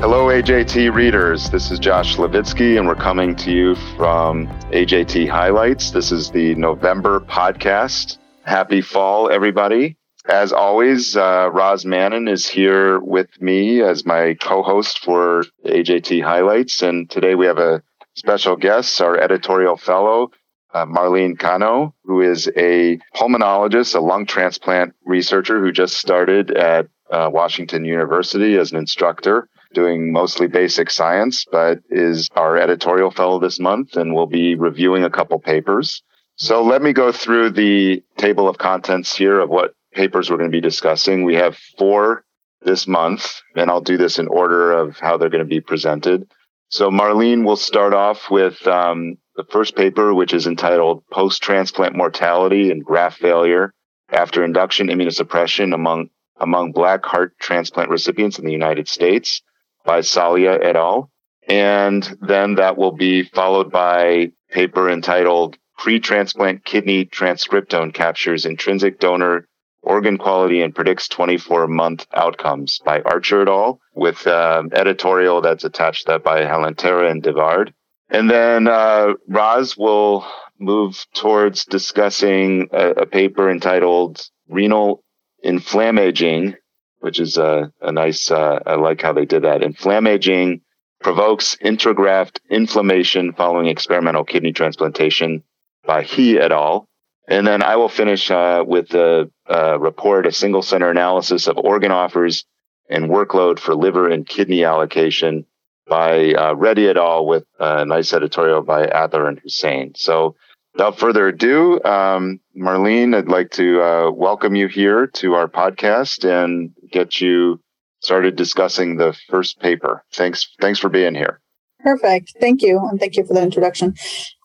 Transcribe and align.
Hello, 0.00 0.28
AJT 0.28 0.94
readers. 0.94 1.50
This 1.50 1.70
is 1.70 1.78
Josh 1.78 2.16
Levitsky, 2.16 2.78
and 2.78 2.88
we're 2.88 2.94
coming 2.94 3.36
to 3.36 3.50
you 3.50 3.74
from 3.98 4.46
AJT 4.70 5.28
Highlights. 5.28 5.90
This 5.90 6.10
is 6.10 6.30
the 6.30 6.54
November 6.54 7.20
podcast. 7.20 8.16
Happy 8.42 8.80
fall, 8.80 9.30
everybody. 9.30 9.98
As 10.26 10.54
always, 10.54 11.18
uh, 11.18 11.50
Roz 11.52 11.84
Mannon 11.84 12.28
is 12.28 12.48
here 12.48 12.98
with 12.98 13.28
me 13.42 13.82
as 13.82 14.06
my 14.06 14.38
co-host 14.40 15.00
for 15.00 15.44
AJT 15.66 16.22
Highlights, 16.22 16.80
and 16.80 17.10
today 17.10 17.34
we 17.34 17.44
have 17.44 17.58
a 17.58 17.82
special 18.14 18.56
guest, 18.56 19.02
our 19.02 19.18
editorial 19.18 19.76
fellow, 19.76 20.30
uh, 20.72 20.86
Marlene 20.86 21.38
Cano, 21.38 21.94
who 22.04 22.22
is 22.22 22.50
a 22.56 22.98
pulmonologist, 23.14 23.94
a 23.94 24.00
lung 24.00 24.24
transplant 24.24 24.94
researcher 25.04 25.60
who 25.60 25.70
just 25.70 25.98
started 25.98 26.52
at 26.52 26.86
uh, 27.10 27.28
Washington 27.30 27.84
University 27.84 28.56
as 28.56 28.72
an 28.72 28.78
instructor 28.78 29.46
doing 29.72 30.12
mostly 30.12 30.46
basic 30.46 30.90
science, 30.90 31.44
but 31.50 31.80
is 31.90 32.28
our 32.34 32.56
editorial 32.56 33.10
fellow 33.10 33.38
this 33.38 33.60
month 33.60 33.96
and 33.96 34.14
will 34.14 34.26
be 34.26 34.54
reviewing 34.54 35.04
a 35.04 35.10
couple 35.10 35.38
papers. 35.38 36.02
So 36.36 36.62
let 36.62 36.82
me 36.82 36.92
go 36.92 37.12
through 37.12 37.50
the 37.50 38.02
table 38.16 38.48
of 38.48 38.58
contents 38.58 39.14
here 39.14 39.40
of 39.40 39.50
what 39.50 39.74
papers 39.92 40.30
we're 40.30 40.38
going 40.38 40.50
to 40.50 40.56
be 40.56 40.60
discussing. 40.60 41.24
We 41.24 41.34
have 41.34 41.56
four 41.78 42.24
this 42.62 42.86
month, 42.86 43.40
and 43.56 43.70
I'll 43.70 43.80
do 43.80 43.96
this 43.96 44.18
in 44.18 44.28
order 44.28 44.72
of 44.72 44.98
how 44.98 45.16
they're 45.16 45.30
going 45.30 45.44
to 45.44 45.48
be 45.48 45.60
presented. 45.60 46.30
So 46.68 46.90
Marlene 46.90 47.44
will 47.44 47.56
start 47.56 47.94
off 47.94 48.30
with 48.30 48.64
um, 48.66 49.16
the 49.36 49.44
first 49.44 49.76
paper, 49.76 50.14
which 50.14 50.32
is 50.32 50.46
entitled 50.46 51.02
Post 51.10 51.42
Transplant 51.42 51.96
Mortality 51.96 52.70
and 52.70 52.84
Graft 52.84 53.18
Failure 53.18 53.72
After 54.10 54.44
Induction 54.44 54.88
Immunosuppression 54.88 55.74
Among, 55.74 56.10
Among 56.36 56.72
Black 56.72 57.04
Heart 57.04 57.34
Transplant 57.40 57.90
Recipients 57.90 58.38
in 58.38 58.44
the 58.44 58.52
United 58.52 58.88
States 58.88 59.42
by 59.84 60.00
Salia 60.00 60.62
et 60.62 60.76
al. 60.76 61.10
And 61.48 62.08
then 62.20 62.56
that 62.56 62.76
will 62.76 62.92
be 62.92 63.24
followed 63.24 63.70
by 63.70 64.32
paper 64.50 64.90
entitled 64.90 65.56
Pre-transplant 65.78 66.62
kidney 66.62 67.06
transcriptome 67.06 67.94
captures 67.94 68.44
intrinsic 68.44 69.00
donor 69.00 69.46
organ 69.82 70.18
quality 70.18 70.60
and 70.60 70.74
predicts 70.74 71.08
24 71.08 71.68
month 71.68 72.06
outcomes 72.12 72.80
by 72.84 73.00
Archer 73.00 73.40
et 73.40 73.48
al. 73.48 73.80
with 73.94 74.26
um, 74.26 74.68
editorial 74.74 75.40
that's 75.40 75.64
attached 75.64 76.06
that 76.06 76.22
by 76.22 76.42
Halentera 76.42 77.10
and 77.10 77.22
Devard. 77.22 77.72
And 78.10 78.28
then 78.28 78.68
uh, 78.68 79.14
Roz 79.26 79.76
will 79.76 80.26
move 80.58 81.02
towards 81.14 81.64
discussing 81.64 82.68
a, 82.72 82.90
a 82.90 83.06
paper 83.06 83.50
entitled 83.50 84.20
Renal 84.48 85.02
Inflammaging 85.42 86.56
which 87.00 87.20
is 87.20 87.36
a, 87.36 87.72
a 87.80 87.92
nice, 87.92 88.30
uh, 88.30 88.60
I 88.64 88.74
like 88.76 89.02
how 89.02 89.12
they 89.12 89.26
did 89.26 89.42
that. 89.42 89.62
Inflammaging 89.62 90.60
provokes 91.00 91.56
intragraft 91.64 92.38
inflammation 92.48 93.32
following 93.32 93.66
experimental 93.66 94.24
kidney 94.24 94.52
transplantation 94.52 95.42
by 95.84 96.02
He 96.02 96.38
et 96.38 96.52
al. 96.52 96.86
And 97.26 97.46
then 97.46 97.62
I 97.62 97.76
will 97.76 97.88
finish 97.88 98.30
uh, 98.30 98.64
with 98.66 98.88
the 98.88 99.30
uh, 99.48 99.78
report, 99.78 100.26
a 100.26 100.32
single 100.32 100.62
center 100.62 100.90
analysis 100.90 101.46
of 101.46 101.58
organ 101.58 101.90
offers 101.90 102.44
and 102.88 103.04
workload 103.04 103.58
for 103.58 103.74
liver 103.74 104.08
and 104.08 104.26
kidney 104.26 104.64
allocation 104.64 105.46
by 105.86 106.32
uh, 106.34 106.54
Reddy 106.54 106.88
et 106.88 106.96
al. 106.96 107.26
with 107.26 107.44
a 107.58 107.84
nice 107.84 108.12
editorial 108.12 108.62
by 108.62 108.86
Adler 108.86 109.28
and 109.28 109.40
Husain. 109.40 109.94
So 109.96 110.34
without 110.74 110.98
further 110.98 111.28
ado, 111.28 111.82
um, 111.84 112.40
Marlene, 112.56 113.14
I'd 113.16 113.28
like 113.28 113.50
to 113.52 113.82
uh, 113.82 114.10
welcome 114.10 114.54
you 114.54 114.68
here 114.68 115.06
to 115.06 115.34
our 115.34 115.48
podcast 115.48 116.24
and 116.24 116.72
get 116.90 117.20
you 117.20 117.60
started 118.00 118.36
discussing 118.36 118.96
the 118.96 119.16
first 119.28 119.60
paper. 119.60 120.04
Thanks, 120.12 120.48
thanks 120.60 120.78
for 120.78 120.88
being 120.88 121.14
here. 121.14 121.40
Perfect. 121.80 122.34
Thank 122.40 122.62
you. 122.62 122.78
And 122.78 123.00
thank 123.00 123.16
you 123.16 123.24
for 123.24 123.34
the 123.34 123.42
introduction 123.42 123.94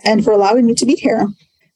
and 0.04 0.24
for 0.24 0.32
allowing 0.32 0.66
me 0.66 0.74
to 0.76 0.86
be 0.86 0.96
here. 0.96 1.28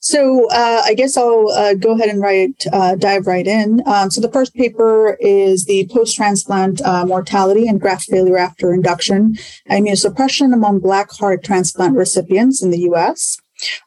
So 0.01 0.49
uh, 0.49 0.81
I 0.85 0.93
guess 0.93 1.17
I'll 1.17 1.49
uh, 1.49 1.73
go 1.73 1.93
ahead 1.93 2.07
and 2.07 2.21
write, 2.21 2.65
uh, 2.71 2.95
dive 2.95 3.27
right 3.27 3.45
in. 3.45 3.81
Um, 3.85 4.09
so 4.09 4.21
the 4.21 4.31
first 4.31 4.53
paper 4.53 5.17
is 5.19 5.65
the 5.65 5.89
post-transplant 5.91 6.81
uh, 6.81 7.05
mortality 7.05 7.67
and 7.67 7.81
graft 7.81 8.05
failure 8.05 8.37
after 8.37 8.73
induction 8.73 9.37
immunosuppression 9.69 10.53
among 10.53 10.79
Black 10.79 11.11
heart 11.11 11.43
transplant 11.43 11.97
recipients 11.97 12.63
in 12.63 12.71
the 12.71 12.79
U.S. 12.79 13.37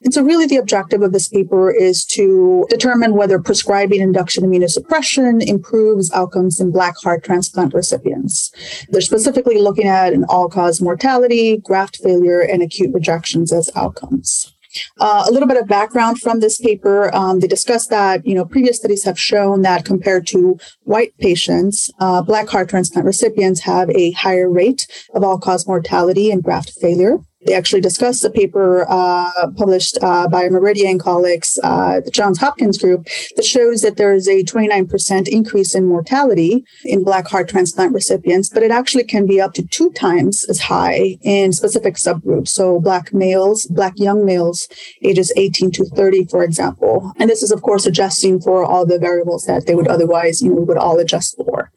And 0.02 0.12
so, 0.12 0.22
really, 0.22 0.46
the 0.46 0.56
objective 0.56 1.02
of 1.02 1.12
this 1.12 1.28
paper 1.28 1.70
is 1.70 2.04
to 2.06 2.66
determine 2.68 3.14
whether 3.14 3.40
prescribing 3.40 4.00
induction 4.00 4.44
immunosuppression 4.44 5.46
improves 5.46 6.12
outcomes 6.12 6.60
in 6.60 6.70
Black 6.70 6.96
heart 7.02 7.24
transplant 7.24 7.74
recipients. 7.74 8.52
They're 8.90 9.00
specifically 9.00 9.60
looking 9.60 9.86
at 9.86 10.12
an 10.12 10.24
all 10.28 10.48
cause 10.48 10.80
mortality, 10.80 11.58
graft 11.58 11.98
failure, 12.02 12.40
and 12.40 12.62
acute 12.62 12.92
rejections 12.92 13.52
as 13.52 13.70
outcomes. 13.74 14.52
Uh, 15.00 15.24
a 15.28 15.32
little 15.32 15.48
bit 15.48 15.58
of 15.58 15.68
background 15.68 16.18
from 16.18 16.40
this 16.40 16.58
paper. 16.58 17.14
Um, 17.14 17.40
they 17.40 17.46
discussed 17.46 17.90
that 17.90 18.26
you 18.26 18.34
know 18.34 18.44
previous 18.44 18.78
studies 18.78 19.04
have 19.04 19.18
shown 19.18 19.62
that 19.62 19.84
compared 19.84 20.26
to 20.28 20.58
white 20.84 21.16
patients, 21.18 21.90
uh, 21.98 22.22
black 22.22 22.48
heart 22.48 22.68
transplant 22.68 23.06
recipients 23.06 23.60
have 23.60 23.90
a 23.90 24.12
higher 24.12 24.50
rate 24.50 24.86
of 25.14 25.22
all-cause 25.22 25.66
mortality 25.66 26.30
and 26.30 26.42
graft 26.42 26.72
failure. 26.80 27.18
They 27.46 27.54
actually 27.54 27.80
discussed 27.80 28.24
a 28.24 28.30
paper 28.30 28.86
uh, 28.88 29.50
published 29.56 29.98
uh, 30.02 30.28
by 30.28 30.48
Meridian 30.48 30.98
colleagues, 30.98 31.58
uh, 31.62 32.00
the 32.00 32.10
Johns 32.10 32.38
Hopkins 32.38 32.78
group, 32.78 33.06
that 33.36 33.44
shows 33.44 33.82
that 33.82 33.96
there 33.96 34.14
is 34.14 34.28
a 34.28 34.44
29% 34.44 35.28
increase 35.28 35.74
in 35.74 35.86
mortality 35.86 36.64
in 36.84 37.02
Black 37.02 37.26
heart 37.28 37.48
transplant 37.48 37.92
recipients, 37.92 38.48
but 38.48 38.62
it 38.62 38.70
actually 38.70 39.04
can 39.04 39.26
be 39.26 39.40
up 39.40 39.54
to 39.54 39.66
two 39.66 39.90
times 39.90 40.44
as 40.48 40.60
high 40.60 41.18
in 41.22 41.52
specific 41.52 41.96
subgroups. 41.96 42.48
So, 42.48 42.80
Black 42.80 43.12
males, 43.12 43.66
Black 43.66 43.94
young 43.96 44.24
males, 44.24 44.68
ages 45.02 45.32
18 45.36 45.72
to 45.72 45.84
30, 45.84 46.26
for 46.26 46.44
example. 46.44 47.12
And 47.18 47.28
this 47.28 47.42
is, 47.42 47.50
of 47.50 47.62
course, 47.62 47.86
adjusting 47.86 48.40
for 48.40 48.64
all 48.64 48.86
the 48.86 48.98
variables 48.98 49.44
that 49.46 49.66
they 49.66 49.74
would 49.74 49.88
otherwise, 49.88 50.42
you 50.42 50.54
know, 50.54 50.60
would 50.62 50.78
all 50.78 50.98
adjust 50.98 51.36
for. 51.36 51.72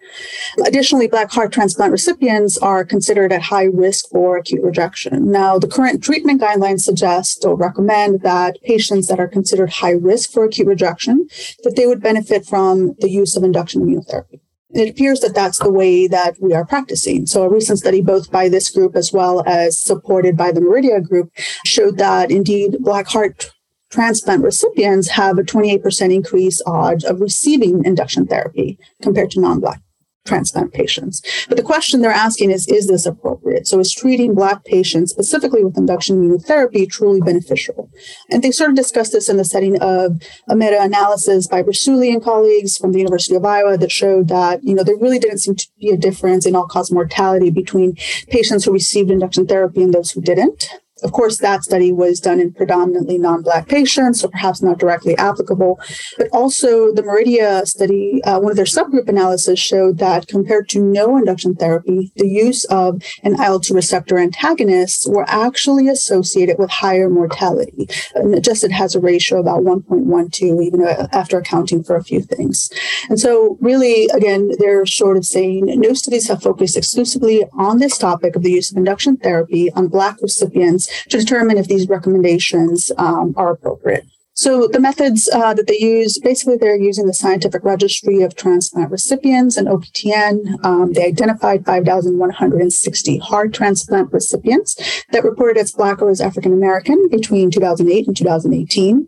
Additionally, 0.65 1.07
Black 1.07 1.31
heart 1.31 1.51
transplant 1.51 1.91
recipients 1.91 2.57
are 2.57 2.85
considered 2.85 3.31
at 3.31 3.41
high 3.41 3.65
risk 3.65 4.05
for 4.09 4.37
acute 4.37 4.63
rejection. 4.63 5.31
Now, 5.31 5.54
the 5.59 5.67
current 5.67 6.03
treatment 6.03 6.41
guidelines 6.41 6.81
suggest 6.81 7.45
or 7.45 7.55
recommend 7.55 8.21
that 8.21 8.57
patients 8.63 9.07
that 9.07 9.19
are 9.19 9.27
considered 9.27 9.69
high 9.69 9.91
risk 9.91 10.31
for 10.31 10.43
acute 10.43 10.67
rejection, 10.67 11.27
that 11.63 11.75
they 11.75 11.87
would 11.87 12.01
benefit 12.01 12.45
from 12.45 12.95
the 12.99 13.09
use 13.09 13.35
of 13.35 13.43
induction 13.43 13.81
immunotherapy. 13.81 14.39
It 14.71 14.89
appears 14.89 15.21
that 15.21 15.33
that's 15.33 15.59
the 15.59 15.71
way 15.71 16.07
that 16.07 16.35
we 16.41 16.53
are 16.53 16.65
practicing. 16.65 17.25
So 17.27 17.43
a 17.43 17.49
recent 17.49 17.79
study, 17.79 18.01
both 18.01 18.29
by 18.29 18.49
this 18.49 18.69
group 18.69 18.95
as 18.95 19.13
well 19.13 19.41
as 19.47 19.79
supported 19.79 20.35
by 20.35 20.51
the 20.51 20.59
Meridia 20.59 21.01
group, 21.01 21.31
showed 21.63 21.97
that 21.97 22.29
indeed 22.29 22.77
Black 22.81 23.07
heart 23.07 23.51
transplant 23.89 24.43
recipients 24.43 25.09
have 25.09 25.37
a 25.37 25.43
28% 25.43 26.13
increase 26.13 26.61
odds 26.65 27.05
of 27.05 27.21
receiving 27.21 27.85
induction 27.85 28.25
therapy 28.25 28.77
compared 29.01 29.31
to 29.31 29.39
non-Black 29.39 29.79
transplant 30.25 30.73
patients. 30.73 31.21
But 31.47 31.57
the 31.57 31.63
question 31.63 32.01
they're 32.01 32.11
asking 32.11 32.51
is, 32.51 32.67
is 32.67 32.87
this 32.87 33.05
appropriate? 33.05 33.67
So 33.67 33.79
is 33.79 33.93
treating 33.93 34.33
Black 34.33 34.65
patients 34.65 35.11
specifically 35.11 35.63
with 35.63 35.77
induction 35.77 36.17
immunotherapy 36.17 36.89
truly 36.89 37.21
beneficial? 37.21 37.89
And 38.31 38.43
they 38.43 38.51
sort 38.51 38.71
of 38.71 38.75
discussed 38.75 39.13
this 39.13 39.29
in 39.29 39.37
the 39.37 39.45
setting 39.45 39.79
of 39.81 40.21
a 40.49 40.55
meta-analysis 40.55 41.47
by 41.47 41.63
Brisuli 41.63 42.11
and 42.11 42.23
colleagues 42.23 42.77
from 42.77 42.91
the 42.91 42.99
University 42.99 43.35
of 43.35 43.45
Iowa 43.45 43.77
that 43.77 43.91
showed 43.91 44.27
that, 44.29 44.63
you 44.63 44.73
know, 44.73 44.83
there 44.83 44.97
really 44.97 45.19
didn't 45.19 45.39
seem 45.39 45.55
to 45.55 45.67
be 45.79 45.89
a 45.89 45.97
difference 45.97 46.45
in 46.45 46.55
all-cause 46.55 46.91
mortality 46.91 47.51
between 47.51 47.95
patients 48.29 48.65
who 48.65 48.71
received 48.71 49.11
induction 49.11 49.45
therapy 49.45 49.83
and 49.83 49.93
those 49.93 50.11
who 50.11 50.21
didn't. 50.21 50.69
Of 51.05 51.11
course, 51.11 51.37
that 51.37 51.63
study 51.63 51.91
was 51.91 52.19
done 52.19 52.39
in 52.39 52.51
predominantly 52.51 53.19
non 53.19 53.43
Black 53.43 53.67
patients, 53.67 54.21
so 54.21 54.27
perhaps 54.27 54.63
not 54.63 54.79
directly 54.79 55.15
applicable. 55.17 55.79
But 56.17 56.29
also, 56.33 56.91
the 56.91 57.03
Meridia 57.03 57.63
study, 57.67 58.23
uh, 58.23 58.39
one 58.39 58.49
of 58.49 58.55
their 58.55 58.65
subgroup 58.65 59.07
analysis 59.07 59.59
showed 59.59 59.99
that 59.99 60.27
compared 60.27 60.67
to 60.69 60.79
no 60.79 61.15
induction 61.15 61.53
therapy, 61.53 62.11
the 62.15 62.27
use 62.27 62.63
of 62.65 63.03
an 63.21 63.39
IL 63.39 63.59
2 63.59 63.75
receptor 63.75 64.17
antagonists 64.17 65.07
were 65.07 65.25
actually 65.27 65.87
associated 65.89 66.57
with 66.57 66.71
higher 66.71 67.07
mortality. 67.07 67.87
And 68.15 68.33
adjusted 68.33 68.71
a 68.71 68.99
ratio 68.99 69.39
about 69.39 69.61
1.12, 69.63 70.63
even 70.63 70.81
uh, 70.81 71.07
after 71.11 71.37
accounting 71.37 71.83
for 71.83 71.95
a 71.95 72.03
few 72.03 72.21
things. 72.21 72.71
And 73.09 73.19
so, 73.19 73.59
really, 73.61 74.07
again, 74.07 74.49
they're 74.57 74.87
sort 74.87 75.17
of 75.17 75.25
saying 75.25 75.65
no 75.67 75.93
studies 75.93 76.27
have 76.29 76.41
focused 76.41 76.75
exclusively 76.75 77.45
on 77.53 77.77
this 77.77 77.99
topic 77.99 78.35
of 78.35 78.41
the 78.41 78.51
use 78.51 78.71
of 78.71 78.77
induction 78.77 79.17
therapy 79.17 79.71
on 79.73 79.87
Black 79.87 80.19
recipients 80.19 80.89
to 81.09 81.17
determine 81.17 81.57
if 81.57 81.67
these 81.67 81.87
recommendations 81.87 82.91
um, 82.97 83.33
are 83.37 83.51
appropriate. 83.51 84.05
So 84.37 84.67
the 84.67 84.81
methods 84.81 85.29
uh, 85.33 85.53
that 85.53 85.67
they 85.67 85.79
use, 85.79 86.19
basically, 86.19 86.57
they're 86.57 86.75
using 86.75 87.07
the 87.07 87.13
Scientific 87.13 87.63
Registry 87.63 88.21
of 88.21 88.35
Transplant 88.35 88.91
Recipients 88.91 89.55
and 89.55 89.69
OPTN. 89.69 90.61
Um, 90.65 90.91
they 90.91 91.05
identified 91.05 91.65
5,160 91.65 93.17
heart 93.19 93.53
transplant 93.53 94.11
recipients 94.11 94.75
that 95.13 95.23
reported 95.23 95.57
as 95.57 95.71
Black 95.71 96.01
or 96.01 96.09
as 96.09 96.19
African 96.19 96.51
American 96.51 97.07
between 97.09 97.49
2008 97.49 98.07
and 98.07 98.17
2018. 98.17 99.07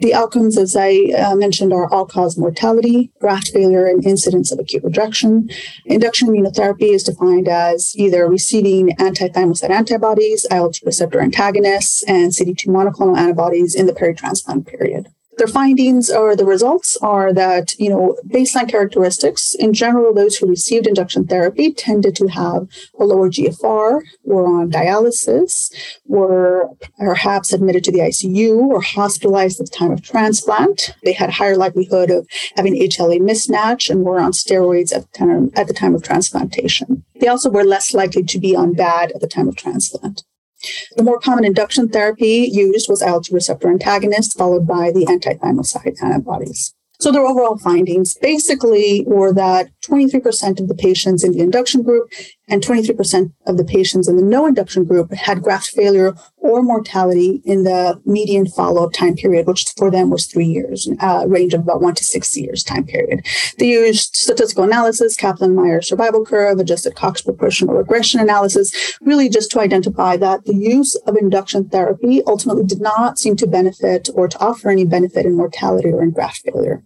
The 0.00 0.12
outcomes, 0.12 0.58
as 0.58 0.76
I 0.76 1.06
uh, 1.16 1.34
mentioned, 1.36 1.72
are 1.72 1.90
all-cause 1.90 2.36
mortality, 2.36 3.10
graft 3.18 3.48
failure, 3.48 3.86
and 3.86 4.04
incidence 4.04 4.52
of 4.52 4.58
acute 4.58 4.84
rejection. 4.84 5.48
Induction 5.86 6.28
immunotherapy 6.28 6.92
is 6.92 7.02
defined 7.02 7.48
as 7.48 7.94
either 7.96 8.28
receiving 8.28 8.92
anti-thymocyte 8.98 9.70
antibodies, 9.70 10.46
IL-2 10.50 10.84
receptor 10.84 11.22
antagonists, 11.22 12.02
and 12.02 12.32
CD2 12.32 12.66
monoclonal 12.66 13.16
antibodies 13.16 13.74
in 13.74 13.86
the 13.86 13.94
peritransplant 13.94 14.65
period. 14.66 15.08
Their 15.36 15.46
findings 15.46 16.10
or 16.10 16.34
the 16.34 16.46
results 16.46 16.96
are 17.02 17.30
that, 17.34 17.78
you 17.78 17.90
know, 17.90 18.16
baseline 18.26 18.70
characteristics, 18.70 19.54
in 19.54 19.74
general, 19.74 20.14
those 20.14 20.36
who 20.36 20.48
received 20.48 20.86
induction 20.86 21.26
therapy 21.26 21.74
tended 21.74 22.16
to 22.16 22.28
have 22.28 22.68
a 22.98 23.04
lower 23.04 23.28
GFR, 23.28 24.00
were 24.24 24.46
on 24.46 24.70
dialysis, 24.70 25.70
were 26.06 26.70
perhaps 26.98 27.52
admitted 27.52 27.84
to 27.84 27.92
the 27.92 27.98
ICU 27.98 28.56
or 28.56 28.80
hospitalized 28.80 29.60
at 29.60 29.66
the 29.70 29.76
time 29.76 29.90
of 29.90 30.00
transplant. 30.00 30.94
They 31.04 31.12
had 31.12 31.30
higher 31.30 31.56
likelihood 31.56 32.10
of 32.10 32.26
having 32.56 32.74
HLA 32.74 33.20
mismatch 33.20 33.90
and 33.90 34.04
were 34.04 34.18
on 34.18 34.32
steroids 34.32 34.94
at 34.94 35.02
the 35.02 35.18
time, 35.18 35.50
at 35.54 35.66
the 35.66 35.74
time 35.74 35.94
of 35.94 36.02
transplantation. 36.02 37.04
They 37.20 37.28
also 37.28 37.50
were 37.50 37.64
less 37.64 37.92
likely 37.92 38.22
to 38.24 38.38
be 38.38 38.56
on 38.56 38.74
VAD 38.74 39.12
at 39.14 39.20
the 39.20 39.28
time 39.28 39.48
of 39.48 39.56
transplant. 39.56 40.22
The 40.96 41.02
more 41.02 41.18
common 41.18 41.44
induction 41.44 41.88
therapy 41.88 42.48
used 42.52 42.88
was 42.88 43.02
IL-2 43.02 43.32
receptor 43.32 43.70
antagonist, 43.70 44.36
followed 44.36 44.66
by 44.66 44.90
the 44.92 45.06
anti-thymocyte 45.08 46.02
antibodies. 46.02 46.74
So 46.98 47.12
their 47.12 47.26
overall 47.26 47.58
findings 47.58 48.14
basically 48.14 49.04
were 49.06 49.32
that 49.34 49.68
23% 49.86 50.60
of 50.60 50.68
the 50.68 50.74
patients 50.74 51.22
in 51.22 51.32
the 51.32 51.40
induction 51.40 51.82
group 51.82 52.10
and 52.48 52.62
23% 52.62 53.32
of 53.46 53.56
the 53.56 53.64
patients 53.64 54.08
in 54.08 54.16
the 54.16 54.22
no 54.22 54.46
induction 54.46 54.84
group 54.84 55.12
had 55.12 55.42
graft 55.42 55.68
failure 55.68 56.14
or 56.36 56.62
mortality 56.62 57.42
in 57.44 57.64
the 57.64 58.00
median 58.04 58.46
follow-up 58.46 58.92
time 58.92 59.16
period, 59.16 59.46
which 59.46 59.66
for 59.76 59.90
them 59.90 60.10
was 60.10 60.26
three 60.26 60.46
years, 60.46 60.88
uh, 61.00 61.24
range 61.26 61.54
of 61.54 61.62
about 61.62 61.82
one 61.82 61.94
to 61.94 62.04
six 62.04 62.36
years 62.36 62.62
time 62.62 62.84
period. 62.84 63.26
They 63.58 63.68
used 63.68 64.14
statistical 64.14 64.64
analysis, 64.64 65.16
Kaplan-Meier 65.16 65.82
survival 65.82 66.24
curve, 66.24 66.58
adjusted 66.58 66.94
Cox 66.94 67.20
proportional 67.20 67.74
regression 67.74 68.20
analysis, 68.20 68.96
really 69.00 69.28
just 69.28 69.50
to 69.52 69.60
identify 69.60 70.16
that 70.16 70.44
the 70.44 70.54
use 70.54 70.94
of 71.06 71.16
induction 71.16 71.68
therapy 71.68 72.22
ultimately 72.26 72.64
did 72.64 72.80
not 72.80 73.18
seem 73.18 73.36
to 73.36 73.46
benefit 73.46 74.08
or 74.14 74.28
to 74.28 74.38
offer 74.38 74.70
any 74.70 74.84
benefit 74.84 75.26
in 75.26 75.36
mortality 75.36 75.88
or 75.88 76.02
in 76.02 76.10
graft 76.10 76.42
failure. 76.44 76.84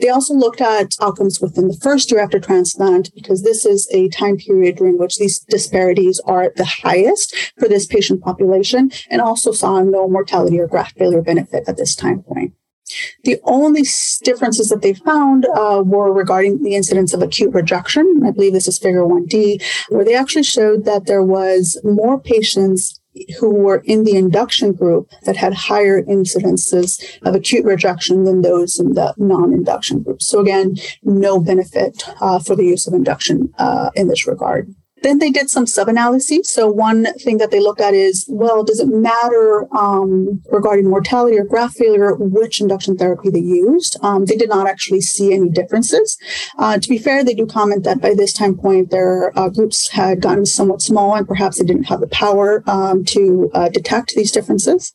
They 0.00 0.08
also 0.08 0.34
looked 0.34 0.60
at 0.60 0.96
outcomes 1.00 1.40
within 1.40 1.68
the 1.68 1.76
first 1.76 2.10
year 2.10 2.20
after 2.20 2.40
transplant 2.40 3.14
because 3.14 3.42
this 3.42 3.66
is 3.66 3.88
a 3.92 4.08
time 4.08 4.36
period 4.36 4.76
during 4.76 4.98
which 4.98 5.18
these 5.18 5.40
disparities 5.40 6.20
are 6.20 6.52
the 6.56 6.64
highest 6.64 7.36
for 7.58 7.68
this 7.68 7.86
patient 7.86 8.22
population 8.22 8.90
and 9.10 9.20
also 9.20 9.52
saw 9.52 9.82
no 9.82 10.08
mortality 10.08 10.58
or 10.58 10.66
graft 10.66 10.96
failure 10.96 11.22
benefit 11.22 11.64
at 11.68 11.76
this 11.76 11.94
time 11.94 12.22
point. 12.22 12.54
The 13.24 13.38
only 13.44 13.84
differences 14.24 14.68
that 14.68 14.82
they 14.82 14.94
found 14.94 15.46
uh, 15.46 15.82
were 15.84 16.12
regarding 16.12 16.62
the 16.62 16.74
incidence 16.74 17.14
of 17.14 17.22
acute 17.22 17.54
rejection. 17.54 18.22
I 18.24 18.30
believe 18.32 18.52
this 18.52 18.68
is 18.68 18.78
figure 18.78 19.02
1D, 19.02 19.62
where 19.90 20.04
they 20.04 20.14
actually 20.14 20.42
showed 20.42 20.84
that 20.86 21.06
there 21.06 21.22
was 21.22 21.78
more 21.84 22.18
patients 22.18 22.99
who 23.38 23.54
were 23.54 23.82
in 23.84 24.04
the 24.04 24.16
induction 24.16 24.72
group 24.72 25.10
that 25.24 25.36
had 25.36 25.52
higher 25.52 26.02
incidences 26.02 27.02
of 27.22 27.34
acute 27.34 27.64
rejection 27.64 28.24
than 28.24 28.42
those 28.42 28.78
in 28.78 28.94
the 28.94 29.14
non-induction 29.16 30.02
group. 30.02 30.22
So 30.22 30.40
again, 30.40 30.76
no 31.02 31.40
benefit 31.40 32.02
uh, 32.20 32.38
for 32.38 32.54
the 32.54 32.64
use 32.64 32.86
of 32.86 32.94
induction 32.94 33.52
uh, 33.58 33.90
in 33.94 34.08
this 34.08 34.26
regard. 34.26 34.74
Then 35.02 35.18
they 35.18 35.30
did 35.30 35.50
some 35.50 35.66
sub 35.66 35.88
analyses. 35.88 36.48
So, 36.48 36.68
one 36.68 37.06
thing 37.20 37.38
that 37.38 37.50
they 37.50 37.60
looked 37.60 37.80
at 37.80 37.94
is 37.94 38.26
well, 38.28 38.64
does 38.64 38.80
it 38.80 38.88
matter 38.88 39.66
um, 39.76 40.42
regarding 40.50 40.88
mortality 40.88 41.38
or 41.38 41.44
graft 41.44 41.76
failure 41.76 42.14
which 42.14 42.60
induction 42.60 42.96
therapy 42.96 43.30
they 43.30 43.40
used? 43.40 43.96
Um, 44.02 44.26
they 44.26 44.36
did 44.36 44.48
not 44.48 44.66
actually 44.66 45.00
see 45.00 45.32
any 45.32 45.48
differences. 45.48 46.18
Uh, 46.58 46.78
to 46.78 46.88
be 46.88 46.98
fair, 46.98 47.24
they 47.24 47.34
do 47.34 47.46
comment 47.46 47.84
that 47.84 48.00
by 48.00 48.14
this 48.14 48.32
time 48.32 48.56
point, 48.56 48.90
their 48.90 49.36
uh, 49.38 49.48
groups 49.48 49.88
had 49.88 50.20
gotten 50.20 50.46
somewhat 50.46 50.82
small 50.82 51.14
and 51.14 51.26
perhaps 51.26 51.58
they 51.58 51.64
didn't 51.64 51.84
have 51.84 52.00
the 52.00 52.08
power 52.08 52.62
um, 52.66 53.04
to 53.04 53.50
uh, 53.54 53.68
detect 53.68 54.14
these 54.14 54.32
differences. 54.32 54.94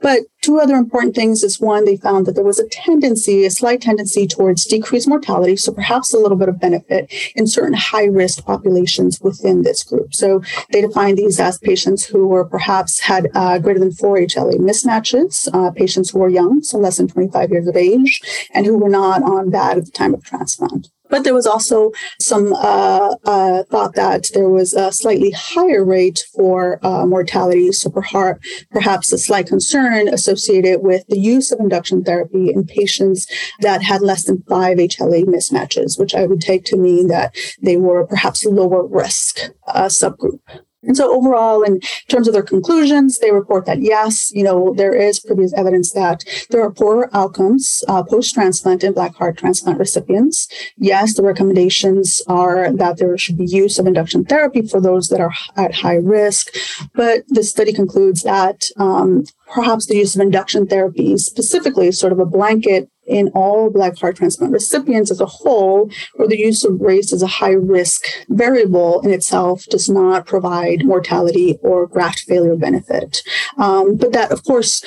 But 0.00 0.22
two 0.40 0.58
other 0.58 0.74
important 0.74 1.14
things 1.14 1.42
is 1.44 1.60
one, 1.60 1.84
they 1.84 1.96
found 1.96 2.26
that 2.26 2.34
there 2.34 2.44
was 2.44 2.58
a 2.58 2.68
tendency, 2.68 3.44
a 3.44 3.50
slight 3.50 3.80
tendency 3.80 4.26
towards 4.26 4.64
decreased 4.64 5.08
mortality. 5.08 5.56
So 5.56 5.72
perhaps 5.72 6.12
a 6.12 6.18
little 6.18 6.36
bit 6.36 6.48
of 6.48 6.60
benefit 6.60 7.12
in 7.36 7.46
certain 7.46 7.74
high 7.74 8.06
risk 8.06 8.44
populations 8.44 9.20
within 9.20 9.62
this 9.62 9.84
group. 9.84 10.14
So 10.14 10.42
they 10.72 10.80
defined 10.80 11.18
these 11.18 11.38
as 11.38 11.58
patients 11.58 12.04
who 12.04 12.26
were 12.26 12.44
perhaps 12.44 13.00
had 13.00 13.28
uh, 13.34 13.58
greater 13.58 13.78
than 13.78 13.92
four 13.92 14.16
HLA 14.16 14.56
mismatches, 14.56 15.48
uh, 15.52 15.70
patients 15.70 16.10
who 16.10 16.18
were 16.18 16.28
young, 16.28 16.62
so 16.62 16.78
less 16.78 16.96
than 16.96 17.08
25 17.08 17.50
years 17.50 17.68
of 17.68 17.76
age, 17.76 18.20
and 18.52 18.66
who 18.66 18.78
were 18.78 18.88
not 18.88 19.22
on 19.22 19.50
VAD 19.50 19.78
at 19.78 19.84
the 19.84 19.92
time 19.92 20.14
of 20.14 20.24
transplant. 20.24 20.88
But 21.12 21.24
there 21.24 21.34
was 21.34 21.46
also 21.46 21.92
some 22.18 22.54
uh, 22.54 23.16
uh, 23.26 23.64
thought 23.64 23.94
that 23.96 24.30
there 24.32 24.48
was 24.48 24.72
a 24.72 24.90
slightly 24.90 25.30
higher 25.32 25.84
rate 25.84 26.24
for 26.34 26.80
uh, 26.82 27.04
mortality. 27.04 27.70
So 27.72 27.90
perhaps, 27.90 29.12
a 29.12 29.18
slight 29.18 29.46
concern 29.46 30.08
associated 30.08 30.80
with 30.80 31.06
the 31.08 31.18
use 31.18 31.52
of 31.52 31.60
induction 31.60 32.02
therapy 32.02 32.50
in 32.50 32.64
patients 32.64 33.26
that 33.60 33.82
had 33.82 34.00
less 34.00 34.24
than 34.24 34.42
five 34.48 34.78
HLA 34.78 35.24
mismatches, 35.24 36.00
which 36.00 36.14
I 36.14 36.24
would 36.24 36.40
take 36.40 36.64
to 36.66 36.78
mean 36.78 37.08
that 37.08 37.36
they 37.60 37.76
were 37.76 38.06
perhaps 38.06 38.46
lower 38.46 38.86
risk 38.86 39.38
uh, 39.66 39.88
subgroup. 39.88 40.40
And 40.82 40.96
so 40.96 41.14
overall, 41.14 41.62
in 41.62 41.80
terms 42.08 42.26
of 42.26 42.34
their 42.34 42.42
conclusions, 42.42 43.18
they 43.18 43.30
report 43.30 43.66
that 43.66 43.82
yes, 43.82 44.32
you 44.34 44.42
know, 44.42 44.74
there 44.74 44.94
is 44.94 45.20
previous 45.20 45.52
evidence 45.54 45.92
that 45.92 46.24
there 46.50 46.62
are 46.62 46.70
poor 46.72 47.08
outcomes 47.12 47.84
uh, 47.88 48.02
post-transplant 48.02 48.82
in 48.82 48.92
Black 48.92 49.14
heart 49.14 49.36
transplant 49.38 49.78
recipients. 49.78 50.48
Yes, 50.76 51.14
the 51.14 51.22
recommendations 51.22 52.20
are 52.26 52.72
that 52.72 52.98
there 52.98 53.16
should 53.16 53.38
be 53.38 53.46
use 53.46 53.78
of 53.78 53.86
induction 53.86 54.24
therapy 54.24 54.62
for 54.62 54.80
those 54.80 55.08
that 55.08 55.20
are 55.20 55.32
at 55.56 55.74
high 55.74 55.96
risk. 55.96 56.48
But 56.94 57.24
the 57.28 57.42
study 57.42 57.72
concludes 57.72 58.22
that 58.22 58.64
um, 58.76 59.24
perhaps 59.52 59.86
the 59.86 59.96
use 59.96 60.14
of 60.14 60.20
induction 60.20 60.66
therapy, 60.66 61.16
specifically 61.18 61.92
sort 61.92 62.12
of 62.12 62.18
a 62.18 62.26
blanket 62.26 62.88
in 63.06 63.28
all 63.34 63.70
Black 63.70 63.98
heart 63.98 64.16
transplant 64.16 64.52
recipients 64.52 65.10
as 65.10 65.20
a 65.20 65.26
whole, 65.26 65.90
or 66.14 66.28
the 66.28 66.38
use 66.38 66.64
of 66.64 66.80
race 66.80 67.12
as 67.12 67.22
a 67.22 67.26
high 67.26 67.52
risk 67.52 68.06
variable 68.28 69.00
in 69.00 69.10
itself 69.10 69.64
does 69.66 69.88
not 69.88 70.26
provide 70.26 70.84
mortality 70.84 71.58
or 71.62 71.86
graft 71.86 72.20
failure 72.20 72.56
benefit. 72.56 73.22
Um, 73.58 73.96
but 73.96 74.12
that, 74.12 74.30
of 74.30 74.44
course, 74.44 74.82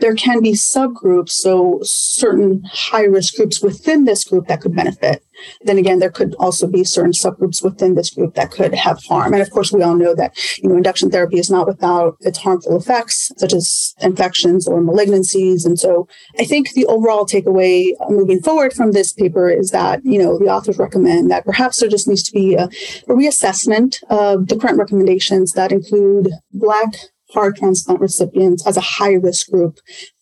there 0.00 0.14
can 0.14 0.40
be 0.40 0.52
subgroups, 0.52 1.30
so 1.30 1.80
certain 1.82 2.62
high 2.72 3.04
risk 3.04 3.34
groups 3.34 3.60
within 3.60 4.04
this 4.04 4.24
group 4.24 4.46
that 4.46 4.60
could 4.60 4.74
benefit. 4.74 5.24
Then 5.62 5.78
again, 5.78 5.98
there 5.98 6.10
could 6.10 6.34
also 6.38 6.66
be 6.66 6.84
certain 6.84 7.12
subgroups 7.12 7.62
within 7.62 7.94
this 7.94 8.10
group 8.10 8.34
that 8.34 8.50
could 8.50 8.74
have 8.74 9.02
harm. 9.04 9.32
And 9.32 9.42
of 9.42 9.50
course, 9.50 9.72
we 9.72 9.82
all 9.82 9.94
know 9.94 10.14
that 10.14 10.36
you 10.58 10.68
know 10.68 10.76
induction 10.76 11.10
therapy 11.10 11.38
is 11.38 11.50
not 11.50 11.66
without 11.66 12.16
its 12.20 12.38
harmful 12.38 12.76
effects, 12.76 13.30
such 13.36 13.52
as 13.52 13.94
infections 14.00 14.66
or 14.66 14.80
malignancies. 14.80 15.64
And 15.64 15.78
so, 15.78 16.08
I 16.38 16.44
think 16.44 16.72
the 16.72 16.86
overall 16.86 17.24
takeaway 17.24 17.92
uh, 18.00 18.10
moving 18.10 18.40
forward 18.40 18.72
from 18.72 18.92
this 18.92 19.12
paper 19.12 19.48
is 19.48 19.70
that 19.70 20.04
you 20.04 20.18
know 20.18 20.38
the 20.38 20.46
authors 20.46 20.78
recommend 20.78 21.30
that 21.30 21.44
perhaps 21.44 21.80
there 21.80 21.88
just 21.88 22.08
needs 22.08 22.22
to 22.24 22.32
be 22.32 22.54
a, 22.54 22.64
a 22.64 23.14
reassessment 23.14 24.02
of 24.10 24.48
the 24.48 24.56
current 24.56 24.78
recommendations 24.78 25.52
that 25.52 25.72
include 25.72 26.30
Black 26.52 26.94
heart 27.30 27.56
transplant 27.56 28.00
recipients 28.00 28.66
as 28.66 28.76
a 28.76 28.82
high 28.82 29.14
risk 29.14 29.50
group 29.50 29.78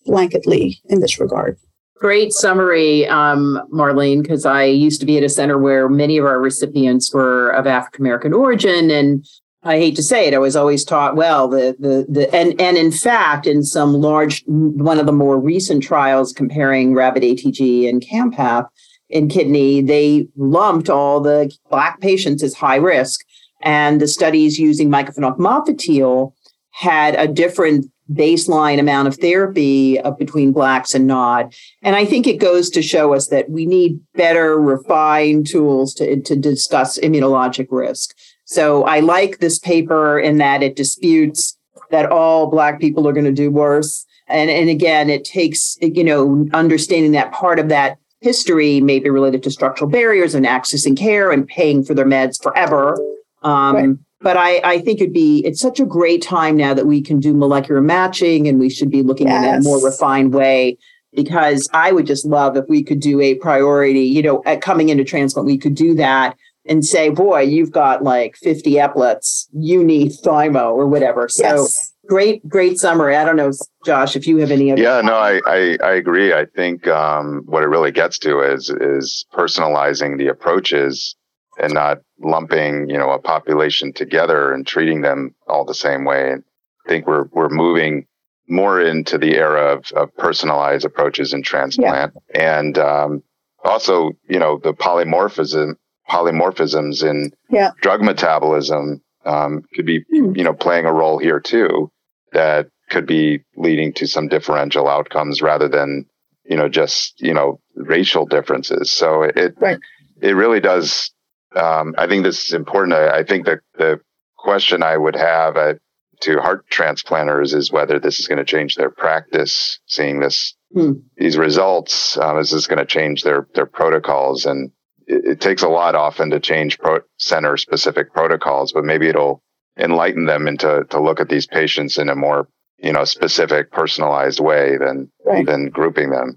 blanketly 0.07 0.75
in 0.89 0.99
this 0.99 1.19
regard. 1.19 1.57
Great 1.99 2.31
summary, 2.31 3.07
um, 3.07 3.59
Marlene, 3.73 4.21
because 4.21 4.45
I 4.45 4.65
used 4.65 4.99
to 4.99 5.05
be 5.05 5.17
at 5.17 5.23
a 5.23 5.29
center 5.29 5.57
where 5.57 5.89
many 5.89 6.17
of 6.17 6.25
our 6.25 6.39
recipients 6.39 7.11
were 7.11 7.49
of 7.49 7.65
African 7.65 8.03
American 8.03 8.33
origin. 8.33 8.91
And 8.91 9.25
I 9.63 9.77
hate 9.77 9.95
to 9.95 10.03
say 10.03 10.27
it, 10.27 10.35
I 10.35 10.37
was 10.37 10.55
always 10.55 10.85
taught, 10.85 11.15
well, 11.15 11.47
the, 11.47 11.75
the, 11.79 12.05
the, 12.07 12.35
and, 12.35 12.59
and 12.61 12.77
in 12.77 12.91
fact, 12.91 13.47
in 13.47 13.63
some 13.63 13.93
large, 13.93 14.43
one 14.45 14.99
of 14.99 15.07
the 15.07 15.11
more 15.11 15.39
recent 15.39 15.81
trials 15.81 16.33
comparing 16.33 16.93
Rabbit 16.93 17.23
ATG 17.23 17.89
and 17.89 18.01
Campath 18.01 18.67
in 19.09 19.27
kidney, 19.27 19.81
they 19.81 20.27
lumped 20.35 20.89
all 20.89 21.19
the 21.19 21.51
Black 21.71 21.99
patients 21.99 22.43
as 22.43 22.53
high 22.53 22.75
risk. 22.75 23.21
And 23.63 23.99
the 23.99 24.07
studies 24.07 24.59
using 24.59 24.89
mycophenolate 24.89 25.39
mofetil 25.39 26.33
had 26.77 27.15
a 27.15 27.27
different 27.27 27.85
baseline 28.11 28.79
amount 28.79 29.07
of 29.07 29.15
therapy 29.17 29.99
uh, 29.99 30.11
between 30.11 30.53
blacks 30.53 30.95
and 30.95 31.05
not 31.05 31.53
and 31.81 31.95
i 31.95 32.05
think 32.05 32.25
it 32.25 32.39
goes 32.39 32.69
to 32.69 32.81
show 32.81 33.13
us 33.13 33.27
that 33.27 33.49
we 33.49 33.65
need 33.65 33.99
better 34.13 34.57
refined 34.57 35.45
tools 35.45 35.93
to, 35.93 36.21
to 36.21 36.33
discuss 36.33 36.97
immunologic 36.99 37.67
risk 37.69 38.15
so 38.45 38.85
i 38.85 39.01
like 39.01 39.39
this 39.39 39.59
paper 39.59 40.17
in 40.17 40.37
that 40.37 40.63
it 40.63 40.77
disputes 40.77 41.57
that 41.91 42.09
all 42.09 42.47
black 42.47 42.79
people 42.79 43.05
are 43.05 43.13
going 43.13 43.25
to 43.25 43.31
do 43.31 43.51
worse 43.51 44.05
and 44.27 44.49
and 44.49 44.69
again, 44.69 45.09
it 45.09 45.23
takes 45.23 45.77
you 45.81 46.03
know 46.03 46.47
understanding 46.53 47.13
that 47.13 47.31
part 47.31 47.59
of 47.59 47.69
that 47.69 47.97
history 48.19 48.81
may 48.81 48.99
be 48.99 49.09
related 49.09 49.43
to 49.43 49.51
structural 49.51 49.89
barriers 49.89 50.35
and 50.35 50.45
accessing 50.45 50.97
care 50.97 51.31
and 51.31 51.47
paying 51.47 51.83
for 51.83 51.93
their 51.93 52.05
meds 52.05 52.41
forever. 52.41 52.97
Um, 53.43 53.75
right. 53.75 53.89
But 54.19 54.35
I, 54.35 54.59
I 54.63 54.79
think 54.79 54.99
it'd 54.99 55.13
be 55.13 55.43
it's 55.45 55.61
such 55.61 55.79
a 55.79 55.85
great 55.85 56.23
time 56.23 56.57
now 56.57 56.73
that 56.73 56.87
we 56.87 57.01
can 57.01 57.19
do 57.19 57.33
molecular 57.33 57.81
matching 57.81 58.47
and 58.47 58.59
we 58.59 58.69
should 58.69 58.89
be 58.89 59.03
looking 59.03 59.27
yes. 59.27 59.45
at 59.45 59.59
a 59.59 59.63
more 59.63 59.83
refined 59.83 60.33
way 60.33 60.77
because 61.13 61.69
I 61.73 61.91
would 61.91 62.05
just 62.05 62.25
love 62.25 62.57
if 62.57 62.65
we 62.67 62.83
could 62.83 62.99
do 62.99 63.21
a 63.21 63.35
priority, 63.35 64.01
you 64.01 64.21
know, 64.21 64.43
at 64.45 64.61
coming 64.61 64.89
into 64.89 65.03
transplant, 65.03 65.45
we 65.45 65.57
could 65.57 65.75
do 65.75 65.95
that 65.95 66.35
and 66.67 66.85
say, 66.85 67.09
boy, 67.09 67.41
you've 67.41 67.71
got 67.71 68.03
like 68.03 68.35
50 68.37 68.73
eplets, 68.73 69.47
you 69.53 69.83
need 69.83 70.11
thymo 70.11 70.71
or 70.73 70.85
whatever. 70.85 71.29
So 71.29 71.43
yes. 71.43 71.93
great, 72.07 72.47
great 72.47 72.77
summary. 72.77 73.15
I 73.15 73.25
don't 73.25 73.37
know, 73.37 73.51
Josh, 73.85 74.15
if 74.15 74.27
you 74.27 74.37
have 74.37 74.51
any 74.51 74.71
other. 74.71 74.81
Yeah, 74.81 75.01
no, 75.01 75.15
I, 75.15 75.39
I, 75.45 75.77
I, 75.83 75.93
agree. 75.93 76.33
I 76.33 76.45
think 76.45 76.87
um, 76.87 77.43
what 77.45 77.63
it 77.63 77.67
really 77.67 77.91
gets 77.91 78.19
to 78.19 78.41
is, 78.41 78.69
is 78.69 79.25
personalizing 79.33 80.17
the 80.17 80.27
approaches 80.27 81.15
and 81.59 81.73
not 81.73 81.99
lumping, 82.19 82.89
you 82.89 82.97
know, 82.97 83.11
a 83.11 83.19
population 83.19 83.93
together 83.93 84.51
and 84.53 84.65
treating 84.65 85.01
them 85.01 85.33
all 85.47 85.65
the 85.65 85.73
same 85.73 86.05
way. 86.05 86.31
And 86.31 86.43
I 86.85 86.89
think 86.89 87.07
we're, 87.07 87.25
we're 87.31 87.49
moving 87.49 88.05
more 88.47 88.79
into 88.79 89.17
the 89.17 89.35
era 89.35 89.73
of, 89.73 89.91
of 89.91 90.15
personalized 90.17 90.85
approaches 90.85 91.33
in 91.33 91.43
transplant 91.43 92.13
yeah. 92.33 92.59
and 92.59 92.77
um, 92.77 93.23
also, 93.63 94.11
you 94.29 94.39
know, 94.39 94.59
the 94.63 94.73
polymorphism 94.73 95.75
polymorphisms 96.09 97.03
in 97.03 97.31
yeah. 97.49 97.71
drug 97.81 98.01
metabolism 98.01 99.01
um, 99.25 99.63
could 99.73 99.85
be, 99.85 99.99
mm. 100.13 100.35
you 100.37 100.43
know, 100.43 100.53
playing 100.53 100.85
a 100.85 100.93
role 100.93 101.17
here 101.17 101.39
too. 101.39 101.91
That 102.31 102.67
could 102.89 103.05
be 103.05 103.41
leading 103.55 103.93
to 103.93 104.07
some 104.07 104.27
differential 104.27 104.87
outcomes 104.87 105.41
rather 105.41 105.67
than, 105.67 106.05
you 106.45 106.55
know, 106.55 106.69
just 106.69 107.19
you 107.21 107.33
know 107.33 107.59
racial 107.75 108.25
differences. 108.25 108.91
So 108.91 109.23
it 109.23 109.55
right. 109.57 109.79
it 110.21 110.31
really 110.31 110.59
does. 110.59 111.11
Um, 111.55 111.95
I 111.97 112.07
think 112.07 112.23
this 112.23 112.45
is 112.45 112.53
important. 112.53 112.93
I, 112.93 113.19
I 113.19 113.23
think 113.23 113.45
that 113.45 113.59
the 113.77 113.99
question 114.37 114.83
I 114.83 114.97
would 114.97 115.15
have 115.15 115.57
at, 115.57 115.77
to 116.21 116.39
heart 116.39 116.67
transplanters 116.69 117.53
is 117.53 117.71
whether 117.71 117.99
this 117.99 118.19
is 118.19 118.27
going 118.27 118.39
to 118.39 118.45
change 118.45 118.75
their 118.75 118.89
practice. 118.89 119.79
Seeing 119.85 120.19
this 120.19 120.55
hmm. 120.73 120.93
these 121.15 121.37
results, 121.37 122.17
um, 122.17 122.39
is 122.39 122.51
this 122.51 122.67
going 122.67 122.79
to 122.79 122.85
change 122.85 123.23
their 123.23 123.47
their 123.53 123.65
protocols 123.65 124.45
and 124.45 124.71
it, 125.07 125.25
it 125.25 125.41
takes 125.41 125.63
a 125.63 125.69
lot 125.69 125.95
often 125.95 126.29
to 126.31 126.39
change 126.39 126.77
pro- 126.79 127.01
center 127.17 127.57
specific 127.57 128.13
protocols, 128.13 128.73
but 128.73 128.83
maybe 128.83 129.07
it'll 129.07 129.41
enlighten 129.77 130.25
them 130.25 130.47
into 130.47 130.85
to 130.89 131.01
look 131.01 131.19
at 131.19 131.29
these 131.29 131.47
patients 131.47 131.97
in 131.97 132.09
a 132.09 132.15
more 132.15 132.47
you 132.79 132.91
know 132.91 133.03
specific 133.03 133.71
personalized 133.71 134.39
way 134.39 134.77
than 134.77 135.09
right. 135.25 135.45
than 135.45 135.69
grouping 135.69 136.09
them 136.09 136.35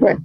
right. 0.00 0.18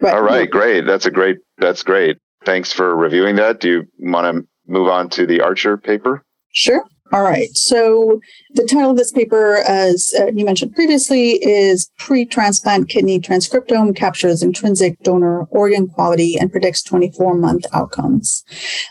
right 0.00 0.14
all 0.14 0.22
right 0.22 0.50
great 0.50 0.86
that's 0.86 1.06
a 1.06 1.10
great 1.10 1.38
that's 1.58 1.82
great 1.82 2.16
thanks 2.44 2.72
for 2.72 2.96
reviewing 2.96 3.36
that. 3.36 3.60
Do 3.60 3.68
you 3.68 3.86
want 3.98 4.36
to 4.36 4.48
move 4.66 4.88
on 4.88 5.08
to 5.10 5.26
the 5.26 5.40
archer 5.40 5.76
paper? 5.76 6.24
Sure 6.52 6.84
all 7.12 7.22
right. 7.22 7.56
So 7.56 8.20
the 8.54 8.64
title 8.64 8.90
of 8.90 8.96
this 8.96 9.10
paper, 9.10 9.56
as 9.66 10.14
uh, 10.18 10.26
you 10.26 10.44
mentioned 10.44 10.74
previously, 10.74 11.32
is 11.42 11.90
Pre-Transplant 11.98 12.88
Kidney 12.88 13.18
Transcriptome 13.18 13.96
Captures 13.96 14.42
Intrinsic 14.42 15.00
Donor 15.02 15.42
Organ 15.50 15.88
Quality 15.88 16.36
and 16.38 16.52
Predicts 16.52 16.82
24-Month 16.88 17.66
Outcomes. 17.72 18.44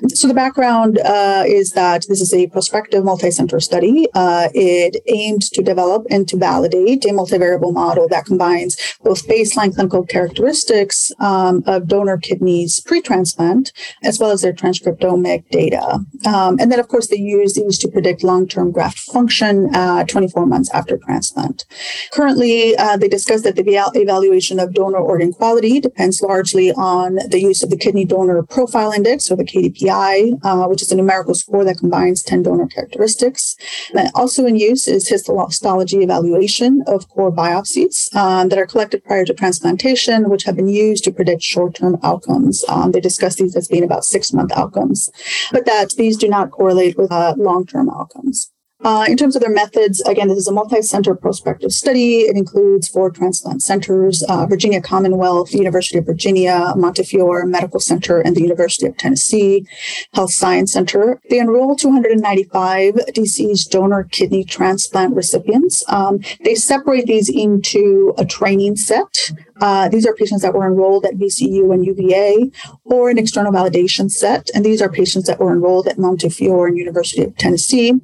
So 0.10 0.28
the 0.28 0.34
background 0.34 1.00
uh, 1.00 1.44
is 1.48 1.72
that 1.74 2.06
this 2.10 2.20
is 2.20 2.34
a 2.34 2.48
prospective 2.48 3.06
multi-center 3.06 3.60
study. 3.62 4.06
Uh, 4.14 4.50
it 4.54 5.02
aimed 5.08 5.44
to 5.54 5.62
develop 5.62 6.06
and 6.10 6.28
to 6.28 6.38
validate 6.38 7.06
a 7.06 7.10
multivariable 7.10 7.74
model 7.74 8.08
that 8.10 8.26
combines 8.26 8.76
both 9.04 9.28
baseline 9.28 9.74
clinical 9.74 10.06
characteristics 10.06 11.12
um, 11.20 11.64
of 11.68 11.88
donor 11.88 12.18
kidneys 12.18 12.82
pre-transplant 12.82 13.72
as 14.04 14.20
well 14.20 14.32
as 14.32 14.42
their 14.42 14.54
transcriptomic 14.54 15.50
data. 15.52 16.00
Um, 16.26 16.58
and 16.60 16.72
then, 16.72 16.80
of 16.80 16.88
course, 16.90 17.08
they 17.08 17.18
use 17.18 17.54
these 17.54 17.78
to 17.80 17.88
predict 17.88 18.09
predict 18.10 18.24
long-term 18.24 18.72
graft 18.72 19.00
function 19.00 19.70
uh, 19.76 20.04
24 20.06 20.46
months 20.48 20.70
after 20.72 20.98
transplant. 20.98 21.66
Currently, 22.12 22.76
uh, 22.78 22.98
they 22.98 23.08
discuss 23.08 23.44
that 23.44 23.56
the 23.56 23.64
evaluation 23.96 24.60
of 24.60 24.74
donor 24.74 24.98
organ 24.98 25.32
quality 25.32 25.80
depends 25.80 26.22
largely 26.22 26.72
on 26.72 27.20
the 27.30 27.40
use 27.40 27.62
of 27.62 27.70
the 27.70 27.78
Kidney 27.78 28.06
Donor 28.06 28.42
Profile 28.44 28.92
Index, 28.92 29.30
or 29.30 29.36
the 29.36 29.44
KDPI, 29.44 30.40
uh, 30.44 30.68
which 30.68 30.82
is 30.82 30.92
a 30.92 30.96
numerical 30.96 31.36
score 31.36 31.64
that 31.64 31.78
combines 31.78 32.24
10 32.24 32.44
donor 32.44 32.68
characteristics. 32.68 33.56
And 33.94 34.10
also 34.16 34.46
in 34.46 34.56
use 34.56 34.88
is 34.88 35.08
histology 35.08 35.98
evaluation 35.98 36.84
of 36.88 37.08
core 37.10 37.32
biopsies 37.32 38.14
um, 38.16 38.50
that 38.50 38.58
are 38.58 38.66
collected 38.66 39.04
prior 39.04 39.26
to 39.26 39.34
transplantation, 39.34 40.30
which 40.30 40.46
have 40.46 40.56
been 40.56 40.68
used 40.68 41.04
to 41.04 41.12
predict 41.12 41.44
short-term 41.44 41.98
outcomes. 42.02 42.66
Um, 42.68 42.92
they 42.92 43.02
discuss 43.02 43.36
these 43.36 43.56
as 43.56 43.68
being 43.68 43.84
about 43.84 44.04
six-month 44.04 44.52
outcomes, 44.56 45.12
but 45.52 45.66
that 45.66 45.92
these 45.96 46.18
do 46.18 46.28
not 46.28 46.50
correlate 46.50 46.98
with 46.98 47.12
uh, 47.12 47.36
long-term 47.38 47.90
outcomes 47.90 47.99
outcomes. 48.00 48.52
Uh, 48.82 49.06
in 49.10 49.18
terms 49.18 49.36
of 49.36 49.42
their 49.42 49.52
methods, 49.52 50.00
again, 50.02 50.30
this 50.30 50.38
is 50.38 50.48
a 50.48 50.54
multi-center 50.54 51.14
prospective 51.14 51.74
study. 51.74 52.20
It 52.20 52.38
includes 52.38 52.88
four 52.88 53.12
transplant 53.12 53.62
centers, 53.62 54.24
uh, 54.30 54.46
Virginia 54.46 54.82
Commonwealth, 54.82 55.54
University 55.54 55.98
of 55.98 56.06
Virginia, 56.06 56.74
Montefiore 56.78 57.46
Medical 57.46 57.82
Center, 57.82 58.22
and 58.22 58.38
the 58.38 58.42
University 58.42 58.88
of 58.88 58.96
Tennessee 58.96 59.68
Health 60.14 60.32
Science 60.32 60.72
Center. 60.72 61.20
They 61.30 61.40
enrolled 61.40 61.80
295 61.80 63.14
deceased 63.14 63.70
donor 63.70 64.06
kidney 64.06 64.46
transplant 64.46 65.14
recipients. 65.14 65.84
Um, 65.90 66.20
they 66.46 66.56
separate 66.56 67.06
these 67.06 67.28
into 67.28 68.14
a 68.18 68.26
training 68.26 68.78
set. 68.78 69.32
Uh, 69.60 69.90
these 69.90 70.08
are 70.08 70.14
patients 70.16 70.42
that 70.42 70.54
were 70.54 70.66
enrolled 70.66 71.06
at 71.06 71.16
VCU 71.16 71.74
and 71.74 71.86
UVA 71.86 72.50
or 72.86 73.10
an 73.10 73.18
external 73.18 73.52
validation 73.52 74.10
set. 74.10 74.50
And 74.56 74.64
these 74.64 74.82
are 74.82 74.90
patients 74.90 75.28
that 75.28 75.40
were 75.40 75.52
enrolled 75.52 75.88
at 75.88 76.00
Montefiore 76.00 76.68
and 76.68 76.78
University 76.78 77.24
of 77.24 77.36
Tennessee. 77.36 78.00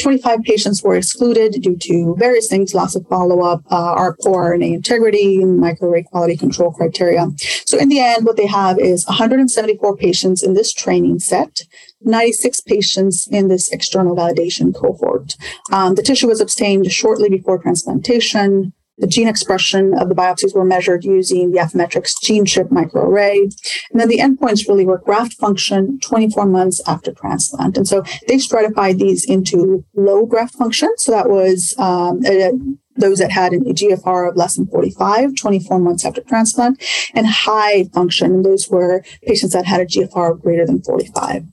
25 0.00 0.42
patients 0.42 0.82
were 0.82 0.96
excluded 0.96 1.60
due 1.62 1.76
to 1.76 2.14
various 2.18 2.48
things, 2.48 2.74
loss 2.74 2.94
of 2.94 3.06
follow-up, 3.08 3.62
uh, 3.70 3.76
our 3.76 4.16
poor 4.22 4.56
RNA 4.56 4.74
integrity, 4.74 5.38
microarray 5.38 6.04
quality 6.04 6.36
control 6.36 6.72
criteria. 6.72 7.28
So 7.64 7.78
in 7.78 7.88
the 7.88 8.00
end, 8.00 8.24
what 8.24 8.36
they 8.36 8.46
have 8.46 8.78
is 8.78 9.06
174 9.06 9.96
patients 9.96 10.42
in 10.42 10.54
this 10.54 10.72
training 10.72 11.20
set, 11.20 11.62
96 12.02 12.60
patients 12.62 13.26
in 13.28 13.48
this 13.48 13.70
external 13.70 14.16
validation 14.16 14.74
cohort. 14.74 15.36
Um, 15.72 15.94
the 15.94 16.02
tissue 16.02 16.28
was 16.28 16.40
obtained 16.40 16.90
shortly 16.92 17.28
before 17.28 17.58
transplantation. 17.58 18.72
The 18.98 19.06
gene 19.06 19.28
expression 19.28 19.92
of 19.94 20.08
the 20.08 20.14
biopsies 20.14 20.54
were 20.54 20.64
measured 20.64 21.04
using 21.04 21.50
the 21.50 21.58
Affymetrix 21.58 22.14
GeneChip 22.24 22.68
microarray. 22.70 23.42
And 23.90 24.00
then 24.00 24.08
the 24.08 24.18
endpoints 24.18 24.66
really 24.68 24.86
were 24.86 24.98
graft 24.98 25.34
function 25.34 25.98
24 26.00 26.46
months 26.46 26.80
after 26.86 27.12
transplant. 27.12 27.76
And 27.76 27.86
so 27.86 28.02
they 28.26 28.38
stratified 28.38 28.98
these 28.98 29.24
into 29.24 29.84
low 29.94 30.24
graft 30.24 30.54
function. 30.54 30.96
So 30.96 31.12
that 31.12 31.28
was 31.28 31.74
um, 31.78 32.24
a, 32.24 32.52
those 32.96 33.18
that 33.18 33.30
had 33.30 33.52
an 33.52 33.64
EGFR 33.64 34.30
of 34.30 34.36
less 34.36 34.56
than 34.56 34.66
45, 34.66 35.34
24 35.34 35.78
months 35.78 36.04
after 36.04 36.22
transplant, 36.22 36.82
and 37.14 37.26
high 37.26 37.84
function. 37.92 38.32
And 38.32 38.44
those 38.44 38.70
were 38.70 39.04
patients 39.22 39.52
that 39.52 39.66
had 39.66 39.82
a 39.82 39.86
GFR 39.86 40.40
greater 40.40 40.64
than 40.64 40.82
45. 40.82 41.44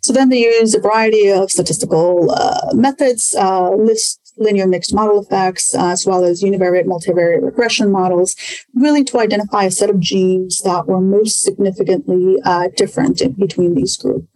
So 0.00 0.12
then 0.12 0.28
they 0.28 0.40
used 0.40 0.74
a 0.74 0.80
variety 0.80 1.28
of 1.28 1.50
statistical 1.50 2.30
uh, 2.30 2.72
methods, 2.74 3.34
uh, 3.38 3.70
list 3.70 4.21
linear 4.42 4.66
mixed 4.66 4.94
model 4.94 5.20
effects, 5.20 5.74
uh, 5.74 5.88
as 5.88 6.06
well 6.06 6.24
as 6.24 6.42
univariate 6.42 6.86
multivariate 6.86 7.42
regression 7.42 7.90
models, 7.90 8.36
really 8.74 9.04
to 9.04 9.18
identify 9.18 9.64
a 9.64 9.70
set 9.70 9.90
of 9.90 10.00
genes 10.00 10.60
that 10.62 10.86
were 10.86 11.00
most 11.00 11.42
significantly 11.42 12.36
uh, 12.44 12.68
different 12.76 13.20
in, 13.20 13.32
between 13.32 13.74
these 13.74 13.96
groups. 13.96 14.26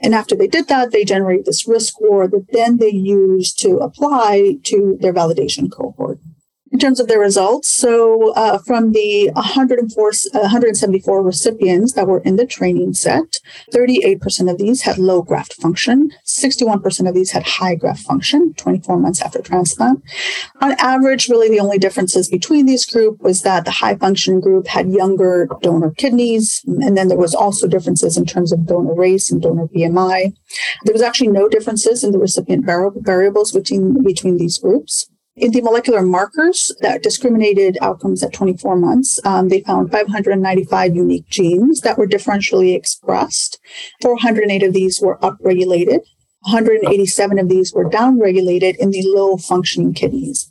And 0.00 0.14
after 0.14 0.36
they 0.36 0.46
did 0.46 0.68
that, 0.68 0.92
they 0.92 1.04
generate 1.04 1.44
this 1.44 1.66
risk 1.66 1.94
score 1.94 2.28
that 2.28 2.46
then 2.52 2.76
they 2.76 2.92
use 2.92 3.52
to 3.54 3.78
apply 3.78 4.58
to 4.64 4.96
their 5.00 5.12
validation 5.12 5.70
cohort 5.70 6.20
in 6.72 6.78
terms 6.78 7.00
of 7.00 7.08
their 7.08 7.18
results. 7.18 7.68
So, 7.68 8.32
uh, 8.34 8.58
from 8.58 8.92
the 8.92 9.30
104, 9.34 10.12
174 10.32 11.22
recipients 11.22 11.92
that 11.94 12.06
were 12.06 12.20
in 12.20 12.36
the 12.36 12.46
training 12.46 12.94
set, 12.94 13.38
38% 13.72 14.50
of 14.50 14.58
these 14.58 14.82
had 14.82 14.98
low 14.98 15.22
graft 15.22 15.54
function, 15.54 16.10
61% 16.26 17.08
of 17.08 17.14
these 17.14 17.30
had 17.30 17.42
high 17.44 17.74
graft 17.74 18.02
function 18.02 18.54
24 18.54 18.98
months 18.98 19.22
after 19.22 19.40
transplant. 19.40 20.02
On 20.60 20.72
average, 20.78 21.28
really 21.28 21.48
the 21.48 21.60
only 21.60 21.78
differences 21.78 22.28
between 22.28 22.66
these 22.66 22.84
groups 22.84 23.20
was 23.22 23.42
that 23.42 23.64
the 23.64 23.70
high 23.70 23.96
function 23.96 24.40
group 24.40 24.66
had 24.66 24.90
younger 24.90 25.48
donor 25.62 25.90
kidneys, 25.92 26.62
and 26.66 26.96
then 26.96 27.08
there 27.08 27.18
was 27.18 27.34
also 27.34 27.66
differences 27.66 28.16
in 28.16 28.26
terms 28.26 28.52
of 28.52 28.66
donor 28.66 28.94
race 28.94 29.30
and 29.30 29.42
donor 29.42 29.66
BMI. 29.68 30.34
There 30.84 30.92
was 30.92 31.02
actually 31.02 31.28
no 31.28 31.48
differences 31.48 32.04
in 32.04 32.12
the 32.12 32.18
recipient 32.18 32.64
variables 32.64 33.52
between, 33.52 34.02
between 34.02 34.36
these 34.36 34.58
groups. 34.58 35.08
In 35.38 35.52
the 35.52 35.60
molecular 35.60 36.02
markers 36.02 36.72
that 36.80 37.04
discriminated 37.04 37.78
outcomes 37.80 38.24
at 38.24 38.32
24 38.32 38.74
months, 38.74 39.20
um, 39.24 39.48
they 39.48 39.60
found 39.60 39.92
595 39.92 40.96
unique 40.96 41.28
genes 41.28 41.82
that 41.82 41.96
were 41.96 42.08
differentially 42.08 42.74
expressed. 42.74 43.60
408 44.02 44.64
of 44.64 44.72
these 44.72 45.00
were 45.00 45.16
upregulated. 45.18 46.00
187 46.42 47.38
of 47.38 47.48
these 47.48 47.72
were 47.72 47.88
downregulated 47.88 48.76
in 48.78 48.90
the 48.90 49.02
low 49.04 49.36
functioning 49.36 49.94
kidneys. 49.94 50.47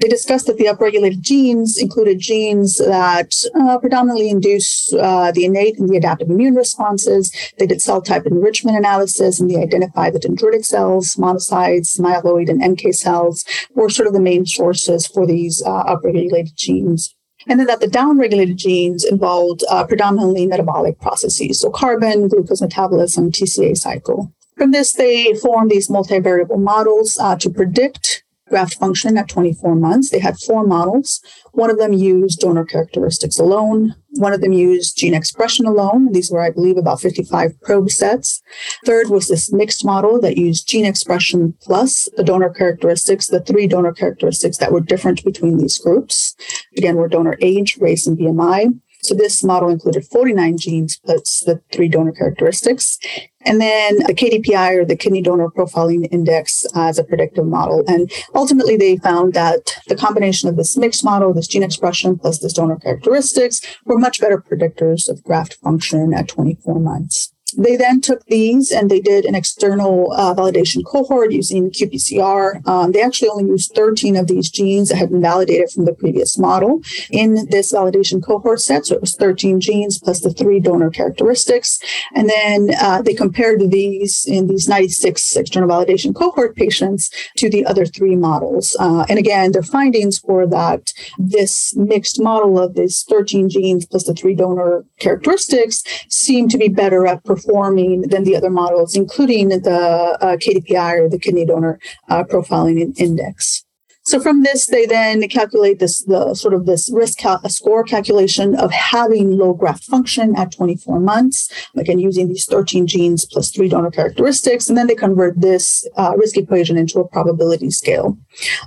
They 0.00 0.08
discussed 0.08 0.46
that 0.46 0.56
the 0.56 0.66
upregulated 0.66 1.20
genes 1.20 1.78
included 1.78 2.18
genes 2.18 2.78
that 2.78 3.32
uh, 3.54 3.78
predominantly 3.78 4.28
induce 4.28 4.92
uh, 4.94 5.30
the 5.32 5.44
innate 5.44 5.78
and 5.78 5.88
the 5.88 5.96
adaptive 5.96 6.30
immune 6.30 6.54
responses. 6.54 7.32
They 7.58 7.66
did 7.66 7.80
cell 7.80 8.02
type 8.02 8.26
enrichment 8.26 8.76
analysis 8.76 9.38
and 9.38 9.48
they 9.48 9.62
identified 9.62 10.14
the 10.14 10.20
dendritic 10.20 10.64
cells, 10.64 11.14
monocytes, 11.16 12.00
myeloid, 12.00 12.48
and 12.48 12.62
NK 12.72 12.94
cells 12.94 13.44
were 13.74 13.88
sort 13.88 14.08
of 14.08 14.14
the 14.14 14.20
main 14.20 14.46
sources 14.46 15.06
for 15.06 15.26
these 15.26 15.62
uh, 15.64 15.84
upregulated 15.84 16.54
genes. 16.56 17.14
And 17.48 17.58
then 17.58 17.66
that 17.66 17.80
the 17.80 17.86
downregulated 17.86 18.56
genes 18.56 19.04
involved 19.04 19.64
uh, 19.68 19.84
predominantly 19.84 20.46
metabolic 20.46 21.00
processes, 21.00 21.60
so 21.60 21.70
carbon, 21.70 22.28
glucose 22.28 22.62
metabolism, 22.62 23.32
TCA 23.32 23.76
cycle. 23.76 24.32
From 24.56 24.70
this, 24.70 24.92
they 24.92 25.34
formed 25.34 25.70
these 25.70 25.88
multivariable 25.88 26.60
models 26.60 27.18
uh, 27.18 27.36
to 27.36 27.50
predict 27.50 28.21
graft 28.52 28.74
function 28.74 29.16
at 29.16 29.28
24 29.28 29.74
months. 29.76 30.10
They 30.10 30.18
had 30.18 30.38
four 30.38 30.66
models. 30.66 31.22
One 31.52 31.70
of 31.70 31.78
them 31.78 31.94
used 31.94 32.40
donor 32.40 32.66
characteristics 32.66 33.38
alone. 33.38 33.94
One 34.16 34.34
of 34.34 34.42
them 34.42 34.52
used 34.52 34.98
gene 34.98 35.14
expression 35.14 35.64
alone. 35.64 36.12
These 36.12 36.30
were, 36.30 36.42
I 36.42 36.50
believe, 36.50 36.76
about 36.76 37.00
55 37.00 37.58
probe 37.62 37.90
sets. 37.90 38.42
Third 38.84 39.08
was 39.08 39.28
this 39.28 39.50
mixed 39.50 39.86
model 39.86 40.20
that 40.20 40.36
used 40.36 40.68
gene 40.68 40.84
expression 40.84 41.54
plus 41.62 42.10
the 42.18 42.22
donor 42.22 42.50
characteristics, 42.50 43.28
the 43.28 43.40
three 43.40 43.66
donor 43.66 43.92
characteristics 43.92 44.58
that 44.58 44.70
were 44.70 44.80
different 44.80 45.24
between 45.24 45.56
these 45.56 45.78
groups. 45.78 46.36
Again, 46.76 46.96
were 46.96 47.08
donor 47.08 47.38
age, 47.40 47.78
race, 47.78 48.06
and 48.06 48.18
BMI. 48.18 48.78
So 49.02 49.14
this 49.14 49.42
model 49.42 49.68
included 49.68 50.04
49 50.04 50.58
genes 50.58 51.00
plus 51.04 51.40
the 51.40 51.60
three 51.72 51.88
donor 51.88 52.12
characteristics. 52.12 52.98
And 53.44 53.60
then 53.60 53.96
the 53.96 54.14
KDPI 54.14 54.76
or 54.76 54.84
the 54.84 54.96
kidney 54.96 55.22
donor 55.22 55.48
profiling 55.48 56.06
index 56.12 56.64
as 56.76 56.98
a 56.98 57.04
predictive 57.04 57.46
model. 57.46 57.82
And 57.88 58.10
ultimately 58.34 58.76
they 58.76 58.96
found 58.98 59.34
that 59.34 59.78
the 59.88 59.96
combination 59.96 60.48
of 60.48 60.56
this 60.56 60.76
mixed 60.76 61.04
model, 61.04 61.34
this 61.34 61.48
gene 61.48 61.64
expression 61.64 62.16
plus 62.16 62.38
this 62.38 62.52
donor 62.52 62.76
characteristics 62.76 63.60
were 63.84 63.98
much 63.98 64.20
better 64.20 64.38
predictors 64.38 65.08
of 65.08 65.24
graft 65.24 65.54
function 65.54 66.14
at 66.14 66.28
24 66.28 66.78
months. 66.78 67.31
They 67.56 67.76
then 67.76 68.00
took 68.00 68.24
these 68.26 68.70
and 68.70 68.90
they 68.90 69.00
did 69.00 69.24
an 69.24 69.34
external 69.34 70.12
uh, 70.12 70.34
validation 70.34 70.84
cohort 70.84 71.32
using 71.32 71.70
qPCR. 71.70 72.66
Um, 72.66 72.92
they 72.92 73.02
actually 73.02 73.28
only 73.28 73.50
used 73.50 73.74
13 73.74 74.16
of 74.16 74.26
these 74.26 74.50
genes 74.50 74.88
that 74.88 74.96
had 74.96 75.10
been 75.10 75.22
validated 75.22 75.70
from 75.70 75.84
the 75.84 75.92
previous 75.92 76.38
model 76.38 76.80
in 77.10 77.46
this 77.50 77.72
validation 77.72 78.22
cohort 78.22 78.60
set. 78.60 78.86
So 78.86 78.94
it 78.94 79.00
was 79.00 79.14
13 79.14 79.60
genes 79.60 79.98
plus 79.98 80.20
the 80.20 80.32
three 80.32 80.60
donor 80.60 80.90
characteristics. 80.90 81.78
And 82.14 82.28
then 82.28 82.70
uh, 82.80 83.02
they 83.02 83.14
compared 83.14 83.70
these 83.70 84.24
in 84.26 84.46
these 84.46 84.68
96 84.68 85.36
external 85.36 85.68
validation 85.68 86.14
cohort 86.14 86.56
patients 86.56 87.10
to 87.36 87.48
the 87.48 87.64
other 87.66 87.86
three 87.86 88.16
models. 88.16 88.76
Uh, 88.78 89.04
and 89.08 89.18
again, 89.18 89.52
their 89.52 89.62
findings 89.62 90.22
were 90.24 90.46
that 90.46 90.92
this 91.18 91.74
mixed 91.76 92.20
model 92.20 92.58
of 92.58 92.74
these 92.74 93.04
13 93.08 93.48
genes 93.48 93.86
plus 93.86 94.04
the 94.04 94.14
three 94.14 94.34
donor 94.34 94.84
characteristics 94.98 95.82
seemed 96.08 96.50
to 96.50 96.58
be 96.58 96.68
better 96.68 97.06
at 97.06 97.22
performing 97.24 97.41
performing 97.42 98.02
than 98.02 98.24
the 98.24 98.36
other 98.36 98.50
models, 98.50 98.96
including 98.96 99.48
the 99.48 100.18
uh, 100.20 100.36
KDPI 100.36 101.00
or 101.00 101.08
the 101.08 101.18
kidney 101.18 101.46
donor 101.46 101.78
uh, 102.08 102.24
profiling 102.24 102.98
index. 102.98 103.64
So 104.04 104.18
from 104.18 104.42
this, 104.42 104.66
they 104.66 104.84
then 104.84 105.26
calculate 105.28 105.78
this 105.78 106.02
the 106.04 106.34
sort 106.34 106.54
of 106.54 106.66
this 106.66 106.90
risk 106.92 107.18
cal- 107.18 107.48
score 107.48 107.84
calculation 107.84 108.56
of 108.56 108.72
having 108.72 109.38
low 109.38 109.54
graft 109.54 109.84
function 109.84 110.34
at 110.36 110.50
24 110.50 110.98
months. 110.98 111.48
Again, 111.76 112.00
using 112.00 112.26
these 112.26 112.44
13 112.46 112.88
genes 112.88 113.24
plus 113.24 113.50
three 113.50 113.68
donor 113.68 113.92
characteristics, 113.92 114.68
and 114.68 114.76
then 114.76 114.88
they 114.88 114.96
convert 114.96 115.40
this 115.40 115.88
uh, 115.96 116.14
risk 116.16 116.36
equation 116.36 116.76
into 116.76 116.98
a 116.98 117.06
probability 117.06 117.70
scale, 117.70 118.18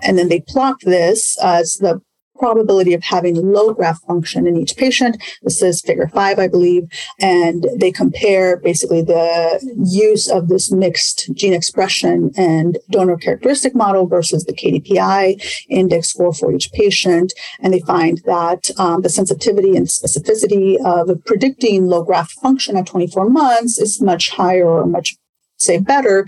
and 0.02 0.18
then 0.18 0.30
they 0.30 0.40
plot 0.40 0.78
this 0.84 1.38
as 1.44 1.76
the 1.76 2.02
probability 2.38 2.94
of 2.94 3.04
having 3.04 3.36
low 3.36 3.74
graft 3.74 4.06
function 4.06 4.48
in 4.48 4.58
each 4.58 4.76
patient. 4.76 5.22
This 5.44 5.62
is 5.62 5.82
figure 5.82 6.08
five, 6.08 6.40
I 6.40 6.48
believe. 6.48 6.84
And 7.20 7.68
they 7.76 7.92
compare 7.92 8.58
basically 8.58 9.02
the 9.02 9.60
use 9.78 10.30
of 10.30 10.48
this 10.48 10.72
mixed 10.72 11.34
gene 11.34 11.54
expression 11.54 12.32
and 12.38 12.78
donor 12.90 13.18
characteristic 13.18 13.76
model 13.76 14.08
versus 14.08 14.46
the 14.46 14.54
KDPI 14.54 15.66
index 15.70 16.10
score 16.10 16.34
for 16.34 16.54
each 16.54 16.72
patient. 16.72 17.34
And 17.60 17.74
they 17.74 17.82
find 17.82 18.22
that 18.26 18.70
um, 18.78 19.02
the 19.02 19.10
sensitivity 19.10 19.76
and 19.76 19.88
specificity 19.88 20.78
of 20.86 21.24
predicting 21.26 21.88
low 21.88 22.04
graft 22.04 22.34
function 22.34 22.78
at 22.78 22.88
24 22.88 23.30
months 23.30 23.80
is 23.80 24.02
much 24.02 24.32
higher 24.32 24.68
or 24.68 24.86
much 24.86 25.16
say 25.58 25.80
better 25.80 26.26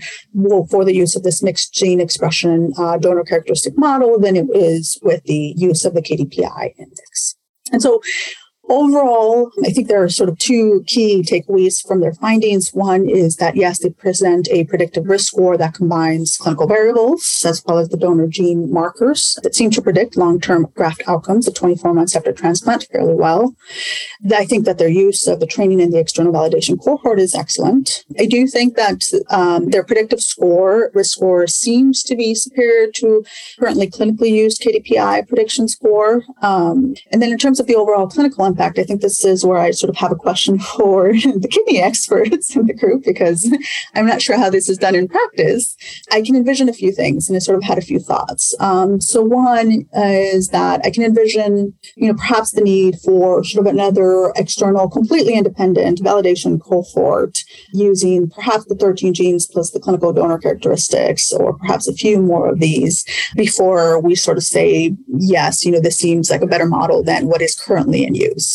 for 0.70 0.84
the 0.84 0.94
use 0.94 1.16
of 1.16 1.22
this 1.22 1.42
mixed 1.42 1.72
gene 1.72 2.00
expression 2.00 2.72
uh, 2.78 2.96
donor 2.96 3.24
characteristic 3.24 3.76
model 3.76 4.18
than 4.18 4.36
it 4.36 4.46
is 4.54 4.98
with 5.02 5.22
the 5.24 5.54
use 5.56 5.84
of 5.84 5.94
the 5.94 6.02
KDPI 6.02 6.74
index. 6.78 7.36
And 7.72 7.82
so 7.82 8.00
Overall, 8.68 9.50
I 9.64 9.70
think 9.70 9.88
there 9.88 10.02
are 10.02 10.10
sort 10.10 10.28
of 10.28 10.38
two 10.38 10.84
key 10.86 11.22
takeaways 11.22 11.86
from 11.86 12.00
their 12.00 12.12
findings. 12.12 12.74
One 12.74 13.08
is 13.08 13.36
that 13.36 13.56
yes, 13.56 13.78
they 13.78 13.88
present 13.88 14.46
a 14.50 14.64
predictive 14.64 15.06
risk 15.06 15.28
score 15.28 15.56
that 15.56 15.74
combines 15.74 16.36
clinical 16.36 16.66
variables 16.66 17.44
as 17.46 17.64
well 17.64 17.78
as 17.78 17.88
the 17.88 17.96
donor 17.96 18.26
gene 18.26 18.70
markers 18.70 19.38
that 19.42 19.54
seem 19.54 19.70
to 19.70 19.80
predict 19.80 20.18
long-term 20.18 20.66
graft 20.74 21.02
outcomes 21.06 21.48
at 21.48 21.54
24 21.54 21.94
months 21.94 22.14
after 22.14 22.30
transplant 22.30 22.86
fairly 22.92 23.14
well. 23.14 23.54
I 24.30 24.44
think 24.44 24.66
that 24.66 24.76
their 24.76 24.88
use 24.88 25.26
of 25.26 25.40
the 25.40 25.46
training 25.46 25.80
in 25.80 25.90
the 25.90 25.98
external 25.98 26.32
validation 26.32 26.78
cohort 26.82 27.18
is 27.18 27.34
excellent. 27.34 28.04
I 28.18 28.26
do 28.26 28.46
think 28.46 28.76
that 28.76 29.04
um, 29.30 29.70
their 29.70 29.82
predictive 29.82 30.20
score, 30.20 30.90
risk 30.92 31.12
score, 31.12 31.46
seems 31.46 32.02
to 32.02 32.14
be 32.14 32.34
superior 32.34 32.90
to 32.96 33.24
currently 33.58 33.88
clinically 33.88 34.30
used 34.30 34.60
KDPI 34.60 35.26
prediction 35.26 35.68
score. 35.68 36.22
Um, 36.42 36.94
and 37.12 37.22
then 37.22 37.32
in 37.32 37.38
terms 37.38 37.60
of 37.60 37.66
the 37.66 37.76
overall 37.76 38.08
clinical 38.08 38.44
impact, 38.44 38.57
impact. 38.58 38.78
I 38.78 38.84
think 38.84 39.00
this 39.00 39.24
is 39.24 39.44
where 39.44 39.58
I 39.58 39.70
sort 39.70 39.90
of 39.90 39.96
have 39.96 40.12
a 40.12 40.16
question 40.16 40.58
for 40.76 41.12
the 41.12 41.48
kidney 41.50 41.80
experts 41.80 42.54
in 42.54 42.66
the 42.66 42.74
group 42.74 43.04
because 43.04 43.50
I'm 43.94 44.06
not 44.06 44.22
sure 44.22 44.36
how 44.36 44.50
this 44.50 44.68
is 44.68 44.78
done 44.78 44.94
in 44.94 45.08
practice. 45.08 45.76
I 46.10 46.22
can 46.22 46.36
envision 46.36 46.68
a 46.68 46.72
few 46.72 46.92
things 46.92 47.28
and 47.28 47.36
I 47.36 47.38
sort 47.38 47.58
of 47.58 47.64
had 47.64 47.78
a 47.78 47.82
few 47.82 48.00
thoughts. 48.00 48.54
Um, 48.60 49.00
so 49.00 49.22
one 49.22 49.86
is 49.94 50.48
that 50.48 50.80
I 50.84 50.90
can 50.90 51.04
envision, 51.04 51.74
you 51.96 52.08
know, 52.08 52.14
perhaps 52.14 52.52
the 52.52 52.60
need 52.60 52.98
for 53.04 53.44
sort 53.44 53.66
of 53.66 53.72
another 53.72 54.32
external, 54.36 54.88
completely 54.88 55.34
independent 55.34 56.00
validation 56.00 56.60
cohort 56.60 57.38
using 57.72 58.30
perhaps 58.30 58.64
the 58.64 58.74
13 58.74 59.14
genes 59.14 59.46
plus 59.46 59.70
the 59.70 59.80
clinical 59.80 60.12
donor 60.12 60.38
characteristics, 60.38 61.32
or 61.32 61.56
perhaps 61.58 61.86
a 61.86 61.92
few 61.92 62.20
more 62.20 62.48
of 62.48 62.60
these 62.60 63.04
before 63.36 64.00
we 64.00 64.14
sort 64.14 64.36
of 64.36 64.42
say, 64.42 64.96
yes, 65.08 65.64
you 65.64 65.70
know, 65.70 65.80
this 65.80 65.96
seems 65.96 66.30
like 66.30 66.42
a 66.42 66.46
better 66.46 66.66
model 66.66 67.02
than 67.02 67.26
what 67.26 67.42
is 67.42 67.54
currently 67.54 68.04
in 68.04 68.14
use. 68.14 68.47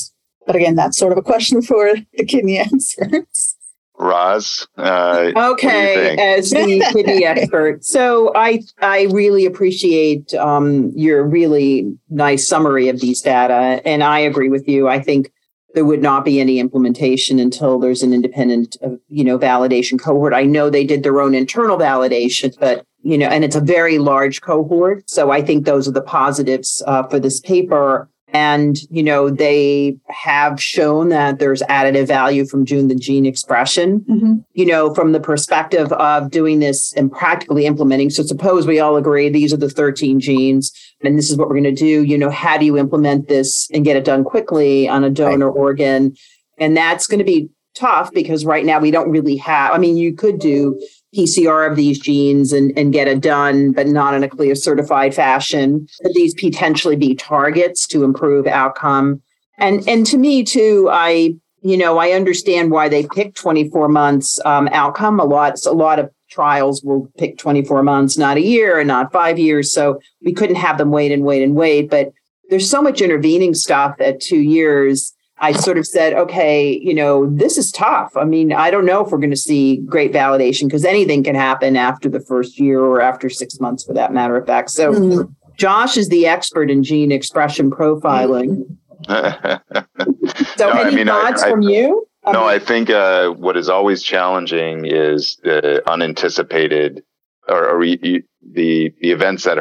But 0.45 0.55
again, 0.55 0.75
that's 0.75 0.97
sort 0.97 1.11
of 1.11 1.17
a 1.17 1.21
question 1.21 1.61
for 1.69 1.95
the 2.13 2.25
kidney 2.25 2.57
experts. 2.57 3.57
Roz. 3.99 4.67
Uh, 4.75 5.31
okay, 5.35 6.17
as 6.17 6.49
the 6.49 6.83
kidney 6.91 7.25
expert, 7.25 7.85
so 7.85 8.31
I 8.35 8.61
I 8.81 9.03
really 9.11 9.45
appreciate 9.45 10.33
um, 10.33 10.91
your 10.95 11.23
really 11.23 11.95
nice 12.09 12.47
summary 12.47 12.89
of 12.89 12.99
these 12.99 13.21
data, 13.21 13.81
and 13.85 14.03
I 14.03 14.19
agree 14.19 14.49
with 14.49 14.67
you. 14.67 14.87
I 14.87 14.99
think 14.99 15.31
there 15.73 15.85
would 15.85 16.01
not 16.01 16.23
be 16.25 16.39
any 16.39 16.59
implementation 16.59 17.39
until 17.39 17.79
there's 17.79 18.03
an 18.03 18.13
independent, 18.13 18.77
uh, 18.83 18.89
you 19.09 19.23
know, 19.23 19.37
validation 19.37 19.99
cohort. 19.99 20.33
I 20.33 20.43
know 20.43 20.69
they 20.69 20.85
did 20.85 21.03
their 21.03 21.19
own 21.21 21.33
internal 21.33 21.77
validation, 21.77 22.55
but 22.59 22.85
you 23.03 23.17
know, 23.17 23.27
and 23.27 23.43
it's 23.43 23.55
a 23.55 23.61
very 23.61 23.97
large 23.99 24.41
cohort. 24.41 25.09
So 25.09 25.29
I 25.29 25.41
think 25.41 25.65
those 25.65 25.87
are 25.87 25.91
the 25.91 26.01
positives 26.01 26.81
uh, 26.87 27.03
for 27.03 27.19
this 27.19 27.39
paper. 27.39 28.09
And, 28.33 28.79
you 28.89 29.03
know, 29.03 29.29
they 29.29 29.95
have 30.09 30.61
shown 30.61 31.09
that 31.09 31.37
there's 31.37 31.61
additive 31.63 32.07
value 32.07 32.45
from 32.45 32.65
doing 32.65 32.87
the 32.87 32.95
gene 32.95 33.27
expression, 33.27 33.99
mm-hmm. 34.01 34.33
you 34.53 34.65
know, 34.65 34.91
from 34.95 35.11
the 35.11 35.19
perspective 35.19 35.91
of 35.93 36.31
doing 36.31 36.57
this 36.57 36.93
and 36.93 37.11
practically 37.11 37.67
implementing. 37.67 38.09
So 38.09 38.23
suppose 38.23 38.65
we 38.65 38.79
all 38.79 38.97
agree 38.97 39.29
these 39.29 39.53
are 39.53 39.57
the 39.57 39.69
13 39.69 40.19
genes 40.19 40.73
and 41.01 41.15
this 41.15 41.29
is 41.29 41.37
what 41.37 41.47
we're 41.47 41.61
going 41.61 41.75
to 41.75 41.83
do. 41.83 42.03
You 42.03 42.17
know, 42.17 42.31
how 42.31 42.57
do 42.57 42.65
you 42.65 42.75
implement 42.75 43.27
this 43.27 43.69
and 43.71 43.85
get 43.85 43.97
it 43.97 44.03
done 44.03 44.23
quickly 44.23 44.89
on 44.89 45.03
a 45.03 45.11
donor 45.11 45.51
right. 45.51 45.59
organ? 45.59 46.15
And 46.57 46.75
that's 46.75 47.05
going 47.05 47.19
to 47.19 47.25
be 47.25 47.49
tough 47.75 48.11
because 48.13 48.45
right 48.45 48.65
now 48.65 48.79
we 48.79 48.89
don't 48.89 49.11
really 49.11 49.37
have, 49.37 49.73
I 49.73 49.77
mean, 49.77 49.95
you 49.95 50.15
could 50.15 50.39
do 50.39 50.81
PCR 51.15 51.69
of 51.69 51.75
these 51.75 51.99
genes 51.99 52.51
and, 52.51 52.77
and 52.77 52.93
get 52.93 53.07
it 53.07 53.21
done, 53.21 53.71
but 53.71 53.87
not 53.87 54.13
in 54.13 54.23
a 54.23 54.29
CLIA 54.29 54.55
certified 54.55 55.13
fashion. 55.13 55.87
Could 56.01 56.13
these 56.13 56.33
potentially 56.33 56.95
be 56.95 57.15
targets 57.15 57.87
to 57.87 58.03
improve 58.03 58.47
outcome? 58.47 59.21
And 59.57 59.87
and 59.87 60.05
to 60.07 60.17
me 60.17 60.43
too, 60.43 60.89
I 60.91 61.35
you 61.61 61.77
know 61.77 61.97
I 61.97 62.11
understand 62.11 62.71
why 62.71 62.89
they 62.89 63.05
picked 63.05 63.37
24 63.37 63.87
months 63.89 64.39
um, 64.45 64.67
outcome. 64.71 65.19
A 65.19 65.25
lot 65.25 65.63
a 65.65 65.71
lot 65.71 65.99
of 65.99 66.09
trials 66.29 66.83
will 66.83 67.07
pick 67.17 67.37
24 67.37 67.83
months, 67.83 68.17
not 68.17 68.37
a 68.37 68.41
year 68.41 68.79
and 68.79 68.87
not 68.87 69.11
five 69.11 69.37
years. 69.37 69.71
So 69.71 69.99
we 70.23 70.33
couldn't 70.33 70.55
have 70.55 70.79
them 70.79 70.89
wait 70.89 71.11
and 71.11 71.23
wait 71.23 71.43
and 71.43 71.55
wait. 71.55 71.89
But 71.89 72.11
there's 72.49 72.69
so 72.69 72.81
much 72.81 73.01
intervening 73.01 73.53
stuff 73.53 73.95
at 73.99 74.19
two 74.19 74.39
years 74.39 75.13
I 75.43 75.51
sort 75.51 75.77
of 75.77 75.85
said, 75.85 76.13
okay, 76.13 76.79
you 76.81 76.93
know, 76.93 77.29
this 77.29 77.57
is 77.57 77.69
tough. 77.69 78.15
I 78.15 78.23
mean, 78.23 78.53
I 78.53 78.71
don't 78.71 78.85
know 78.85 79.05
if 79.05 79.11
we're 79.11 79.17
going 79.17 79.29
to 79.29 79.35
see 79.35 79.75
great 79.85 80.13
validation 80.13 80.67
because 80.67 80.85
anything 80.85 81.21
can 81.21 81.35
happen 81.35 81.75
after 81.75 82.07
the 82.07 82.21
first 82.21 82.57
year 82.57 82.79
or 82.79 83.01
after 83.01 83.29
six 83.29 83.59
months, 83.59 83.83
for 83.83 83.93
that 83.93 84.13
matter 84.13 84.37
of 84.37 84.47
fact. 84.47 84.69
So, 84.69 84.93
mm-hmm. 84.93 85.31
Josh 85.57 85.97
is 85.97 86.07
the 86.07 86.27
expert 86.27 86.71
in 86.71 86.81
gene 86.81 87.11
expression 87.11 87.69
profiling. 87.69 88.77
so, 89.09 89.59
no, 90.59 90.69
any 90.69 90.79
I 90.79 90.91
mean, 90.91 91.07
thoughts 91.07 91.43
I, 91.43 91.47
I, 91.47 91.51
from 91.51 91.61
you? 91.63 92.07
No, 92.25 92.45
I 92.45 92.57
think 92.57 92.89
uh, 92.89 93.31
what 93.31 93.57
is 93.57 93.67
always 93.67 94.01
challenging 94.01 94.85
is 94.85 95.37
the 95.43 95.83
unanticipated 95.91 97.03
or, 97.49 97.67
or 97.67 97.81
the 97.81 98.23
the 98.53 98.93
events 98.99 99.43
that 99.43 99.57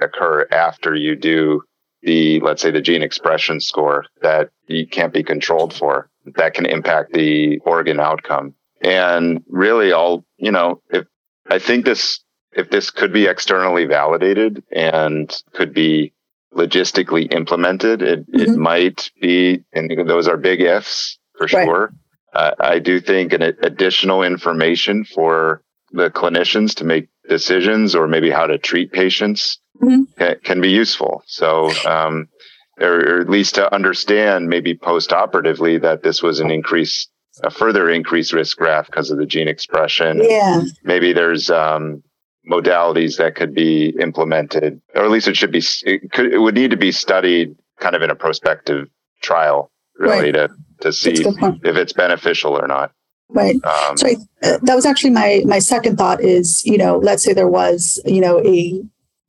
occur 0.00 0.48
after 0.50 0.94
you 0.94 1.14
do 1.14 1.62
the 2.02 2.40
let's 2.40 2.62
say 2.62 2.70
the 2.70 2.80
gene 2.80 3.02
expression 3.02 3.60
score 3.60 4.06
that 4.22 4.50
you 4.66 4.86
can't 4.86 5.12
be 5.12 5.22
controlled 5.22 5.74
for 5.74 6.08
that 6.36 6.54
can 6.54 6.66
impact 6.66 7.12
the 7.12 7.58
organ 7.60 8.00
outcome. 8.00 8.54
And 8.82 9.42
really, 9.48 9.92
all 9.92 10.24
you 10.38 10.50
know, 10.50 10.82
if 10.90 11.06
I 11.48 11.58
think 11.58 11.84
this 11.84 12.20
if 12.52 12.70
this 12.70 12.90
could 12.90 13.12
be 13.12 13.26
externally 13.26 13.84
validated 13.84 14.62
and 14.72 15.32
could 15.52 15.72
be 15.72 16.12
logistically 16.54 17.32
implemented, 17.32 18.02
it, 18.02 18.30
mm-hmm. 18.30 18.40
it 18.40 18.56
might 18.56 19.10
be, 19.20 19.64
and 19.72 20.08
those 20.08 20.26
are 20.26 20.36
big 20.36 20.60
ifs 20.60 21.18
for 21.36 21.46
right. 21.52 21.64
sure. 21.64 21.92
Uh, 22.32 22.52
I 22.60 22.78
do 22.78 23.00
think 23.00 23.32
an 23.32 23.42
additional 23.42 24.22
information 24.22 25.04
for 25.04 25.62
the 25.92 26.10
clinicians 26.10 26.74
to 26.76 26.84
make 26.84 27.08
decisions 27.28 27.94
or 27.94 28.06
maybe 28.06 28.30
how 28.30 28.46
to 28.46 28.58
treat 28.58 28.92
patients 28.92 29.58
mm-hmm. 29.80 30.02
can, 30.18 30.36
can, 30.42 30.60
be 30.60 30.70
useful. 30.70 31.22
So, 31.26 31.70
um, 31.86 32.28
or, 32.80 33.00
or, 33.00 33.20
at 33.20 33.28
least 33.28 33.56
to 33.56 33.72
understand 33.74 34.48
maybe 34.48 34.74
post-operatively 34.74 35.78
that 35.78 36.02
this 36.02 36.22
was 36.22 36.40
an 36.40 36.50
increase, 36.50 37.08
a 37.42 37.50
further 37.50 37.90
increased 37.90 38.32
risk 38.32 38.56
graph 38.56 38.86
because 38.86 39.10
of 39.10 39.18
the 39.18 39.26
gene 39.26 39.48
expression. 39.48 40.22
Yeah. 40.22 40.62
Maybe 40.84 41.12
there's, 41.12 41.50
um, 41.50 42.02
modalities 42.50 43.18
that 43.18 43.34
could 43.34 43.54
be 43.54 43.90
implemented, 44.00 44.80
or 44.94 45.04
at 45.04 45.10
least 45.10 45.28
it 45.28 45.36
should 45.36 45.52
be, 45.52 45.62
it, 45.82 46.10
could, 46.12 46.32
it 46.32 46.38
would 46.38 46.54
need 46.54 46.70
to 46.70 46.76
be 46.76 46.90
studied 46.90 47.54
kind 47.78 47.94
of 47.94 48.02
in 48.02 48.10
a 48.10 48.14
prospective 48.14 48.88
trial, 49.22 49.70
really, 49.98 50.32
right. 50.32 50.34
to, 50.34 50.50
to 50.80 50.92
see 50.92 51.12
if 51.12 51.76
it's 51.76 51.92
beneficial 51.92 52.58
or 52.58 52.66
not. 52.66 52.92
Right. 53.32 53.56
Um, 53.64 53.96
so 53.96 54.08
I, 54.08 54.16
uh, 54.42 54.58
that 54.62 54.74
was 54.74 54.84
actually 54.84 55.10
my 55.10 55.42
my 55.46 55.60
second 55.60 55.96
thought 55.96 56.20
is 56.20 56.64
you 56.64 56.76
know 56.76 56.98
let's 56.98 57.22
say 57.22 57.32
there 57.32 57.48
was 57.48 58.00
you 58.04 58.20
know 58.20 58.40
a 58.44 58.82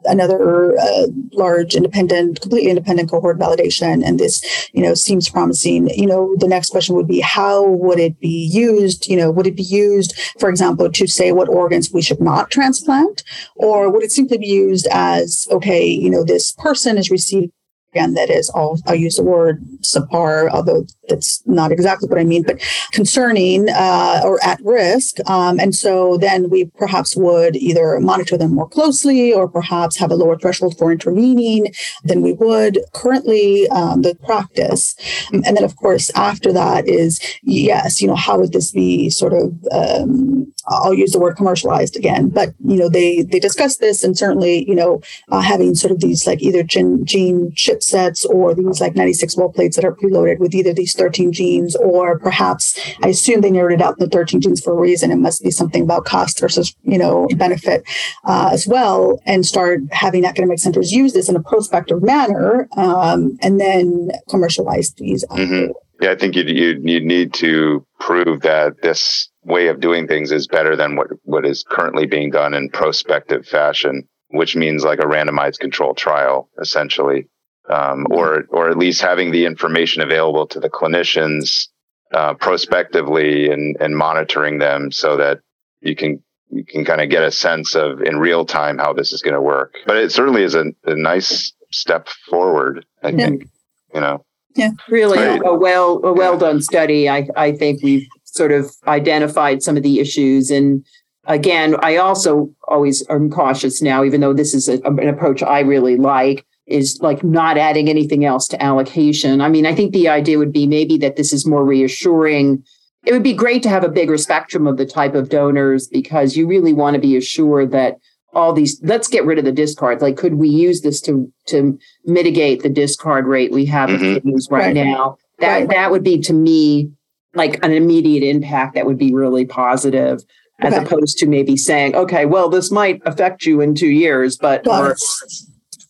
another 0.06 0.78
uh, 0.78 1.08
large 1.32 1.76
independent 1.76 2.42
completely 2.42 2.70
independent 2.70 3.10
cohort 3.10 3.38
validation 3.38 4.06
and 4.06 4.20
this 4.20 4.70
you 4.74 4.82
know 4.82 4.94
seems 4.94 5.30
promising. 5.30 5.90
You 5.90 6.08
know 6.08 6.36
the 6.38 6.48
next 6.48 6.70
question 6.70 6.96
would 6.96 7.08
be 7.08 7.20
how 7.20 7.64
would 7.64 8.00
it 8.00 8.20
be 8.20 8.50
used? 8.52 9.08
You 9.08 9.18
know 9.18 9.32
would 9.32 9.48
it 9.48 9.56
be 9.56 9.64
used 9.64 10.18
for 10.40 10.50
example 10.50 10.92
to 10.92 11.08
say 11.08 11.32
what 11.32 11.50
organs 11.50 11.92
we 11.92 12.02
should 12.02 12.22
not 12.22 12.52
transplant? 12.52 13.24
Or 13.56 13.90
would 13.90 14.04
it 14.04 14.12
simply 14.12 14.38
be 14.38 14.48
used 14.48 14.88
as 14.92 15.48
okay 15.52 15.86
you 15.86 16.10
know 16.10 16.24
this 16.24 16.52
person 16.54 16.98
is 16.98 17.12
receiving 17.12 17.52
again 17.94 18.14
that 18.14 18.30
is 18.30 18.50
all 18.50 18.80
i'll 18.88 18.96
use 18.96 19.16
the 19.16 19.24
word 19.24 19.64
subpar 19.82 20.50
although 20.50 20.86
that's 21.10 21.42
not 21.46 21.72
exactly 21.72 22.08
what 22.08 22.20
i 22.20 22.24
mean 22.24 22.44
but 22.44 22.62
concerning 22.92 23.70
uh, 23.70 24.22
or 24.24 24.40
at 24.44 24.60
risk. 24.64 25.18
Um, 25.30 25.60
and 25.60 25.74
so 25.74 26.18
then 26.18 26.50
we 26.50 26.66
perhaps 26.66 27.16
would 27.16 27.56
either 27.56 28.00
monitor 28.00 28.38
them 28.38 28.54
more 28.54 28.68
closely 28.68 29.34
or 29.34 29.48
perhaps 29.48 29.98
have 29.98 30.12
a 30.12 30.16
lower 30.16 30.38
threshold 30.38 30.78
for 30.78 30.92
intervening 30.92 31.68
than 32.04 32.22
we 32.22 32.34
would 32.34 32.80
currently 32.94 33.68
um, 33.70 34.02
the 34.02 34.16
practice. 34.16 34.96
And 35.32 35.44
then 35.44 35.64
of 35.64 35.76
course 35.76 36.12
after 36.16 36.52
that 36.54 36.88
is 36.88 37.20
yes 37.44 38.02
you 38.02 38.08
know 38.08 38.16
how 38.16 38.40
would 38.40 38.54
this 38.54 38.72
be 38.72 39.10
sort 39.10 39.34
of 39.34 39.54
um, 39.72 40.54
I'll 40.68 40.94
use 40.94 41.12
the 41.12 41.20
word 41.20 41.38
commercialized 41.38 41.96
again, 41.96 42.30
but 42.30 42.54
you 42.66 42.78
know 42.78 42.90
they 42.90 43.24
they 43.24 43.40
discuss 43.40 43.78
this 43.78 44.04
and 44.04 44.18
certainly 44.18 44.68
you 44.68 44.76
know 44.76 45.02
uh, 45.30 45.42
having 45.42 45.76
sort 45.76 45.92
of 45.92 46.00
these 46.00 46.28
like 46.28 46.42
either 46.42 46.64
gene, 46.64 47.06
gene 47.06 47.52
chipsets 47.52 48.26
or 48.26 48.54
these 48.54 48.82
like 48.82 48.96
96 48.96 49.38
well 49.38 49.50
plates 49.50 49.76
that 49.76 49.86
are 49.86 49.96
preloaded 49.96 50.40
with 50.40 50.54
either 50.54 50.74
these 50.74 50.94
13 50.94 51.32
genes 51.32 51.76
or 51.76 52.20
perhaps 52.20 52.80
I 53.04 53.10
assume 53.10 53.42
they 53.42 53.52
narrowed 53.52 53.74
it 53.74 53.82
out 53.82 53.98
the 53.98 54.08
13 54.08 54.42
genes 54.42 54.62
for 54.62 54.74
a 54.74 54.80
reason. 54.80 55.12
It 55.12 55.18
must 55.18 55.44
be 55.44 55.52
something 55.52 55.84
about 55.84 56.06
cost 56.06 56.40
versus 56.40 56.76
you 56.84 56.98
know 56.98 57.28
benefit 57.36 57.84
uh, 58.26 58.50
as 58.52 58.68
well, 58.68 59.22
and 59.26 59.46
start 59.46 59.82
having 59.92 60.26
academic 60.26 60.60
centers 60.60 60.92
use 60.92 61.14
this 61.14 61.30
in 61.30 61.36
a 61.36 61.44
prospective 61.44 62.04
manner 62.04 62.68
um, 62.78 63.38
and 63.42 63.60
then 63.60 64.12
commercialize 64.30 64.94
these. 64.94 65.26
Mm-hmm. 65.26 65.72
Yeah, 66.02 66.12
I 66.12 66.16
think 66.16 66.36
you 66.36 66.44
you 66.44 67.00
need 67.00 67.34
to 67.36 67.86
prove 68.00 68.42
that 68.42 68.82
this 68.82 69.30
way 69.44 69.68
of 69.68 69.80
doing 69.80 70.08
things 70.08 70.32
is 70.32 70.48
better 70.48 70.76
than 70.76 70.96
what, 70.96 71.08
what 71.24 71.46
is 71.46 71.64
currently 71.68 72.06
being 72.06 72.30
done 72.30 72.54
in 72.54 72.70
prospective 72.70 73.46
fashion, 73.46 74.08
which 74.30 74.56
means 74.56 74.84
like 74.84 75.00
a 75.00 75.04
randomized 75.04 75.60
control 75.60 75.94
trial, 75.94 76.50
essentially, 76.60 77.28
um, 77.70 78.06
or 78.12 78.46
or 78.50 78.70
at 78.70 78.78
least 78.78 79.02
having 79.02 79.32
the 79.32 79.46
information 79.46 80.02
available 80.02 80.48
to 80.48 80.60
the 80.60 80.70
clinicians 80.70 81.68
uh, 82.14 82.34
prospectively 82.36 83.50
and 83.50 83.78
and 83.80 83.98
monitoring 83.98 84.60
them 84.60 84.92
so 84.92 85.18
that 85.18 85.40
you 85.80 85.96
can 85.96 86.22
you 86.50 86.66
can 86.66 86.84
kind 86.84 87.02
of 87.02 87.10
get 87.10 87.24
a 87.24 87.32
sense 87.32 87.76
of 87.76 88.02
in 88.02 88.18
real 88.18 88.46
time 88.46 88.78
how 88.78 88.94
this 88.94 89.14
is 89.14 89.22
going 89.22 89.34
to 89.34 89.42
work. 89.42 89.74
But 89.86 89.98
it 89.98 90.12
certainly 90.12 90.44
is 90.44 90.56
a, 90.56 90.66
a 90.86 90.96
nice 90.96 91.54
step 91.72 92.10
forward. 92.30 92.86
I 93.04 93.10
yeah. 93.10 93.26
think 93.26 93.48
you 93.94 94.02
know. 94.02 94.26
Yeah, 94.56 94.72
really 94.90 95.18
right. 95.18 95.42
a 95.46 95.54
well 95.54 96.02
a 96.04 96.12
well 96.12 96.38
done 96.38 96.62
study. 96.62 97.10
I 97.10 97.28
I 97.38 97.54
think 97.54 97.82
we've 97.82 98.08
sort 98.32 98.52
of 98.52 98.72
identified 98.88 99.62
some 99.62 99.78
of 99.78 99.84
the 99.84 100.00
issues. 100.00 100.50
And 100.50 100.86
again, 101.26 101.76
I 101.82 101.98
also 101.98 102.50
always 102.68 103.04
am 103.10 103.30
cautious 103.30 103.82
now, 103.82 104.04
even 104.04 104.22
though 104.22 104.34
this 104.34 104.54
is 104.54 104.68
a, 104.70 104.82
an 104.84 105.08
approach 105.08 105.44
I 105.44 105.60
really 105.60 105.98
like, 105.98 106.46
is 106.66 106.98
like 107.02 107.24
not 107.24 107.58
adding 107.58 107.90
anything 107.90 108.26
else 108.26 108.48
to 108.50 108.64
allocation. 108.64 109.42
I 109.42 109.50
mean, 109.50 109.66
I 109.66 109.76
think 109.76 109.92
the 109.92 110.08
idea 110.08 110.38
would 110.38 110.54
be 110.54 110.66
maybe 110.66 110.98
that 111.00 111.18
this 111.18 111.34
is 111.34 111.46
more 111.46 111.66
reassuring. 111.66 112.64
It 113.06 113.12
would 113.12 113.24
be 113.24 113.34
great 113.34 113.64
to 113.64 113.70
have 113.70 113.84
a 113.84 113.90
bigger 113.90 114.18
spectrum 114.18 114.68
of 114.68 114.78
the 114.78 114.86
type 114.86 115.16
of 115.16 115.30
donors 115.30 115.88
because 115.88 116.38
you 116.38 116.48
really 116.48 116.74
want 116.74 116.94
to 116.94 117.02
be 117.02 117.18
assured 117.18 117.72
that 117.72 117.98
all 118.34 118.54
these 118.54 118.80
let's 118.84 119.10
get 119.10 119.26
rid 119.26 119.38
of 119.38 119.44
the 119.44 119.52
discards 119.52 120.02
like 120.02 120.16
could 120.16 120.36
we 120.36 120.48
use 120.48 120.82
this 120.82 121.02
to 121.02 121.30
to 121.48 121.78
mitigate 122.06 122.64
the 122.64 122.70
discard 122.70 123.28
rate 123.28 123.52
we 123.52 123.66
have 123.66 123.90
mm-hmm. 123.90 124.06
of 124.06 124.14
kidneys 124.14 124.48
right, 124.50 124.68
right, 124.68 124.74
now 124.74 125.18
that 125.40 125.58
right. 125.58 125.70
that 125.70 125.92
would 125.92 126.02
be 126.02 126.18
to 126.18 126.32
me 126.32 126.90
like 127.34 127.64
an 127.64 127.72
immediate 127.72 128.24
impact 128.28 128.76
that 128.76 128.86
would 128.86 128.98
be 128.98 129.14
really 129.14 129.46
positive 129.46 130.24
as 130.60 130.74
okay. 130.74 130.84
opposed 130.84 131.18
to 131.18 131.28
maybe 131.28 131.58
saying 131.58 131.96
okay 131.96 132.26
well 132.26 132.50
this 132.50 132.72
might 132.72 133.02
affect 133.06 133.46
you 133.46 133.62
in 133.62 133.74
two 133.74 133.90
years 133.90 134.38
but 134.38 134.68
or, 134.68 134.96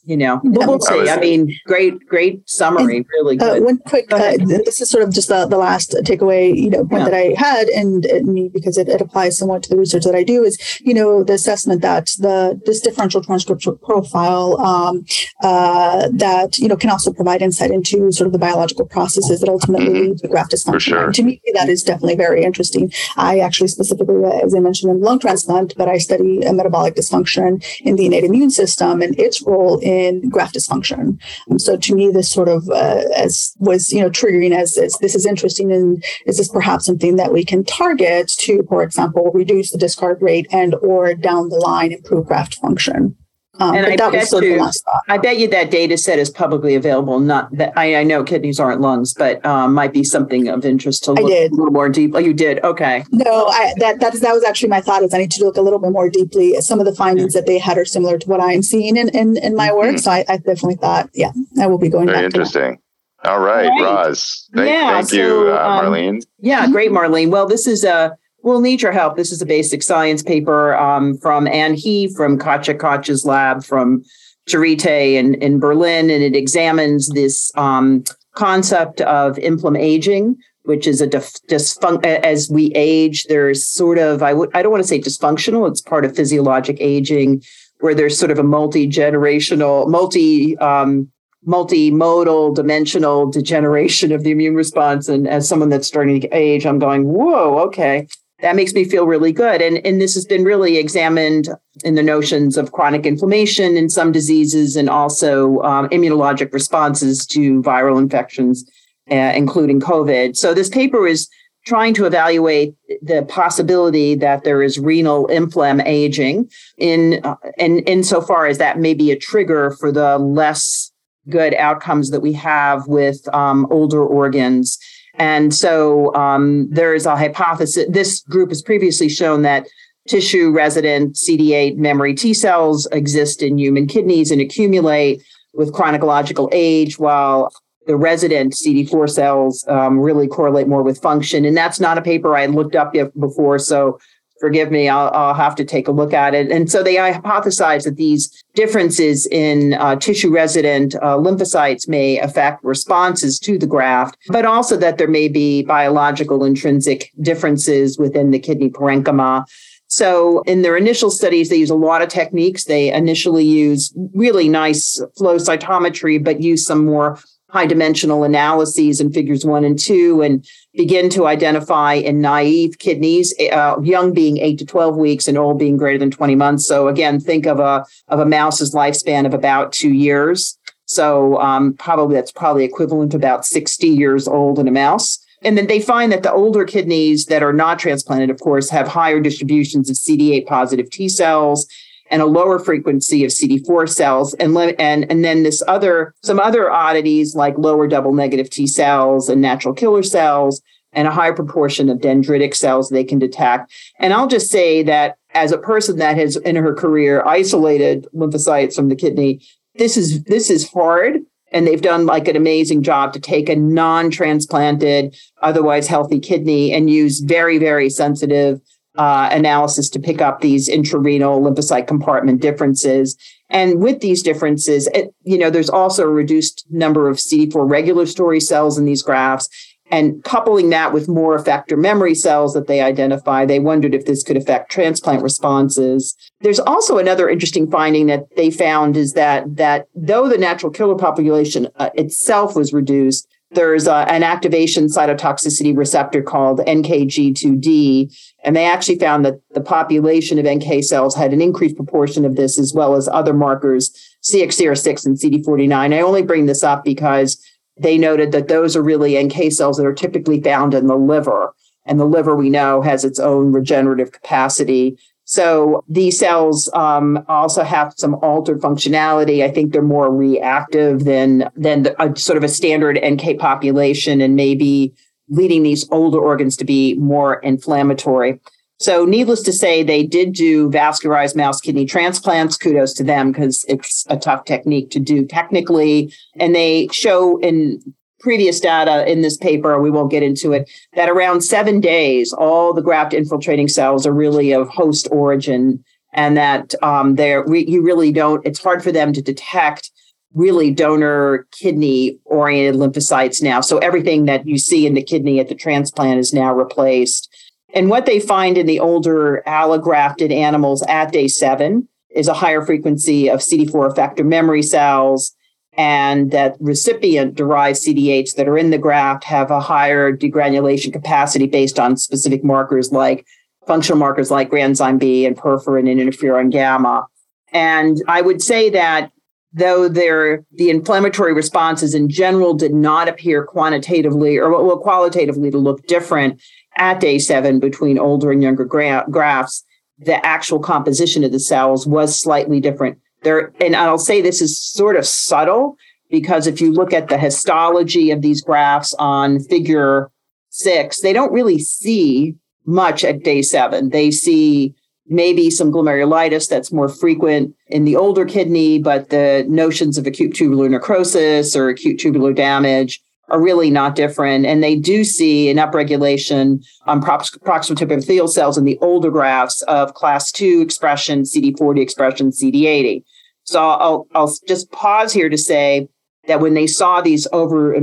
you 0.03 0.17
know, 0.17 0.41
but 0.43 0.67
we'll 0.67 0.79
see. 0.79 1.09
I 1.09 1.19
mean, 1.19 1.55
great, 1.65 2.05
great 2.07 2.47
summary. 2.49 2.97
And, 2.97 3.05
really 3.11 3.39
uh, 3.39 3.53
good. 3.53 3.61
Uh, 3.61 3.65
one 3.65 3.77
quick, 3.79 4.11
uh, 4.11 4.37
this 4.39 4.81
is 4.81 4.89
sort 4.89 5.03
of 5.03 5.13
just 5.13 5.29
the, 5.29 5.45
the 5.45 5.57
last 5.57 5.91
takeaway, 6.03 6.55
you 6.55 6.69
know, 6.69 6.85
point 6.85 7.03
yeah. 7.03 7.09
that 7.09 7.13
I 7.13 7.33
had, 7.37 7.67
and, 7.69 8.05
and 8.05 8.51
because 8.51 8.77
it, 8.77 8.89
it, 8.89 9.01
applies 9.01 9.37
somewhat 9.37 9.63
to 9.63 9.69
the 9.69 9.77
research 9.77 10.03
that 10.03 10.15
I 10.15 10.23
do, 10.23 10.43
is 10.43 10.79
you 10.81 10.93
know 10.93 11.23
the 11.23 11.33
assessment 11.33 11.81
that 11.81 12.07
the 12.19 12.59
this 12.65 12.81
differential 12.81 13.23
transcription 13.23 13.77
profile 13.83 14.59
um, 14.59 15.05
uh, 15.43 16.09
that 16.13 16.57
you 16.57 16.67
know 16.67 16.75
can 16.75 16.89
also 16.89 17.13
provide 17.13 17.41
insight 17.41 17.71
into 17.71 18.11
sort 18.11 18.27
of 18.27 18.33
the 18.33 18.39
biological 18.39 18.85
processes 18.85 19.39
that 19.41 19.49
ultimately 19.49 19.87
mm-hmm. 19.87 20.09
lead 20.11 20.17
to 20.19 20.27
graft 20.27 20.51
dysfunction. 20.51 20.79
Sure. 20.79 21.11
To 21.11 21.23
me, 21.23 21.41
that 21.53 21.69
is 21.69 21.83
definitely 21.83 22.15
very 22.15 22.43
interesting. 22.43 22.91
I 23.17 23.39
actually 23.39 23.67
specifically, 23.67 24.23
as 24.43 24.55
I 24.55 24.59
mentioned, 24.59 24.91
in 24.91 25.01
lung 25.01 25.19
transplant, 25.19 25.75
but 25.77 25.87
I 25.87 25.97
study 25.99 26.41
a 26.41 26.53
metabolic 26.53 26.95
dysfunction 26.95 27.63
in 27.81 27.95
the 27.95 28.07
innate 28.07 28.23
immune 28.23 28.49
system 28.49 29.01
and 29.01 29.17
its 29.19 29.41
role 29.41 29.79
in 29.79 30.00
in 30.01 30.29
graft 30.29 30.55
dysfunction. 30.55 31.19
So 31.57 31.77
to 31.77 31.95
me, 31.95 32.09
this 32.09 32.29
sort 32.29 32.49
of 32.49 32.69
uh, 32.69 33.03
as 33.15 33.55
was 33.59 33.91
you 33.91 34.01
know 34.01 34.09
triggering 34.09 34.55
as, 34.55 34.77
as 34.77 34.97
this 34.99 35.15
is 35.15 35.25
interesting 35.25 35.71
and 35.71 36.03
is 36.25 36.37
this 36.37 36.49
perhaps 36.49 36.85
something 36.85 37.15
that 37.15 37.33
we 37.33 37.45
can 37.45 37.63
target 37.63 38.29
to, 38.39 38.63
for 38.69 38.83
example, 38.83 39.31
reduce 39.33 39.71
the 39.71 39.77
discard 39.77 40.21
rate 40.21 40.47
and 40.51 40.75
or 40.75 41.13
down 41.13 41.49
the 41.49 41.55
line 41.55 41.91
improve 41.91 42.27
graft 42.27 42.55
function. 42.55 43.15
Um, 43.59 43.75
and 43.75 43.85
I 43.85 43.95
bet, 43.97 44.31
you, 44.31 44.69
I 45.09 45.17
bet 45.17 45.37
you 45.37 45.47
that 45.49 45.71
data 45.71 45.97
set 45.97 46.17
is 46.19 46.29
publicly 46.29 46.73
available. 46.73 47.19
Not 47.19 47.51
that 47.57 47.73
I, 47.75 47.97
I 47.97 48.03
know 48.03 48.23
kidneys 48.23 48.61
aren't 48.61 48.79
lungs, 48.79 49.13
but 49.13 49.45
um, 49.45 49.73
might 49.73 49.91
be 49.91 50.05
something 50.05 50.47
of 50.47 50.65
interest 50.65 51.03
to 51.03 51.11
look 51.11 51.29
a 51.29 51.49
little 51.49 51.69
more 51.69 51.89
deep. 51.89 52.13
Oh, 52.15 52.19
you 52.19 52.33
did? 52.33 52.63
Okay. 52.63 53.03
No, 53.11 53.47
I, 53.47 53.73
that 53.79 53.99
that 53.99 54.13
is 54.13 54.21
that 54.21 54.31
was 54.31 54.45
actually 54.45 54.69
my 54.69 54.79
thought. 54.79 55.03
Is 55.03 55.13
I 55.13 55.17
need 55.17 55.31
to 55.31 55.43
look 55.43 55.57
a 55.57 55.61
little 55.61 55.79
bit 55.79 55.91
more 55.91 56.09
deeply. 56.09 56.59
Some 56.61 56.79
of 56.79 56.85
the 56.85 56.95
findings 56.95 57.33
that 57.33 57.45
they 57.45 57.59
had 57.59 57.77
are 57.77 57.83
similar 57.83 58.17
to 58.17 58.29
what 58.29 58.39
I'm 58.39 58.63
seeing 58.63 58.95
in 58.95 59.09
in, 59.09 59.35
in 59.37 59.55
my 59.55 59.73
work. 59.73 59.95
Mm-hmm. 59.95 59.97
So 59.97 60.11
I, 60.11 60.25
I, 60.29 60.37
definitely 60.37 60.77
thought, 60.77 61.09
yeah, 61.13 61.31
I 61.59 61.67
will 61.67 61.77
be 61.77 61.89
going. 61.89 62.07
Very 62.07 62.25
interesting. 62.25 62.79
All 63.25 63.39
right, 63.39 63.67
All 63.67 63.83
right, 63.83 64.05
Roz. 64.05 64.49
Thank, 64.55 64.69
yeah, 64.69 64.93
thank 64.93 65.09
so, 65.09 65.15
you, 65.15 65.53
uh, 65.53 65.57
um, 65.57 65.85
Marlene. 65.85 66.15
Um, 66.15 66.21
yeah, 66.39 66.67
great, 66.71 66.89
Marlene. 66.89 67.29
Well, 67.29 67.47
this 67.47 67.67
is 67.67 67.83
a 67.83 68.17
We'll 68.43 68.61
need 68.61 68.81
your 68.81 68.91
help. 68.91 69.17
This 69.17 69.31
is 69.31 69.41
a 69.41 69.45
basic 69.45 69.83
science 69.83 70.23
paper 70.23 70.75
um, 70.75 71.17
from 71.17 71.47
Anne 71.47 71.75
He 71.75 72.07
from 72.15 72.37
Katja 72.37 72.73
Kotsch's 72.73 73.25
lab 73.25 73.63
from 73.63 74.03
Charité 74.49 75.13
in, 75.13 75.35
in 75.35 75.59
Berlin, 75.59 76.09
and 76.09 76.23
it 76.23 76.35
examines 76.35 77.09
this 77.09 77.51
um, 77.55 78.03
concept 78.35 79.01
of 79.01 79.37
inflammaging, 79.37 80.35
which 80.63 80.87
is 80.87 81.01
a 81.01 81.07
dif- 81.07 81.41
dysfun- 81.47 82.03
as 82.03 82.49
we 82.49 82.71
age, 82.73 83.25
there's 83.25 83.67
sort 83.67 83.99
of 83.99 84.23
I 84.23 84.31
I 84.53 84.63
don't 84.63 84.71
want 84.71 84.83
to 84.83 84.87
say 84.87 84.99
dysfunctional. 84.99 85.69
It's 85.69 85.81
part 85.81 86.05
of 86.05 86.15
physiologic 86.15 86.77
aging, 86.79 87.43
where 87.79 87.93
there's 87.93 88.17
sort 88.17 88.31
of 88.31 88.39
a 88.39 88.43
multi-generational, 88.43 89.87
multi 89.87 90.57
um, 90.57 91.11
multimodal 91.47 92.53
dimensional 92.55 93.29
degeneration 93.29 94.11
of 94.11 94.23
the 94.23 94.31
immune 94.31 94.53
response 94.53 95.07
and 95.07 95.27
as 95.27 95.47
someone 95.47 95.69
that's 95.69 95.87
starting 95.87 96.21
to 96.21 96.27
age 96.27 96.67
i'm 96.67 96.77
going 96.77 97.03
whoa 97.03 97.57
okay 97.57 98.05
that 98.41 98.55
makes 98.55 98.73
me 98.73 98.83
feel 98.83 99.05
really 99.05 99.31
good 99.31 99.61
and 99.61 99.85
and 99.85 100.01
this 100.01 100.13
has 100.13 100.25
been 100.25 100.43
really 100.43 100.77
examined 100.77 101.49
in 101.83 101.95
the 101.95 102.03
notions 102.03 102.57
of 102.57 102.71
chronic 102.71 103.05
inflammation 103.05 103.77
in 103.77 103.89
some 103.89 104.11
diseases 104.11 104.75
and 104.75 104.89
also 104.89 105.59
um, 105.61 105.87
immunologic 105.89 106.51
responses 106.53 107.25
to 107.25 107.61
viral 107.61 107.97
infections 107.97 108.63
uh, 109.11 109.33
including 109.35 109.79
covid 109.79 110.35
so 110.35 110.53
this 110.53 110.69
paper 110.69 111.07
is 111.07 111.29
trying 111.65 111.93
to 111.93 112.05
evaluate 112.05 112.73
the 113.03 113.23
possibility 113.29 114.15
that 114.15 114.43
there 114.43 114.63
is 114.63 114.79
renal 114.79 115.27
inflam 115.27 115.83
aging 115.85 116.49
in 116.77 117.19
uh, 117.23 117.35
in 117.57 117.79
insofar 117.79 118.47
as 118.47 118.57
that 118.57 118.79
may 118.79 118.93
be 118.93 119.11
a 119.11 119.17
trigger 119.17 119.71
for 119.71 119.91
the 119.91 120.17
less 120.17 120.91
good 121.29 121.53
outcomes 121.55 122.09
that 122.11 122.21
we 122.21 122.33
have 122.33 122.87
with 122.87 123.27
um, 123.33 123.67
older 123.69 124.03
organs. 124.03 124.77
And 125.21 125.53
so 125.53 126.11
um, 126.15 126.67
there 126.71 126.95
is 126.95 127.05
a 127.05 127.15
hypothesis. 127.15 127.85
This 127.87 128.21
group 128.21 128.49
has 128.49 128.63
previously 128.63 129.07
shown 129.07 129.43
that 129.43 129.67
tissue 130.07 130.49
resident 130.49 131.13
CD8 131.13 131.77
memory 131.77 132.15
T 132.15 132.33
cells 132.33 132.87
exist 132.91 133.43
in 133.43 133.59
human 133.59 133.85
kidneys 133.85 134.31
and 134.31 134.41
accumulate 134.41 135.21
with 135.53 135.73
chronological 135.73 136.49
age, 136.51 136.97
while 136.97 137.51
the 137.85 137.95
resident 137.95 138.53
CD4 138.53 139.07
cells 139.07 139.63
um, 139.67 139.99
really 139.99 140.27
correlate 140.27 140.67
more 140.67 140.81
with 140.81 140.99
function. 140.99 141.45
And 141.45 141.55
that's 141.55 141.79
not 141.79 141.99
a 141.99 142.01
paper 142.01 142.35
I 142.35 142.47
looked 142.47 142.75
up 142.75 142.91
before. 143.19 143.59
So 143.59 143.99
forgive 144.41 144.71
me, 144.71 144.89
I'll, 144.89 145.11
I'll, 145.13 145.35
have 145.35 145.55
to 145.55 145.63
take 145.63 145.87
a 145.87 145.91
look 145.91 146.13
at 146.13 146.33
it. 146.33 146.51
And 146.51 146.69
so 146.69 146.83
they 146.83 146.95
hypothesize 146.95 147.85
that 147.85 147.95
these 147.95 148.43
differences 148.55 149.27
in 149.27 149.73
uh, 149.75 149.95
tissue 149.95 150.33
resident 150.33 150.95
uh, 150.95 151.15
lymphocytes 151.17 151.87
may 151.87 152.19
affect 152.19 152.63
responses 152.63 153.39
to 153.39 153.57
the 153.57 153.67
graft, 153.67 154.17
but 154.27 154.45
also 154.45 154.75
that 154.77 154.97
there 154.97 155.07
may 155.07 155.29
be 155.29 155.63
biological 155.63 156.43
intrinsic 156.43 157.11
differences 157.21 157.97
within 157.97 158.31
the 158.31 158.39
kidney 158.39 158.69
parenchyma. 158.69 159.45
So 159.87 160.41
in 160.43 160.61
their 160.61 160.77
initial 160.77 161.11
studies, 161.11 161.49
they 161.49 161.57
use 161.57 161.69
a 161.69 161.75
lot 161.75 162.01
of 162.01 162.09
techniques. 162.09 162.63
They 162.63 162.91
initially 162.91 163.45
use 163.45 163.93
really 164.13 164.49
nice 164.49 165.01
flow 165.17 165.37
cytometry, 165.37 166.23
but 166.23 166.41
use 166.41 166.65
some 166.65 166.85
more 166.85 167.19
high 167.51 167.65
dimensional 167.65 168.23
analyses 168.23 169.01
in 169.01 169.11
figures 169.11 169.45
one 169.45 169.65
and 169.65 169.77
two 169.77 170.21
and 170.21 170.47
begin 170.73 171.09
to 171.09 171.27
identify 171.27 171.93
in 171.93 172.21
naive 172.21 172.79
kidneys, 172.79 173.33
uh, 173.51 173.75
young 173.83 174.13
being 174.13 174.37
eight 174.37 174.57
to 174.57 174.65
12 174.65 174.95
weeks 174.95 175.27
and 175.27 175.37
old 175.37 175.59
being 175.59 175.75
greater 175.75 175.99
than 175.99 176.09
20 176.09 176.35
months. 176.35 176.65
So 176.65 176.87
again, 176.87 177.19
think 177.19 177.45
of 177.45 177.59
a, 177.59 177.85
of 178.07 178.19
a 178.19 178.25
mouse's 178.25 178.73
lifespan 178.73 179.25
of 179.25 179.33
about 179.33 179.73
two 179.73 179.91
years. 179.91 180.57
So 180.85 181.39
um, 181.41 181.73
probably 181.73 182.15
that's 182.15 182.31
probably 182.31 182.63
equivalent 182.63 183.11
to 183.11 183.17
about 183.17 183.45
60 183.45 183.87
years 183.87 184.27
old 184.27 184.57
in 184.57 184.67
a 184.67 184.71
mouse. 184.71 185.19
And 185.43 185.57
then 185.57 185.67
they 185.67 185.81
find 185.81 186.11
that 186.11 186.23
the 186.23 186.31
older 186.31 186.63
kidneys 186.65 187.25
that 187.25 187.43
are 187.43 187.53
not 187.53 187.79
transplanted, 187.79 188.29
of 188.29 188.39
course, 188.39 188.69
have 188.69 188.87
higher 188.87 189.19
distributions 189.19 189.89
of 189.89 189.95
CD8 189.95 190.45
positive 190.45 190.89
T 190.89 191.09
cells 191.09 191.67
and 192.11 192.21
a 192.21 192.25
lower 192.25 192.59
frequency 192.59 193.23
of 193.23 193.31
CD4 193.31 193.89
cells, 193.89 194.35
and 194.35 194.55
and 194.79 195.09
and 195.09 195.25
then 195.25 195.43
this 195.43 195.63
other 195.67 196.13
some 196.21 196.39
other 196.39 196.69
oddities 196.69 197.35
like 197.35 197.57
lower 197.57 197.87
double 197.87 198.13
negative 198.13 198.49
T 198.49 198.67
cells 198.67 199.29
and 199.29 199.41
natural 199.41 199.73
killer 199.73 200.03
cells, 200.03 200.61
and 200.93 201.07
a 201.07 201.11
higher 201.11 201.33
proportion 201.33 201.89
of 201.89 201.99
dendritic 201.99 202.53
cells 202.53 202.89
they 202.89 203.03
can 203.03 203.17
detect. 203.17 203.71
And 203.97 204.13
I'll 204.13 204.27
just 204.27 204.51
say 204.51 204.83
that 204.83 205.17
as 205.33 205.51
a 205.51 205.57
person 205.57 205.97
that 205.97 206.17
has 206.17 206.35
in 206.35 206.57
her 206.57 206.75
career 206.75 207.23
isolated 207.25 208.07
lymphocytes 208.13 208.75
from 208.75 208.89
the 208.89 208.95
kidney, 208.95 209.41
this 209.75 209.95
is 209.97 210.23
this 210.25 210.49
is 210.49 210.69
hard. 210.69 211.21
And 211.53 211.67
they've 211.67 211.81
done 211.81 212.05
like 212.05 212.29
an 212.29 212.37
amazing 212.37 212.81
job 212.81 213.11
to 213.11 213.19
take 213.19 213.49
a 213.49 213.57
non-transplanted, 213.57 215.17
otherwise 215.41 215.85
healthy 215.85 216.17
kidney 216.17 216.71
and 216.71 216.89
use 216.89 217.19
very, 217.19 217.57
very 217.57 217.89
sensitive 217.89 218.61
uh, 218.97 219.29
analysis 219.31 219.89
to 219.89 219.99
pick 219.99 220.21
up 220.21 220.41
these 220.41 220.69
intrarenal 220.69 221.41
lymphocyte 221.41 221.87
compartment 221.87 222.41
differences. 222.41 223.17
And 223.49 223.79
with 223.81 223.99
these 223.99 224.23
differences, 224.23 224.87
it, 224.93 225.13
you 225.23 225.37
know, 225.37 225.49
there's 225.49 225.69
also 225.69 226.03
a 226.03 226.09
reduced 226.09 226.65
number 226.69 227.09
of 227.09 227.17
CD4 227.17 227.69
regulatory 227.69 228.39
cells 228.39 228.77
in 228.77 228.85
these 228.85 229.01
graphs. 229.01 229.49
And 229.91 230.23
coupling 230.23 230.69
that 230.69 230.93
with 230.93 231.09
more 231.09 231.37
effector 231.37 231.77
memory 231.77 232.15
cells 232.15 232.53
that 232.53 232.67
they 232.67 232.79
identify, 232.79 233.45
they 233.45 233.59
wondered 233.59 233.93
if 233.93 234.05
this 234.05 234.23
could 234.23 234.37
affect 234.37 234.71
transplant 234.71 235.21
responses. 235.21 236.15
There's 236.39 236.61
also 236.61 236.97
another 236.97 237.29
interesting 237.29 237.69
finding 237.69 238.05
that 238.05 238.33
they 238.37 238.51
found 238.51 238.95
is 238.95 239.13
that 239.13 239.57
that 239.57 239.87
though 239.93 240.29
the 240.29 240.37
natural 240.37 240.71
killer 240.71 240.95
population 240.95 241.67
uh, 241.75 241.89
itself 241.95 242.55
was 242.55 242.71
reduced, 242.71 243.27
there's 243.51 243.87
a, 243.87 244.09
an 244.09 244.23
activation 244.23 244.85
cytotoxicity 244.85 245.75
receptor 245.75 246.21
called 246.21 246.59
NKG2D. 246.59 248.15
And 248.43 248.55
they 248.55 248.65
actually 248.65 248.97
found 248.97 249.25
that 249.25 249.41
the 249.51 249.61
population 249.61 250.39
of 250.39 250.45
NK 250.45 250.83
cells 250.83 251.15
had 251.15 251.33
an 251.33 251.41
increased 251.41 251.75
proportion 251.75 252.23
of 252.25 252.35
this, 252.35 252.57
as 252.57 252.73
well 252.73 252.95
as 252.95 253.09
other 253.09 253.33
markers, 253.33 253.91
CXCR6 254.23 255.05
and 255.05 255.17
CD49. 255.17 255.93
I 255.93 256.01
only 256.01 256.21
bring 256.21 256.45
this 256.45 256.63
up 256.63 256.83
because 256.83 257.41
they 257.77 257.97
noted 257.97 258.31
that 258.31 258.47
those 258.47 258.75
are 258.75 258.83
really 258.83 259.21
NK 259.21 259.51
cells 259.51 259.77
that 259.77 259.85
are 259.85 259.93
typically 259.93 260.41
found 260.41 260.73
in 260.73 260.87
the 260.87 260.97
liver. 260.97 261.53
And 261.85 261.99
the 261.99 262.05
liver, 262.05 262.35
we 262.35 262.49
know, 262.49 262.81
has 262.81 263.03
its 263.03 263.19
own 263.19 263.51
regenerative 263.51 264.11
capacity. 264.11 264.97
So 265.31 265.85
these 265.87 266.19
cells 266.19 266.69
um, 266.73 267.23
also 267.29 267.63
have 267.63 267.93
some 267.95 268.15
altered 268.15 268.59
functionality. 268.59 269.45
I 269.45 269.49
think 269.49 269.71
they're 269.71 269.81
more 269.81 270.13
reactive 270.13 271.05
than 271.05 271.49
than 271.55 271.87
a, 271.99 272.13
sort 272.17 272.35
of 272.35 272.43
a 272.43 272.49
standard 272.49 272.99
NK 273.01 273.39
population, 273.39 274.19
and 274.19 274.35
maybe 274.35 274.93
leading 275.29 275.63
these 275.63 275.89
older 275.89 276.19
organs 276.19 276.57
to 276.57 276.65
be 276.65 276.95
more 276.95 277.39
inflammatory. 277.43 278.41
So, 278.81 279.05
needless 279.05 279.41
to 279.43 279.53
say, 279.53 279.83
they 279.83 280.03
did 280.03 280.33
do 280.33 280.69
vascularized 280.69 281.37
mouse 281.37 281.61
kidney 281.61 281.85
transplants. 281.85 282.57
Kudos 282.57 282.93
to 282.95 283.03
them 283.05 283.31
because 283.31 283.63
it's 283.69 284.05
a 284.09 284.17
tough 284.17 284.43
technique 284.43 284.89
to 284.91 284.99
do 284.99 285.25
technically. 285.25 286.13
And 286.41 286.53
they 286.53 286.89
show 286.91 287.39
in 287.39 287.79
previous 288.21 288.59
data 288.59 289.09
in 289.11 289.21
this 289.21 289.37
paper, 289.37 289.81
we 289.81 289.91
won't 289.91 290.11
get 290.11 290.23
into 290.23 290.53
it, 290.53 290.69
that 290.93 291.09
around 291.09 291.41
seven 291.41 291.81
days, 291.81 292.31
all 292.33 292.73
the 292.73 292.81
graft 292.81 293.13
infiltrating 293.13 293.67
cells 293.67 294.05
are 294.05 294.13
really 294.13 294.53
of 294.53 294.69
host 294.69 295.07
origin, 295.11 295.83
and 296.13 296.37
that 296.37 296.73
um, 296.83 297.15
they're 297.15 297.45
you 297.53 297.81
really 297.81 298.11
don't. 298.11 298.45
It's 298.45 298.61
hard 298.61 298.83
for 298.83 298.91
them 298.91 299.13
to 299.13 299.21
detect 299.21 299.91
really 300.33 300.71
donor 300.71 301.45
kidney 301.51 302.17
oriented 302.25 302.79
lymphocytes 302.79 303.41
now. 303.41 303.59
So 303.59 303.79
everything 303.79 304.25
that 304.25 304.47
you 304.47 304.57
see 304.57 304.85
in 304.85 304.93
the 304.93 305.03
kidney 305.03 305.39
at 305.39 305.49
the 305.49 305.55
transplant 305.55 306.19
is 306.19 306.33
now 306.33 306.53
replaced. 306.53 307.29
And 307.73 307.89
what 307.89 308.05
they 308.05 308.19
find 308.19 308.57
in 308.57 308.65
the 308.65 308.79
older 308.79 309.43
allografted 309.47 310.31
animals 310.31 310.83
at 310.83 311.11
day 311.11 311.27
seven 311.27 311.87
is 312.09 312.27
a 312.27 312.33
higher 312.33 312.65
frequency 312.65 313.29
of 313.29 313.39
CD4 313.39 313.93
effector 313.93 314.25
memory 314.25 314.61
cells 314.61 315.33
and 315.77 316.31
that 316.31 316.57
recipient 316.59 317.35
derived 317.35 317.79
CD8s 317.79 318.35
that 318.35 318.47
are 318.47 318.57
in 318.57 318.71
the 318.71 318.77
graft 318.77 319.23
have 319.23 319.51
a 319.51 319.59
higher 319.59 320.15
degranulation 320.15 320.91
capacity 320.91 321.47
based 321.47 321.79
on 321.79 321.97
specific 321.97 322.43
markers 322.43 322.91
like 322.91 323.25
functional 323.65 323.97
markers 323.97 324.31
like 324.31 324.49
granzyme 324.49 324.99
B 324.99 325.25
and 325.25 325.37
perforin 325.37 325.89
and 325.89 325.99
interferon 326.01 326.51
gamma. 326.51 327.05
And 327.53 327.97
I 328.07 328.21
would 328.21 328.41
say 328.41 328.69
that 328.71 329.11
though 329.53 329.87
there 329.87 330.45
the 330.51 330.69
inflammatory 330.69 331.33
responses 331.33 331.93
in 331.93 332.09
general 332.09 332.53
did 332.53 332.73
not 332.73 333.07
appear 333.07 333.45
quantitatively 333.45 334.37
or 334.37 334.49
well 334.49 334.77
qualitatively 334.77 335.51
to 335.51 335.57
look 335.57 335.85
different 335.87 336.41
at 336.77 336.99
day 336.99 337.19
seven 337.19 337.59
between 337.59 337.99
older 337.99 338.31
and 338.31 338.41
younger 338.41 338.65
gra- 338.65 339.05
grafts, 339.09 339.63
the 339.99 340.25
actual 340.25 340.59
composition 340.59 341.23
of 341.23 341.31
the 341.31 341.39
cells 341.39 341.85
was 341.85 342.19
slightly 342.19 342.59
different 342.59 342.97
there, 343.23 343.53
and 343.61 343.75
I'll 343.75 343.97
say 343.97 344.21
this 344.21 344.41
is 344.41 344.59
sort 344.59 344.95
of 344.95 345.05
subtle 345.05 345.77
because 346.09 346.47
if 346.47 346.59
you 346.59 346.71
look 346.71 346.93
at 346.93 347.07
the 347.07 347.17
histology 347.17 348.11
of 348.11 348.21
these 348.21 348.41
graphs 348.41 348.93
on 348.95 349.39
figure 349.39 350.11
six, 350.49 351.01
they 351.01 351.13
don't 351.13 351.31
really 351.31 351.59
see 351.59 352.35
much 352.65 353.03
at 353.03 353.23
day 353.23 353.41
seven. 353.41 353.89
They 353.89 354.11
see 354.11 354.75
maybe 355.07 355.49
some 355.49 355.71
glomerulitis 355.71 356.49
that's 356.49 356.71
more 356.71 356.87
frequent 356.87 357.55
in 357.67 357.85
the 357.85 357.95
older 357.95 358.25
kidney, 358.25 358.79
but 358.79 359.09
the 359.09 359.45
notions 359.49 359.97
of 359.97 360.07
acute 360.07 360.33
tubular 360.33 360.69
necrosis 360.69 361.55
or 361.55 361.69
acute 361.69 361.99
tubular 361.99 362.33
damage 362.33 363.01
are 363.31 363.41
really 363.41 363.69
not 363.69 363.95
different. 363.95 364.45
And 364.45 364.63
they 364.63 364.75
do 364.75 365.03
see 365.03 365.49
an 365.49 365.57
upregulation 365.57 366.63
on 366.85 367.01
proximal 367.01 367.77
tube 367.77 367.91
epithelial 367.91 368.27
cells 368.27 368.57
in 368.57 368.65
the 368.65 368.77
older 368.81 369.09
grafts 369.09 369.61
of 369.63 369.93
class 369.93 370.31
two 370.31 370.61
expression, 370.61 371.23
CD40 371.23 371.81
expression, 371.81 372.31
CD80. 372.31 373.03
So 373.43 373.59
I'll, 373.59 374.07
I'll 374.13 374.33
just 374.47 374.71
pause 374.71 375.11
here 375.11 375.29
to 375.29 375.37
say 375.37 375.87
that 376.27 376.39
when 376.39 376.53
they 376.53 376.67
saw 376.67 377.01
these 377.01 377.27
over 377.33 377.75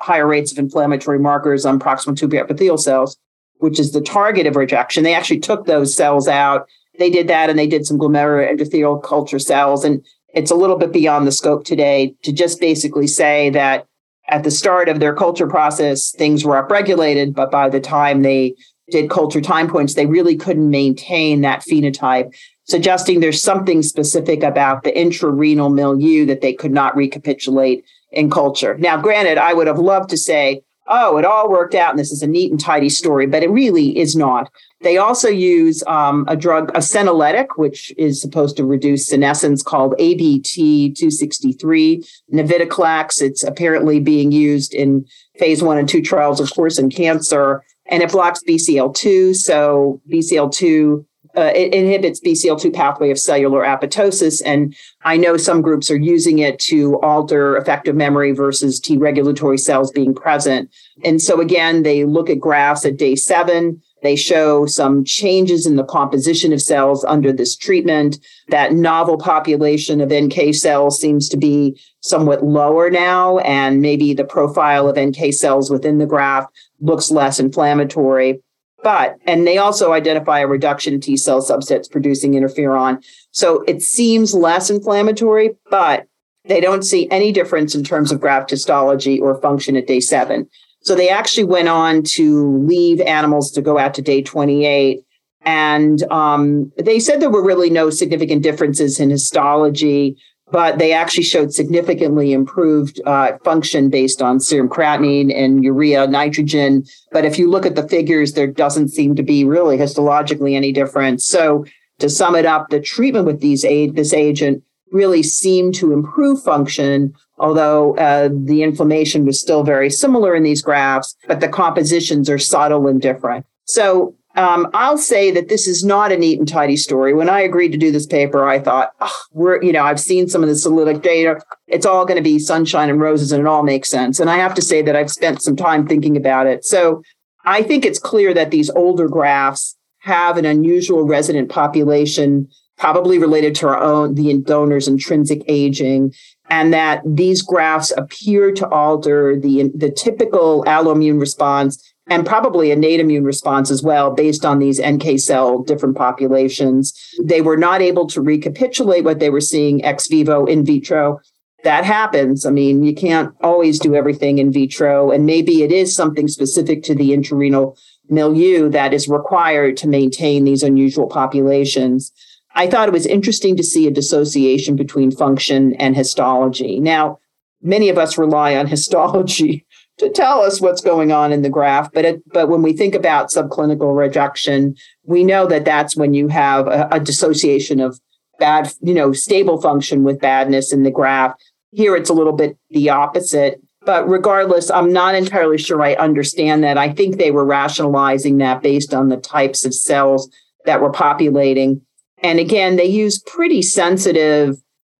higher 0.00 0.26
rates 0.26 0.50
of 0.50 0.58
inflammatory 0.58 1.20
markers 1.20 1.64
on 1.64 1.78
proximal 1.78 2.16
tube 2.16 2.34
epithelial 2.34 2.78
cells, 2.78 3.16
which 3.58 3.78
is 3.78 3.92
the 3.92 4.00
target 4.00 4.46
of 4.46 4.56
rejection, 4.56 5.04
they 5.04 5.14
actually 5.14 5.38
took 5.38 5.66
those 5.66 5.94
cells 5.94 6.26
out 6.26 6.66
they 6.98 7.10
did 7.10 7.28
that 7.28 7.50
and 7.50 7.58
they 7.58 7.66
did 7.66 7.86
some 7.86 7.98
glomerular 7.98 8.50
endothelial 8.50 9.02
culture 9.02 9.38
cells. 9.38 9.84
And 9.84 10.04
it's 10.34 10.50
a 10.50 10.54
little 10.54 10.76
bit 10.76 10.92
beyond 10.92 11.26
the 11.26 11.32
scope 11.32 11.64
today 11.64 12.14
to 12.22 12.32
just 12.32 12.60
basically 12.60 13.06
say 13.06 13.50
that 13.50 13.86
at 14.28 14.44
the 14.44 14.50
start 14.50 14.88
of 14.88 15.00
their 15.00 15.14
culture 15.14 15.46
process, 15.46 16.10
things 16.12 16.44
were 16.44 16.62
upregulated, 16.62 17.34
but 17.34 17.50
by 17.50 17.68
the 17.68 17.80
time 17.80 18.22
they 18.22 18.54
did 18.90 19.10
culture 19.10 19.40
time 19.40 19.68
points, 19.68 19.94
they 19.94 20.06
really 20.06 20.36
couldn't 20.36 20.70
maintain 20.70 21.40
that 21.40 21.62
phenotype, 21.62 22.34
suggesting 22.64 23.20
there's 23.20 23.42
something 23.42 23.82
specific 23.82 24.42
about 24.42 24.84
the 24.84 24.92
intrarenal 24.92 25.72
milieu 25.72 26.24
that 26.26 26.40
they 26.40 26.52
could 26.52 26.72
not 26.72 26.96
recapitulate 26.96 27.84
in 28.12 28.30
culture. 28.30 28.76
Now, 28.78 29.00
granted, 29.00 29.38
I 29.38 29.54
would 29.54 29.66
have 29.66 29.78
loved 29.78 30.10
to 30.10 30.16
say, 30.16 30.62
oh, 30.88 31.16
it 31.16 31.24
all 31.24 31.50
worked 31.50 31.74
out 31.74 31.90
and 31.90 31.98
this 31.98 32.12
is 32.12 32.22
a 32.22 32.26
neat 32.26 32.50
and 32.50 32.60
tidy 32.60 32.88
story, 32.88 33.26
but 33.26 33.42
it 33.42 33.50
really 33.50 33.98
is 33.98 34.14
not. 34.14 34.50
They 34.80 34.98
also 34.98 35.28
use 35.28 35.82
um, 35.86 36.24
a 36.28 36.36
drug, 36.36 36.70
a 36.70 36.80
senolytic, 36.80 37.48
which 37.56 37.92
is 37.96 38.20
supposed 38.20 38.56
to 38.58 38.64
reduce 38.64 39.06
senescence 39.06 39.62
called 39.62 39.94
ABT 39.98 40.92
263, 40.92 42.04
navitoclax. 42.32 43.22
It's 43.22 43.42
apparently 43.42 44.00
being 44.00 44.32
used 44.32 44.74
in 44.74 45.06
phase 45.38 45.62
one 45.62 45.78
and 45.78 45.88
two 45.88 46.02
trials, 46.02 46.40
of 46.40 46.52
course, 46.54 46.78
in 46.78 46.90
cancer, 46.90 47.64
and 47.86 48.02
it 48.02 48.12
blocks 48.12 48.42
BCL2. 48.46 49.34
So 49.36 50.00
BCL2 50.12 51.04
uh, 51.36 51.52
it 51.54 51.74
inhibits 51.74 52.20
BCL2 52.20 52.72
pathway 52.72 53.10
of 53.10 53.18
cellular 53.18 53.62
apoptosis. 53.62 54.40
And 54.44 54.74
I 55.04 55.16
know 55.16 55.36
some 55.36 55.60
groups 55.60 55.90
are 55.90 55.96
using 55.96 56.38
it 56.38 56.58
to 56.60 56.98
alter 57.00 57.60
effector 57.60 57.94
memory 57.94 58.32
versus 58.32 58.80
T 58.80 58.96
regulatory 58.96 59.58
cells 59.58 59.90
being 59.90 60.14
present. 60.14 60.70
And 61.04 61.20
so 61.20 61.40
again, 61.40 61.82
they 61.82 62.04
look 62.04 62.30
at 62.30 62.40
grafts 62.40 62.86
at 62.86 62.96
day 62.96 63.16
seven. 63.16 63.82
They 64.02 64.16
show 64.16 64.66
some 64.66 65.04
changes 65.04 65.66
in 65.66 65.76
the 65.76 65.84
composition 65.84 66.52
of 66.52 66.62
cells 66.62 67.04
under 67.04 67.32
this 67.32 67.56
treatment. 67.56 68.18
That 68.48 68.72
novel 68.72 69.18
population 69.18 70.00
of 70.00 70.12
NK 70.12 70.54
cells 70.54 71.00
seems 71.00 71.28
to 71.30 71.36
be 71.36 71.80
somewhat 72.00 72.44
lower 72.44 72.88
now, 72.88 73.38
and 73.38 73.82
maybe 73.82 74.14
the 74.14 74.24
profile 74.24 74.88
of 74.88 74.98
NK 74.98 75.34
cells 75.34 75.70
within 75.70 75.98
the 75.98 76.06
graft 76.06 76.54
looks 76.80 77.10
less 77.10 77.40
inflammatory. 77.40 78.40
But, 78.86 79.18
and 79.26 79.48
they 79.48 79.58
also 79.58 79.92
identify 79.92 80.38
a 80.38 80.46
reduction 80.46 80.94
in 80.94 81.00
T 81.00 81.16
cell 81.16 81.42
subsets 81.42 81.90
producing 81.90 82.34
interferon. 82.34 83.04
So 83.32 83.62
it 83.62 83.82
seems 83.82 84.32
less 84.32 84.70
inflammatory, 84.70 85.56
but 85.72 86.06
they 86.44 86.60
don't 86.60 86.84
see 86.84 87.10
any 87.10 87.32
difference 87.32 87.74
in 87.74 87.82
terms 87.82 88.12
of 88.12 88.20
graft 88.20 88.48
histology 88.48 89.18
or 89.18 89.40
function 89.40 89.74
at 89.74 89.88
day 89.88 89.98
seven. 89.98 90.48
So 90.82 90.94
they 90.94 91.08
actually 91.08 91.42
went 91.42 91.66
on 91.66 92.04
to 92.14 92.58
leave 92.58 93.00
animals 93.00 93.50
to 93.54 93.60
go 93.60 93.76
out 93.76 93.92
to 93.94 94.02
day 94.02 94.22
28. 94.22 95.02
And 95.40 96.04
um, 96.12 96.70
they 96.76 97.00
said 97.00 97.20
there 97.20 97.28
were 97.28 97.44
really 97.44 97.70
no 97.70 97.90
significant 97.90 98.44
differences 98.44 99.00
in 99.00 99.10
histology 99.10 100.16
but 100.50 100.78
they 100.78 100.92
actually 100.92 101.24
showed 101.24 101.52
significantly 101.52 102.32
improved 102.32 103.00
uh, 103.04 103.36
function 103.38 103.90
based 103.90 104.22
on 104.22 104.38
serum 104.38 104.68
creatinine 104.68 105.34
and 105.34 105.64
urea 105.64 106.06
nitrogen. 106.06 106.84
But 107.10 107.24
if 107.24 107.38
you 107.38 107.50
look 107.50 107.66
at 107.66 107.74
the 107.74 107.88
figures, 107.88 108.32
there 108.32 108.46
doesn't 108.46 108.88
seem 108.88 109.16
to 109.16 109.22
be 109.22 109.44
really 109.44 109.76
histologically 109.76 110.54
any 110.54 110.72
difference. 110.72 111.26
So 111.26 111.64
to 111.98 112.08
sum 112.08 112.36
it 112.36 112.46
up, 112.46 112.68
the 112.70 112.80
treatment 112.80 113.26
with 113.26 113.40
these 113.40 113.64
aid, 113.64 113.96
this 113.96 114.12
agent 114.12 114.62
really 114.92 115.22
seemed 115.22 115.74
to 115.74 115.92
improve 115.92 116.42
function, 116.42 117.12
although 117.38 117.96
uh, 117.96 118.28
the 118.32 118.62
inflammation 118.62 119.24
was 119.24 119.40
still 119.40 119.64
very 119.64 119.90
similar 119.90 120.34
in 120.34 120.44
these 120.44 120.62
grafts, 120.62 121.16
but 121.26 121.40
the 121.40 121.48
compositions 121.48 122.30
are 122.30 122.38
subtle 122.38 122.86
and 122.86 123.02
different. 123.02 123.44
So 123.64 124.14
um, 124.36 124.68
I'll 124.74 124.98
say 124.98 125.30
that 125.30 125.48
this 125.48 125.66
is 125.66 125.84
not 125.84 126.12
a 126.12 126.16
neat 126.16 126.38
and 126.38 126.46
tidy 126.46 126.76
story. 126.76 127.14
When 127.14 127.30
I 127.30 127.40
agreed 127.40 127.72
to 127.72 127.78
do 127.78 127.90
this 127.90 128.06
paper, 128.06 128.46
I 128.46 128.58
thought, 128.58 128.90
oh, 129.00 129.22
we're, 129.32 129.62
you 129.62 129.72
know, 129.72 129.82
I've 129.82 129.98
seen 129.98 130.28
some 130.28 130.42
of 130.42 130.48
the 130.48 130.54
Senolytic 130.54 131.02
data. 131.02 131.40
It's 131.66 131.86
all 131.86 132.04
going 132.04 132.18
to 132.18 132.22
be 132.22 132.38
sunshine 132.38 132.90
and 132.90 133.00
roses 133.00 133.32
and 133.32 133.40
it 133.40 133.46
all 133.46 133.62
makes 133.62 133.90
sense. 133.90 134.20
And 134.20 134.28
I 134.28 134.36
have 134.36 134.54
to 134.54 134.62
say 134.62 134.82
that 134.82 134.94
I've 134.94 135.10
spent 135.10 135.42
some 135.42 135.56
time 135.56 135.86
thinking 135.86 136.16
about 136.16 136.46
it. 136.46 136.64
So 136.64 137.02
I 137.46 137.62
think 137.62 137.84
it's 137.86 137.98
clear 137.98 138.34
that 138.34 138.50
these 138.50 138.68
older 138.70 139.08
grafts 139.08 139.76
have 140.00 140.36
an 140.36 140.44
unusual 140.44 141.04
resident 141.04 141.48
population, 141.48 142.48
probably 142.76 143.18
related 143.18 143.54
to 143.56 143.68
our 143.68 143.78
own, 143.78 144.14
the 144.14 144.36
donor's 144.42 144.86
intrinsic 144.86 145.42
aging, 145.48 146.12
and 146.50 146.72
that 146.72 147.02
these 147.04 147.42
grafts 147.42 147.92
appear 147.96 148.52
to 148.52 148.68
alter 148.68 149.38
the, 149.38 149.70
the 149.74 149.90
typical 149.90 150.64
alloimmune 150.64 151.20
response 151.20 151.82
and 152.08 152.24
probably 152.24 152.70
innate 152.70 153.00
immune 153.00 153.24
response 153.24 153.70
as 153.70 153.82
well 153.82 154.12
based 154.12 154.44
on 154.44 154.58
these 154.58 154.80
NK 154.80 155.18
cell 155.18 155.62
different 155.62 155.96
populations. 155.96 156.94
They 157.22 157.42
were 157.42 157.56
not 157.56 157.82
able 157.82 158.06
to 158.08 158.20
recapitulate 158.20 159.04
what 159.04 159.18
they 159.18 159.30
were 159.30 159.40
seeing 159.40 159.84
ex 159.84 160.06
vivo 160.06 160.44
in 160.46 160.64
vitro. 160.64 161.20
That 161.64 161.84
happens. 161.84 162.46
I 162.46 162.50
mean, 162.50 162.84
you 162.84 162.94
can't 162.94 163.34
always 163.40 163.80
do 163.80 163.96
everything 163.96 164.38
in 164.38 164.52
vitro, 164.52 165.10
and 165.10 165.26
maybe 165.26 165.64
it 165.64 165.72
is 165.72 165.96
something 165.96 166.28
specific 166.28 166.84
to 166.84 166.94
the 166.94 167.10
intrarenal 167.10 167.76
milieu 168.08 168.68
that 168.68 168.94
is 168.94 169.08
required 169.08 169.76
to 169.78 169.88
maintain 169.88 170.44
these 170.44 170.62
unusual 170.62 171.08
populations. 171.08 172.12
I 172.56 172.66
thought 172.66 172.88
it 172.88 172.92
was 172.92 173.06
interesting 173.06 173.54
to 173.56 173.62
see 173.62 173.86
a 173.86 173.90
dissociation 173.90 174.76
between 174.76 175.10
function 175.10 175.74
and 175.74 175.94
histology. 175.94 176.80
Now, 176.80 177.20
many 177.62 177.90
of 177.90 177.98
us 177.98 178.16
rely 178.16 178.56
on 178.56 178.66
histology 178.66 179.66
to 179.98 180.10
tell 180.10 180.40
us 180.40 180.60
what's 180.60 180.80
going 180.80 181.12
on 181.12 181.32
in 181.32 181.42
the 181.42 181.50
graft. 181.50 181.92
But 181.92 182.04
it, 182.04 182.22
but 182.32 182.48
when 182.48 182.62
we 182.62 182.72
think 182.72 182.94
about 182.94 183.30
subclinical 183.30 183.96
rejection, 183.96 184.74
we 185.04 185.22
know 185.22 185.46
that 185.46 185.66
that's 185.66 185.96
when 185.96 186.14
you 186.14 186.28
have 186.28 186.66
a, 186.66 186.88
a 186.90 187.00
dissociation 187.00 187.78
of 187.78 188.00
bad, 188.38 188.72
you 188.80 188.94
know, 188.94 189.12
stable 189.12 189.60
function 189.60 190.02
with 190.02 190.20
badness 190.20 190.72
in 190.72 190.82
the 190.82 190.90
graft. 190.90 191.42
Here 191.72 191.94
it's 191.94 192.10
a 192.10 192.14
little 192.14 192.32
bit 192.32 192.56
the 192.70 192.88
opposite. 192.90 193.60
But 193.84 194.08
regardless, 194.08 194.70
I'm 194.70 194.92
not 194.92 195.14
entirely 195.14 195.58
sure 195.58 195.80
I 195.80 195.94
understand 195.94 196.64
that. 196.64 196.76
I 196.76 196.92
think 196.92 197.16
they 197.16 197.30
were 197.30 197.44
rationalizing 197.44 198.38
that 198.38 198.62
based 198.62 198.92
on 198.92 199.08
the 199.10 199.16
types 199.16 199.64
of 199.64 199.74
cells 199.74 200.28
that 200.64 200.80
were 200.80 200.90
populating. 200.90 201.85
And 202.26 202.38
again, 202.38 202.76
they 202.76 202.86
use 202.86 203.18
pretty 203.20 203.62
sensitive 203.62 204.56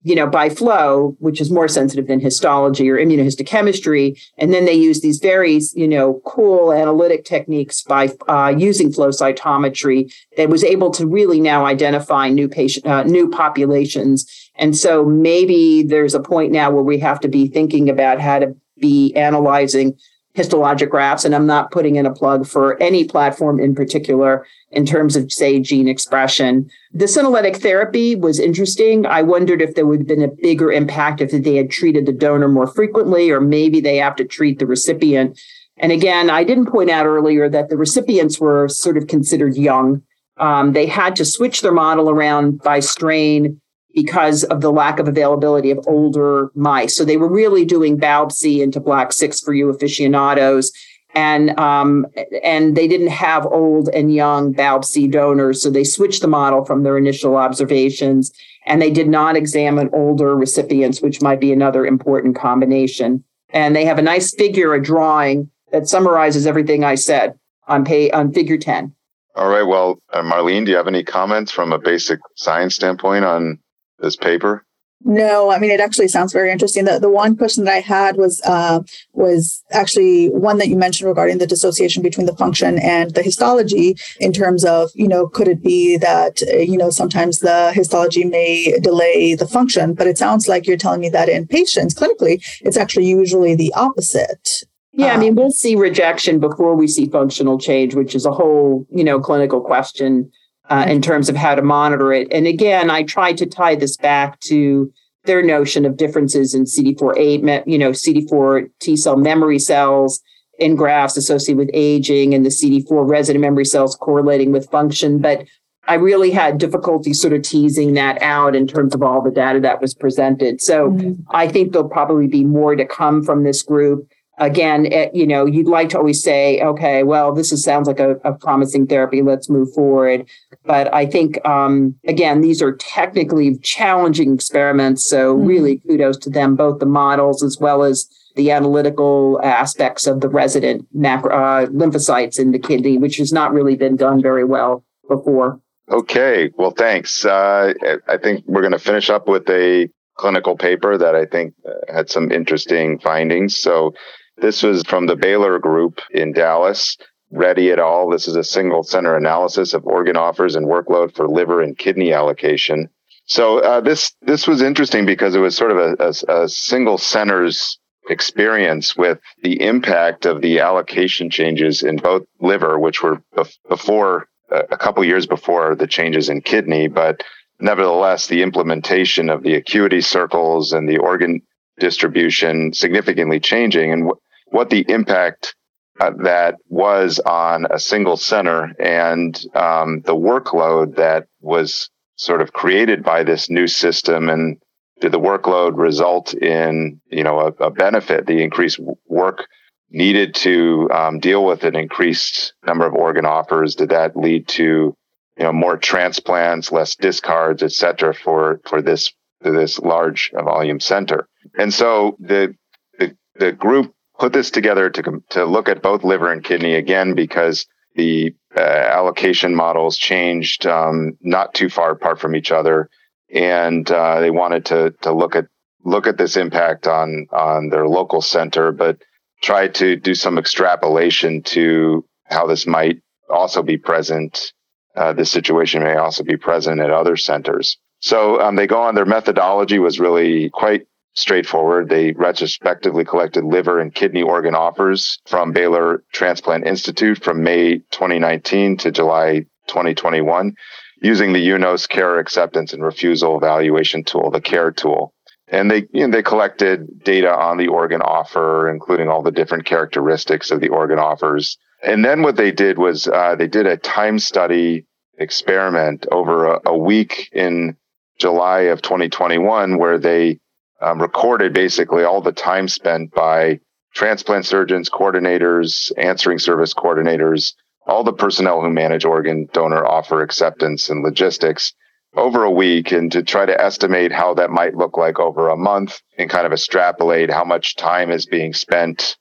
you 0.07 0.15
know, 0.15 0.29
by 0.29 0.49
flow, 0.49 1.17
which 1.19 1.41
is 1.41 1.51
more 1.51 1.67
sensitive 1.67 2.07
than 2.07 2.21
histology 2.21 2.89
or 2.89 2.97
immunohistochemistry. 2.97 4.17
And 4.39 4.55
then 4.55 4.65
they 4.65 4.73
use 4.73 5.01
these 5.01 5.19
very, 5.19 5.59
you 5.75 5.89
know, 5.89 6.21
cool 6.25 6.73
analytic 6.73 7.25
techniques 7.25 7.83
by 7.83 8.11
uh, 8.29 8.55
using 8.57 8.93
flow 8.93 9.09
cytometry 9.09 10.09
that 10.37 10.49
was 10.49 10.63
able 10.63 10.93
to 10.93 11.09
really 11.09 11.41
now 11.41 11.67
identify 11.67 12.29
new 12.29 12.49
patient, 12.49 12.87
uh, 12.87 13.03
new 13.03 13.29
populations. 13.29 14.31
And 14.55 14.77
so 14.77 15.05
maybe 15.05 15.83
there's 15.83 16.15
a 16.15 16.21
point 16.21 16.53
now 16.53 16.71
where 16.71 16.85
we 16.85 17.01
have 17.01 17.19
to 17.23 17.29
be 17.29 17.49
thinking 17.49 17.91
about 17.91 18.21
how 18.21 18.39
to 18.39 18.55
be 18.79 19.13
analyzing 19.17 19.99
histologic 20.37 20.91
grafts. 20.91 21.25
And 21.25 21.35
I'm 21.35 21.47
not 21.47 21.71
putting 21.71 21.97
in 21.97 22.07
a 22.07 22.13
plug 22.13 22.47
for 22.47 22.81
any 22.83 23.05
platform 23.05 23.59
in 23.59 23.75
particular 23.75 24.47
in 24.71 24.85
terms 24.85 25.17
of, 25.17 25.33
say, 25.33 25.59
gene 25.61 25.89
expression. 25.89 26.69
The 26.93 27.07
senolytic 27.07 27.57
therapy 27.57 28.15
was 28.15 28.39
interesting. 28.39 29.07
I 29.07 29.23
wondered 29.23 29.63
if 29.63 29.75
there 29.75 29.87
would 29.87 30.01
have 30.01 30.09
been 30.09 30.23
a 30.23 30.29
bigger 30.29 30.71
impact 30.71 31.21
if 31.21 31.31
they 31.31 31.57
had 31.57 31.71
treated 31.71 32.07
the 32.07 32.13
donor 32.13 32.49
more 32.49 32.67
frequently, 32.67 33.31
or 33.31 33.41
maybe 33.41 33.81
they 33.81 33.97
have 33.97 34.17
to 34.17 34.25
treat 34.25 34.59
the 34.59 34.67
recipient. 34.67 35.41
And 35.79 35.93
again, 35.93 36.31
I 36.31 36.45
didn't 36.45 36.67
point 36.67 36.91
out 36.91 37.07
earlier 37.07 37.49
that 37.49 37.69
the 37.69 37.77
recipients 37.77 38.39
were 38.39 38.69
sort 38.69 38.97
of 38.97 39.07
considered 39.07 39.57
young. 39.57 40.03
Um, 40.39 40.73
they 40.73 40.87
had 40.87 41.17
to 41.17 41.25
switch 41.25 41.63
their 41.63 41.73
model 41.73 42.11
around 42.11 42.63
by 42.63 42.81
strain 42.81 43.61
because 43.97 44.45
of 44.45 44.61
the 44.61 44.71
lack 44.71 44.99
of 44.99 45.09
availability 45.09 45.71
of 45.71 45.81
older 45.87 46.51
mice. 46.55 46.95
So 46.95 47.03
they 47.03 47.17
were 47.17 47.33
really 47.33 47.65
doing 47.65 47.99
BALB/c 47.99 48.63
into 48.63 48.79
Black 48.79 49.11
6 49.11 49.41
for 49.41 49.55
you 49.55 49.71
aficionados. 49.71 50.71
And 51.15 51.59
um, 51.59 52.07
and 52.45 52.77
they 52.77 52.87
didn't 52.87 53.09
have 53.09 53.47
old 53.47 53.89
and 53.89 54.15
young 54.15 54.53
BALB/c 54.53 55.09
donors, 55.09 55.63
so 55.63 55.71
they 55.71 55.83
switched 55.83 56.21
the 56.21 56.29
model 56.29 56.63
from 56.63 56.83
their 56.83 56.99
initial 56.99 57.37
observations, 57.37 58.31
and 58.67 58.83
they 58.83 58.91
did 58.91 59.09
not 59.09 59.35
examine 59.35 59.89
older 59.95 60.37
recipients, 60.37 61.01
which 61.01 61.23
might 61.23 61.41
be 61.41 61.53
another 61.53 61.87
important 61.87 62.37
combination. 62.37 63.25
And 63.49 63.75
they 63.75 63.87
have 63.87 63.99
a 63.99 64.03
nice 64.03 64.35
figure, 64.35 64.75
a 64.75 64.83
drawing 64.83 65.51
that 65.73 65.89
summarizes 65.89 66.47
everything 66.47 66.85
I 66.85 66.97
said 66.97 67.39
on 67.67 67.87
pay 67.87 68.11
on 68.11 68.31
figure 68.31 68.59
ten. 68.59 68.95
All 69.37 69.49
right. 69.49 69.67
Well, 69.67 69.99
uh, 70.13 70.21
Marlene, 70.21 70.67
do 70.67 70.73
you 70.73 70.77
have 70.77 70.87
any 70.87 71.03
comments 71.03 71.51
from 71.51 71.73
a 71.73 71.79
basic 71.79 72.21
science 72.35 72.75
standpoint 72.75 73.25
on 73.25 73.59
this 73.99 74.17
paper? 74.17 74.67
No, 75.05 75.51
I 75.51 75.59
mean 75.59 75.71
it 75.71 75.81
actually 75.81 76.09
sounds 76.09 76.33
very 76.33 76.51
interesting. 76.51 76.85
The 76.85 76.99
the 76.99 77.11
one 77.11 77.37
question 77.37 77.65
that 77.65 77.75
I 77.75 77.81
had 77.81 78.17
was 78.17 78.41
uh, 78.45 78.81
was 79.13 79.63
actually 79.71 80.29
one 80.31 80.57
that 80.59 80.69
you 80.69 80.77
mentioned 80.77 81.09
regarding 81.09 81.39
the 81.39 81.47
dissociation 81.47 82.03
between 82.03 82.27
the 82.27 82.35
function 82.35 82.79
and 82.79 83.15
the 83.15 83.23
histology 83.23 83.97
in 84.21 84.33
terms 84.33 84.65
of 84.65 84.91
you 84.95 85.07
know 85.07 85.29
could 85.29 85.49
it 85.49 85.63
be 85.63 85.99
that 85.99 86.43
uh, 86.51 86.57
you 86.57 86.79
know 86.79 86.91
sometimes 86.91 87.41
the 87.41 87.73
histology 87.73 88.25
may 88.25 88.79
delay 88.83 89.35
the 89.35 89.47
function, 89.47 89.93
but 89.93 90.07
it 90.07 90.17
sounds 90.17 90.49
like 90.49 90.67
you're 90.67 90.79
telling 90.79 91.01
me 91.01 91.11
that 91.11 91.29
in 91.29 91.47
patients 91.47 91.95
clinically 91.95 92.43
it's 92.63 92.79
actually 92.79 93.07
usually 93.07 93.55
the 93.55 93.73
opposite. 93.75 94.65
Yeah, 94.93 95.13
I 95.13 95.19
mean 95.19 95.35
we'll 95.35 95.51
see 95.51 95.77
rejection 95.77 96.41
before 96.41 96.75
we 96.75 96.89
see 96.89 97.07
functional 97.07 97.59
change, 97.59 97.95
which 97.95 98.15
is 98.15 98.25
a 98.25 98.33
whole 98.33 98.87
you 98.91 99.05
know 99.05 99.21
clinical 99.21 99.61
question 99.61 100.33
uh, 100.69 100.85
in 100.89 101.01
terms 101.03 101.29
of 101.29 101.37
how 101.37 101.55
to 101.55 101.63
monitor 101.63 102.13
it. 102.13 102.29
And 102.33 102.47
again, 102.47 102.91
I 102.91 103.03
tried 103.03 103.39
to 103.39 103.47
tie 103.47 103.75
this 103.75 103.97
back 103.97 104.41
to 104.41 104.93
their 105.25 105.43
notion 105.43 105.85
of 105.85 105.97
differences 105.97 106.55
in 106.55 106.65
CD4A, 106.65 107.65
you 107.67 107.79
know, 107.79 107.91
CD4 107.91 108.71
T 108.81 108.97
cell 108.97 109.17
memory 109.17 109.59
cells 109.59 110.21
in 110.59 110.75
grafts 110.75 111.17
associated 111.17 111.59
with 111.59 111.71
aging 111.75 112.33
and 112.35 112.45
the 112.45 112.51
CD4 112.51 113.09
resident 113.09 113.43
memory 113.43 113.65
cells 113.65 113.95
correlating 113.97 114.53
with 114.53 114.71
function. 114.71 115.19
But 115.19 115.45
I 115.89 115.95
really 115.95 116.31
had 116.31 116.59
difficulty 116.59 117.13
sort 117.13 117.33
of 117.33 117.43
teasing 117.43 117.95
that 117.95 118.21
out 118.23 118.57
in 118.57 118.67
terms 118.67 118.95
of 118.95 119.03
all 119.03 119.23
the 119.23 119.31
data 119.31 119.61
that 119.61 119.81
was 119.81 119.95
presented. 119.95 120.61
So 120.61 120.91
mm-hmm. 120.91 121.23
I 121.31 121.47
think 121.49 121.73
there'll 121.73 121.89
probably 121.89 122.27
be 122.27 122.45
more 122.45 122.75
to 122.75 122.85
come 122.85 123.23
from 123.23 123.45
this 123.45 123.63
group 123.63 124.09
again, 124.39 124.87
it, 124.87 125.15
you 125.15 125.27
know, 125.27 125.47
you'd 125.47 125.69
like 125.69 125.89
to 125.91 125.99
always 125.99 126.23
say, 126.23 126.61
okay, 126.61 127.03
well, 127.03 127.33
this 127.33 127.53
is, 127.53 127.65
sounds 127.65 127.89
like 127.89 128.01
a, 128.01 128.13
a 128.25 128.33
promising 128.35 128.87
therapy. 128.87 129.23
Let's 129.23 129.49
move 129.49 129.73
forward. 129.73 130.29
But 130.65 130.93
I 130.93 131.07
think, 131.07 131.45
um, 131.47 131.95
again, 132.07 132.41
these 132.41 132.61
are 132.61 132.77
technically 132.77 133.59
challenging 133.59 134.35
experiments. 134.35 135.05
So 135.05 135.35
mm-hmm. 135.35 135.47
really 135.47 135.79
kudos 135.79 136.19
to 136.19 136.31
them, 136.31 136.57
both 136.57 136.81
the 136.81 136.87
models 136.87 137.43
as 137.43 137.59
well 137.59 137.83
as 137.83 138.09
the 138.35 138.51
analytical 138.51 139.41
aspects 139.43 140.07
of 140.07 140.21
the 140.21 140.29
resident 140.29 140.87
macro, 140.93 141.35
uh, 141.35 141.67
lymphocytes 141.67 142.39
in 142.39 142.51
the 142.51 142.59
kidney, 142.59 142.99
which 142.99 143.17
has 143.17 143.33
not 143.33 143.53
really 143.53 143.77
been 143.77 143.97
done 143.97 144.21
very 144.21 144.45
well 144.45 144.85
before. 145.09 145.59
Okay, 145.91 146.51
well, 146.59 146.73
thanks. 146.73 147.25
Uh, 147.25 147.73
I 148.09 148.19
think 148.19 148.45
we're 148.47 148.61
going 148.61 148.73
to 148.73 148.79
finish 148.79 149.09
up 149.09 149.29
with 149.29 149.49
a 149.49 149.89
clinical 150.17 150.57
paper 150.57 150.99
that 150.99 151.15
I 151.15 151.25
think 151.25 151.55
uh, 151.67 151.93
had 151.93 152.11
some 152.11 152.33
interesting 152.33 152.99
findings. 152.99 153.57
So 153.57 153.95
this 154.39 154.63
was 154.63 154.83
from 154.85 155.07
the 155.07 155.17
Baylor 155.17 155.59
group 155.59 156.01
in 156.11 156.33
Dallas. 156.33 156.97
Ready 157.33 157.73
at 157.73 157.81
all. 157.81 158.09
This 158.09 158.29
is 158.29 158.37
a 158.37 158.45
single 158.45 158.85
center 158.85 159.17
analysis 159.17 159.75
of 159.75 159.85
organ 159.85 160.17
offers 160.17 160.55
and 160.55 160.67
workload 160.67 161.15
for 161.15 161.29
liver 161.29 161.61
and 161.61 161.77
kidney 161.77 162.13
allocation. 162.13 162.89
So 163.25 163.59
uh, 163.59 163.81
this 163.81 164.15
this 164.23 164.47
was 164.47 164.63
interesting 164.63 165.07
because 165.07 165.35
it 165.35 165.41
was 165.41 165.57
sort 165.57 165.73
of 165.73 165.79
a, 165.79 165.97
a, 165.99 166.43
a 166.43 166.49
single 166.49 166.99
center's 166.99 167.81
experience 168.09 168.97
with 168.97 169.19
the 169.43 169.61
impact 169.61 170.27
of 170.27 170.41
the 170.41 170.61
allocation 170.61 171.29
changes 171.29 171.83
in 171.83 171.97
both 171.97 172.23
liver, 172.41 172.79
which 172.79 173.03
were 173.03 173.21
before 173.69 174.29
a 174.51 174.77
couple 174.77 175.05
years 175.05 175.27
before 175.27 175.75
the 175.75 175.87
changes 175.87 176.29
in 176.29 176.41
kidney, 176.41 176.89
but 176.89 177.23
nevertheless, 177.61 178.27
the 178.27 178.43
implementation 178.43 179.29
of 179.29 179.43
the 179.43 179.55
acuity 179.55 180.01
circles 180.01 180.73
and 180.73 180.89
the 180.89 180.99
organ 180.99 181.43
distribution 181.79 182.73
significantly 182.73 183.41
changing. 183.41 183.93
And 183.93 184.11
what 184.57 184.71
the 184.71 184.87
impact 184.89 185.55
uh, 186.01 186.13
that 186.23 186.55
was 186.71 187.19
on 187.21 187.67
a 187.71 187.79
single 187.79 188.17
center 188.17 188.73
and 188.81 189.45
um, 189.55 190.01
the 190.07 190.15
workload 190.15 190.97
that 190.97 191.27
was 191.43 191.91
sort 192.17 192.41
of 192.41 192.55
created 192.55 193.03
by 193.05 193.23
this 193.23 193.51
new 193.51 193.67
system 193.67 194.31
and 194.31 194.57
did 195.03 195.13
the 195.13 195.21
workload 195.21 195.77
result 195.77 196.33
in 196.33 196.99
you 197.11 197.23
know 197.23 197.39
a, 197.41 197.65
a 197.65 197.71
benefit 197.71 198.27
the 198.27 198.43
increased 198.43 198.81
work 199.07 199.47
needed 199.91 200.35
to 200.35 200.89
um, 200.91 201.19
deal 201.19 201.45
with 201.45 201.63
an 201.65 201.77
increased 201.77 202.55
number 202.67 202.87
of 202.87 202.95
organ 202.95 203.27
offers? 203.27 203.75
Did 203.75 203.91
that 203.91 204.17
lead 204.17 204.49
to 204.49 204.65
you 204.65 205.45
know 205.45 205.53
more 205.53 205.77
transplants 205.77 206.73
less 206.73 206.97
discards 206.97 207.63
et 207.63 207.73
cetera 207.73 208.15
for 208.15 208.63
for 208.65 208.81
this 208.81 209.13
for 209.43 209.53
this 209.53 209.79
large 209.79 210.31
volume 210.33 210.81
center? 210.81 211.29
And 211.59 211.75
so 211.75 212.17
the 212.19 212.55
the, 212.99 213.15
the 213.39 213.53
group 213.53 213.93
put 214.19 214.33
this 214.33 214.51
together 214.51 214.91
to, 214.91 215.23
to 215.31 215.45
look 215.45 215.69
at 215.69 215.83
both 215.83 216.05
liver 216.05 216.33
and 216.33 216.45
kidney 216.45 216.75
again 216.75 217.15
because 217.15 217.67
the 217.95 218.35
uh, 218.57 218.61
allocation 218.61 219.55
models 219.55 219.97
changed 219.97 220.67
um, 220.67 221.17
not 221.21 221.55
too 221.55 221.69
far 221.69 221.91
apart 221.91 222.21
from 222.21 222.37
each 222.37 222.53
other, 222.53 222.89
and 223.33 223.91
uh, 223.91 224.21
they 224.21 224.31
wanted 224.31 224.67
to 224.67 224.95
to 225.03 225.13
look 225.13 225.35
at 225.35 225.47
look 225.85 226.07
at 226.07 226.19
this 226.19 226.37
impact 226.37 226.87
on 226.87 227.27
on 227.33 227.71
their 227.71 227.89
local 227.89 228.21
center, 228.21 228.71
but 228.73 228.99
try 229.43 229.69
to 229.69 229.97
do 229.97 230.15
some 230.15 230.39
extrapolation 230.39 231.43
to 231.43 232.05
how 232.25 232.47
this 232.47 232.67
might 232.67 233.01
also 233.31 233.63
be 233.63 233.77
present. 233.77 234.53
Uh, 234.95 235.13
this 235.13 235.31
situation 235.31 235.83
may 235.83 235.97
also 235.97 236.25
be 236.25 236.37
present 236.37 236.81
at 236.81 236.91
other 236.91 237.17
centers. 237.17 237.77
So 238.01 238.41
um, 238.41 238.57
they 238.57 238.67
go 238.67 238.83
on. 238.83 238.95
Their 238.95 239.05
methodology 239.05 239.79
was 239.79 240.01
really 240.01 240.49
quite 240.51 240.87
straightforward. 241.17 241.89
They 241.89 242.13
retrospectively 242.13 243.05
collected 243.05 243.45
liver 243.45 243.81
and 243.81 243.95
kidney 243.95 244.23
organ 244.23 244.55
offers 244.55 245.19
from 245.27 245.53
Baylor 245.53 246.05
Transplant 246.13 246.67
Institute 246.67 247.23
from 247.23 247.43
May 247.43 247.79
2019 247.91 248.77
to 248.79 248.91
July 248.91 249.47
2021 249.67 250.55
using 251.03 251.33
the 251.33 251.49
UNOS 251.49 251.89
care 251.89 252.19
acceptance 252.19 252.73
and 252.73 252.83
refusal 252.83 253.37
evaluation 253.37 254.05
tool, 254.05 254.31
the 254.31 254.41
CARE 254.41 254.73
tool. 254.73 255.13
And 255.49 255.71
they, 255.71 255.87
you 255.93 256.07
know, 256.07 256.11
they 256.11 256.23
collected 256.23 257.05
data 257.05 257.33
on 257.33 257.57
the 257.57 257.69
organ 257.69 258.03
offer, 258.03 258.69
including 258.69 259.09
all 259.09 259.23
the 259.23 259.31
different 259.31 259.65
characteristics 259.65 260.51
of 260.51 260.61
the 260.61 260.71
organ 260.71 260.99
offers. 260.99 261.57
And 261.85 262.05
then 262.05 262.23
what 262.23 262.37
they 262.37 262.51
did 262.51 262.79
was 262.79 263.07
uh, 263.07 263.37
they 263.37 263.47
did 263.47 263.67
a 263.67 263.77
time 263.77 264.19
study 264.19 264.87
experiment 265.19 266.07
over 266.11 266.55
a, 266.55 266.61
a 266.67 266.77
week 266.77 267.29
in 267.33 267.77
July 268.19 268.63
of 268.63 268.83
2021 268.83 269.79
where 269.79 269.99
they 269.99 270.41
um, 270.81 271.01
recorded 271.01 271.53
basically 271.53 272.05
all 272.05 272.21
the 272.21 272.33
time 272.33 272.69
spent 272.69 273.13
by 273.13 273.61
transplant 273.95 274.45
surgeons, 274.45 274.91
coordinators, 274.91 275.91
answering 275.97 276.39
service 276.39 276.75
coordinators, 276.75 277.55
all 277.87 278.05
the 278.05 278.13
personnel 278.13 278.61
who 278.61 278.71
manage 278.71 279.05
organ 279.05 279.49
donor 279.53 279.87
offer 279.87 280.23
acceptance 280.23 280.91
and 280.91 281.03
logistics 281.03 281.73
over 282.17 282.45
a 282.45 282.51
week 282.51 282.93
and 282.93 283.13
to 283.13 283.23
try 283.23 283.47
to 283.47 283.61
estimate 283.61 284.11
how 284.11 284.35
that 284.35 284.51
might 284.51 284.75
look 284.75 284.97
like 284.97 285.19
over 285.19 285.49
a 285.49 285.57
month 285.57 286.01
and 286.19 286.31
kind 286.31 286.47
of 286.47 286.53
extrapolate 286.53 287.31
how 287.31 287.45
much 287.45 287.77
time 287.77 288.11
is 288.11 288.27
being 288.27 288.53
spent 288.53 289.17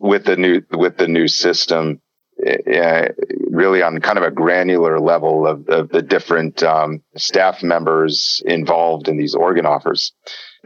with 0.00 0.24
the 0.24 0.36
new 0.36 0.62
with 0.72 0.96
the 0.96 1.08
new 1.08 1.26
system 1.26 2.00
uh, 2.46 3.08
really 3.50 3.82
on 3.82 3.98
kind 4.00 4.18
of 4.18 4.24
a 4.24 4.30
granular 4.30 5.00
level 5.00 5.46
of, 5.46 5.66
of 5.68 5.88
the 5.88 6.02
different 6.02 6.62
um, 6.62 7.02
staff 7.16 7.62
members 7.62 8.42
involved 8.44 9.08
in 9.08 9.16
these 9.16 9.34
organ 9.34 9.66
offers 9.66 10.12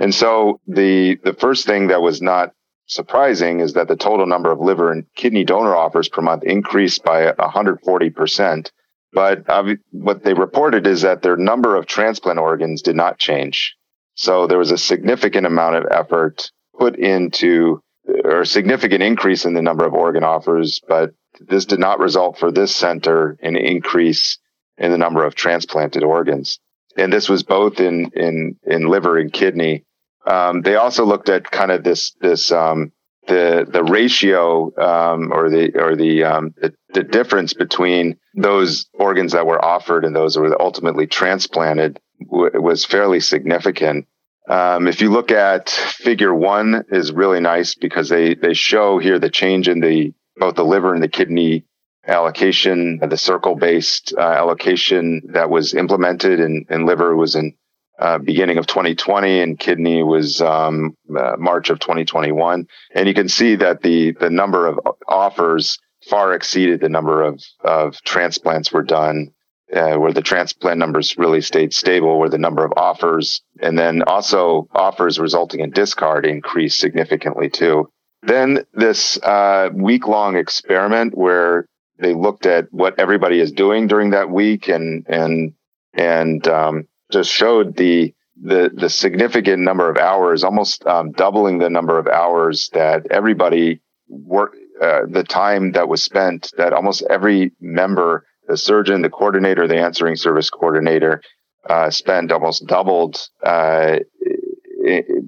and 0.01 0.15
so 0.15 0.61
the 0.67 1.17
the 1.23 1.35
first 1.35 1.67
thing 1.67 1.89
that 1.89 2.03
was 2.03 2.21
not 2.21 2.53
surprising 2.87 3.61
is 3.61 3.75
that 3.75 3.87
the 3.87 3.97
total 3.97 4.27
number 4.27 4.51
of 4.51 4.59
liver 4.59 4.91
and 4.91 5.05
kidney 5.15 5.45
donor 5.45 5.77
offers 5.77 6.09
per 6.09 6.23
month 6.23 6.43
increased 6.43 7.05
by 7.05 7.31
140%. 7.31 8.71
But 9.13 9.49
uh, 9.49 9.75
what 9.93 10.25
they 10.25 10.35
reported 10.35 10.87
is 10.87 11.03
that 11.03 11.23
their 11.23 11.37
number 11.37 11.77
of 11.77 11.87
transplant 11.87 12.39
organs 12.39 12.83
did 12.83 12.97
not 12.97 13.19
change. 13.19 13.77
So 14.15 14.47
there 14.47 14.59
was 14.59 14.73
a 14.73 14.79
significant 14.79 15.47
amount 15.47 15.77
of 15.77 15.87
effort 15.91 16.51
put 16.79 16.97
into 16.97 17.81
or 18.25 18.45
significant 18.45 19.03
increase 19.03 19.45
in 19.45 19.55
the 19.55 19.63
number 19.63 19.85
of 19.85 19.95
organ 19.95 20.25
offers, 20.25 20.81
but 20.89 21.13
this 21.41 21.65
did 21.65 21.79
not 21.79 22.01
result 22.01 22.39
for 22.39 22.51
this 22.51 22.75
center 22.75 23.37
in 23.41 23.57
increase 23.57 24.39
in 24.79 24.91
the 24.91 24.99
number 24.99 25.25
of 25.25 25.35
transplanted 25.35 26.03
organs. 26.03 26.59
And 26.97 27.13
this 27.13 27.29
was 27.29 27.43
both 27.43 27.79
in, 27.79 28.11
in, 28.15 28.57
in 28.65 28.89
liver 28.89 29.19
and 29.19 29.33
kidney. 29.33 29.85
Um, 30.27 30.63
they 30.63 30.77
also 30.77 31.05
looked 31.05 31.29
at 31.29 31.51
kind 31.51 31.71
of 31.71 31.83
this 31.85 32.13
this 32.21 32.53
um, 32.53 32.93
the 33.27 33.67
the 33.71 33.85
ratio 33.85 34.73
um, 34.77 35.33
or 35.33 35.49
the 35.49 35.75
or 35.79 35.97
the, 35.97 36.25
um, 36.25 36.55
the, 36.61 36.75
the 36.95 37.03
difference 37.03 37.55
between 37.55 38.17
those 38.35 38.87
organs 38.95 39.33
that 39.33 39.47
were 39.47 39.65
offered 39.65 40.05
and 40.05 40.15
those 40.15 40.35
that 40.35 40.41
were 40.41 40.61
ultimately 40.61 41.07
transplanted 41.07 42.01
w- 42.31 42.61
was 42.61 42.85
fairly 42.85 43.21
significant. 43.21 44.07
Um, 44.49 44.89
if 44.89 45.01
you 45.01 45.11
look 45.11 45.31
at 45.31 45.71
Figure 45.71 46.35
One, 46.35 46.85
is 46.91 47.13
really 47.13 47.41
nice 47.41 47.75
because 47.75 48.09
they 48.09 48.35
they 48.35 48.55
show 48.55 48.99
here 48.99 49.19
the 49.19 49.31
change 49.31 49.69
in 49.69 49.81
the 49.81 50.13
both 50.37 50.57
the 50.57 50.65
liver 50.65 50.93
and 50.95 51.03
the 51.03 51.09
kidney 51.09 51.65
allocation, 52.07 52.99
the 52.99 53.17
circle 53.17 53.55
based 53.55 54.13
uh, 54.17 54.21
allocation 54.21 55.23
that 55.33 55.51
was 55.51 55.75
implemented, 55.75 56.41
and, 56.41 56.67
and 56.69 56.87
liver 56.87 57.15
was 57.15 57.37
in 57.37 57.55
uh, 58.01 58.19
beginning 58.19 58.59
of 58.59 58.67
2020, 58.67 59.41
and 59.41 59.59
kidney 59.59 60.03
was 60.03 60.41
um, 60.41 60.97
uh, 61.17 61.37
March 61.39 61.71
of 61.71 61.79
2021. 61.81 62.67
And 62.95 63.09
you 63.09 63.15
can 63.15 63.29
see 63.29 63.57
that 63.57 63.83
the 63.83 64.13
the 64.13 64.31
number 64.31 64.67
of 64.67 64.81
offers 65.07 65.79
far 66.09 66.35
exceeded 66.35 66.81
the 66.81 66.89
number 66.89 67.23
of 67.23 67.43
of 67.61 68.01
transplants 68.03 68.73
were 68.73 68.83
done. 68.83 69.33
Uh, 69.73 69.95
where 69.95 70.13
the 70.13 70.21
transplant 70.21 70.81
numbers 70.81 71.17
really 71.17 71.41
stayed 71.41 71.73
stable, 71.73 72.19
where 72.19 72.29
the 72.29 72.37
number 72.37 72.65
of 72.65 72.73
offers 72.77 73.41
and 73.61 73.79
then 73.79 74.03
also 74.03 74.67
offers 74.75 75.21
resulting 75.21 75.61
in 75.61 75.71
discard 75.71 76.27
increased 76.27 76.81
significantly 76.81 77.49
too. 77.49 77.89
Then 78.23 78.65
this 78.75 79.17
uh, 79.23 79.71
week 79.73 80.09
long 80.09 80.37
experiment 80.37 81.17
where 81.17 81.67
they 82.01 82.15
looked 82.15 82.47
at 82.47 82.73
what 82.73 82.99
everybody 82.99 83.39
is 83.39 83.53
doing 83.53 83.87
during 83.87 84.11
that 84.11 84.29
week 84.29 84.67
and 84.67 85.07
and 85.09 85.55
and 85.95 86.47
um, 86.49 86.89
just 87.11 87.31
showed 87.31 87.77
the 87.77 88.15
the 88.43 88.71
the 88.75 88.89
significant 88.89 89.63
number 89.63 89.91
of 89.91 89.99
hours, 89.99 90.45
almost 90.45 90.87
um, 90.87 91.13
doubling 91.13 91.59
the 91.59 91.71
number 91.71 91.99
of 91.99 92.07
hours 92.07 92.71
that 92.73 93.07
everybody 93.11 93.81
work, 94.09 94.55
uh, 94.81 95.03
the 95.09 95.25
time 95.25 95.73
that 95.73 95.89
was 95.89 96.03
spent, 96.03 96.51
that 96.57 96.73
almost 96.73 97.03
every 97.11 97.53
member 97.61 98.25
the 98.49 98.57
surgeon, 98.57 99.03
the 99.03 99.11
coordinator, 99.11 99.69
the 99.69 99.79
answering 99.79 100.17
service 100.17 100.51
coordinator 100.51 101.23
uh, 101.69 101.91
spend 101.91 102.33
almost 102.33 102.67
doubled 102.67 103.29
uh, 103.45 103.99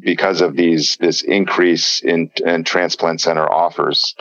because 0.01 0.41
of 0.41 0.57
these 0.57 0.97
this 0.97 1.23
increase 1.23 2.03
in, 2.03 2.31
in 2.45 2.65
transplant 2.65 3.21
center 3.21 3.51
offers. 3.51 4.15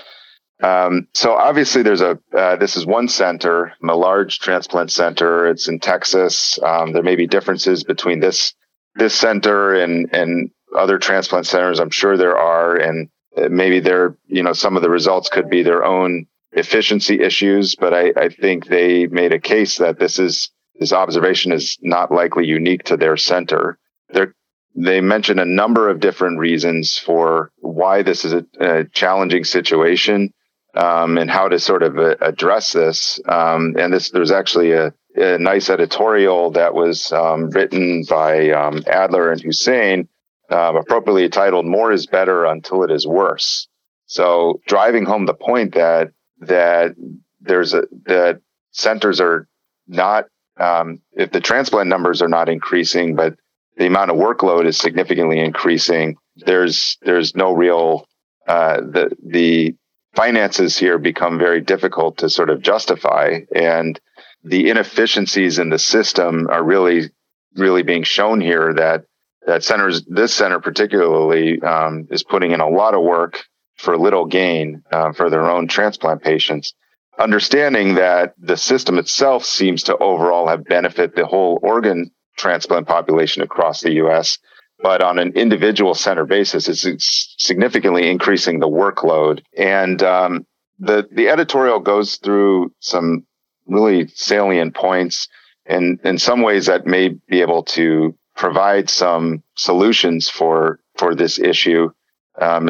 Um, 0.61 1.07
so 1.13 1.33
obviously, 1.33 1.81
there's 1.81 2.01
a 2.01 2.19
uh, 2.37 2.55
this 2.57 2.77
is 2.77 2.85
one 2.85 3.07
center, 3.07 3.73
a 3.83 3.95
large 3.95 4.39
transplant 4.39 4.91
center. 4.91 5.47
It's 5.47 5.67
in 5.67 5.79
Texas. 5.79 6.59
Um, 6.61 6.93
there 6.93 7.03
may 7.03 7.15
be 7.15 7.27
differences 7.27 7.83
between 7.83 8.19
this 8.19 8.53
this 8.95 9.15
center 9.15 9.73
and 9.73 10.13
and 10.13 10.51
other 10.77 10.99
transplant 10.99 11.47
centers. 11.47 11.79
I'm 11.79 11.89
sure 11.89 12.15
there 12.15 12.37
are, 12.37 12.75
and 12.75 13.09
maybe 13.49 13.79
there 13.79 14.15
you 14.27 14.43
know 14.43 14.53
some 14.53 14.75
of 14.75 14.83
the 14.83 14.89
results 14.89 15.29
could 15.29 15.49
be 15.49 15.63
their 15.63 15.83
own 15.83 16.27
efficiency 16.51 17.21
issues. 17.21 17.75
But 17.75 17.93
I, 17.93 18.13
I 18.15 18.29
think 18.29 18.67
they 18.67 19.07
made 19.07 19.33
a 19.33 19.39
case 19.39 19.79
that 19.79 19.97
this 19.97 20.19
is 20.19 20.51
this 20.79 20.93
observation 20.93 21.51
is 21.51 21.77
not 21.81 22.11
likely 22.11 22.45
unique 22.45 22.83
to 22.83 22.97
their 22.97 23.17
center. 23.17 23.79
They're, 24.09 24.35
they 24.75 25.01
mention 25.01 25.39
a 25.39 25.45
number 25.45 25.89
of 25.89 25.99
different 25.99 26.37
reasons 26.37 26.97
for 26.97 27.51
why 27.57 28.03
this 28.03 28.25
is 28.25 28.33
a, 28.33 28.45
a 28.59 28.83
challenging 28.85 29.43
situation 29.43 30.33
um, 30.75 31.17
and 31.17 31.29
how 31.29 31.47
to 31.47 31.59
sort 31.59 31.83
of 31.83 31.97
uh, 31.97 32.15
address 32.21 32.73
this. 32.73 33.19
Um, 33.27 33.75
and 33.77 33.93
this, 33.93 34.09
there's 34.11 34.31
actually 34.31 34.71
a, 34.71 34.93
a, 35.15 35.37
nice 35.37 35.69
editorial 35.69 36.51
that 36.51 36.73
was 36.73 37.11
um, 37.11 37.49
written 37.49 38.03
by 38.09 38.51
um, 38.51 38.83
Adler 38.87 39.31
and 39.31 39.41
Husain, 39.41 40.07
um, 40.49 40.75
appropriately 40.75 41.27
titled 41.29 41.65
"More 41.65 41.91
is 41.91 42.07
Better 42.07 42.45
Until 42.45 42.83
It 42.83 42.91
Is 42.91 43.07
Worse." 43.07 43.67
So, 44.05 44.61
driving 44.67 45.05
home 45.05 45.25
the 45.25 45.33
point 45.33 45.73
that 45.75 46.11
that 46.39 46.95
there's 47.41 47.73
a 47.73 47.83
that 48.05 48.41
centers 48.71 49.19
are 49.19 49.47
not 49.87 50.25
um, 50.59 51.01
if 51.13 51.31
the 51.31 51.41
transplant 51.41 51.89
numbers 51.89 52.21
are 52.21 52.27
not 52.29 52.49
increasing, 52.49 53.15
but 53.15 53.35
the 53.77 53.87
amount 53.87 54.11
of 54.11 54.17
workload 54.17 54.65
is 54.65 54.77
significantly 54.77 55.39
increasing, 55.39 56.17
there's 56.35 56.97
there's 57.01 57.35
no 57.35 57.53
real 57.53 58.07
uh, 58.47 58.77
the 58.81 59.15
the 59.25 59.75
finances 60.15 60.77
here 60.77 60.97
become 60.97 61.37
very 61.37 61.61
difficult 61.61 62.17
to 62.17 62.29
sort 62.29 62.49
of 62.49 62.61
justify, 62.61 63.39
and 63.55 63.99
the 64.43 64.69
inefficiencies 64.69 65.59
in 65.59 65.69
the 65.69 65.79
system 65.79 66.47
are 66.49 66.63
really 66.63 67.11
really 67.55 67.83
being 67.83 68.03
shown 68.03 68.41
here. 68.41 68.73
That 68.73 69.05
that 69.45 69.63
centers 69.63 70.03
this 70.05 70.33
center 70.33 70.59
particularly 70.59 71.61
um, 71.61 72.07
is 72.11 72.23
putting 72.23 72.51
in 72.51 72.59
a 72.59 72.69
lot 72.69 72.93
of 72.93 73.01
work 73.03 73.43
for 73.77 73.97
little 73.97 74.25
gain 74.25 74.83
uh, 74.91 75.11
for 75.13 75.29
their 75.29 75.49
own 75.49 75.67
transplant 75.67 76.21
patients 76.21 76.73
understanding 77.19 77.95
that 77.95 78.33
the 78.39 78.57
system 78.57 78.97
itself 78.97 79.45
seems 79.45 79.83
to 79.83 79.97
overall 79.97 80.47
have 80.47 80.65
benefit 80.65 81.15
the 81.15 81.25
whole 81.25 81.59
organ 81.61 82.11
transplant 82.37 82.87
population 82.87 83.43
across 83.43 83.81
the 83.81 83.93
US. 84.03 84.39
But 84.81 85.01
on 85.01 85.19
an 85.19 85.33
individual 85.33 85.93
center 85.93 86.25
basis, 86.25 86.67
it's 86.67 87.35
significantly 87.37 88.09
increasing 88.09 88.59
the 88.59 88.67
workload. 88.67 89.43
And 89.55 90.01
um, 90.01 90.45
the, 90.79 91.07
the 91.11 91.29
editorial 91.29 91.79
goes 91.79 92.17
through 92.17 92.73
some 92.79 93.25
really 93.67 94.07
salient 94.07 94.75
points. 94.75 95.27
And 95.65 95.99
in 96.03 96.17
some 96.17 96.41
ways, 96.41 96.65
that 96.65 96.87
may 96.87 97.09
be 97.09 97.41
able 97.41 97.63
to 97.63 98.15
provide 98.35 98.89
some 98.89 99.43
solutions 99.55 100.29
for, 100.29 100.79
for 100.97 101.13
this 101.13 101.37
issue. 101.37 101.91
Um, 102.39 102.69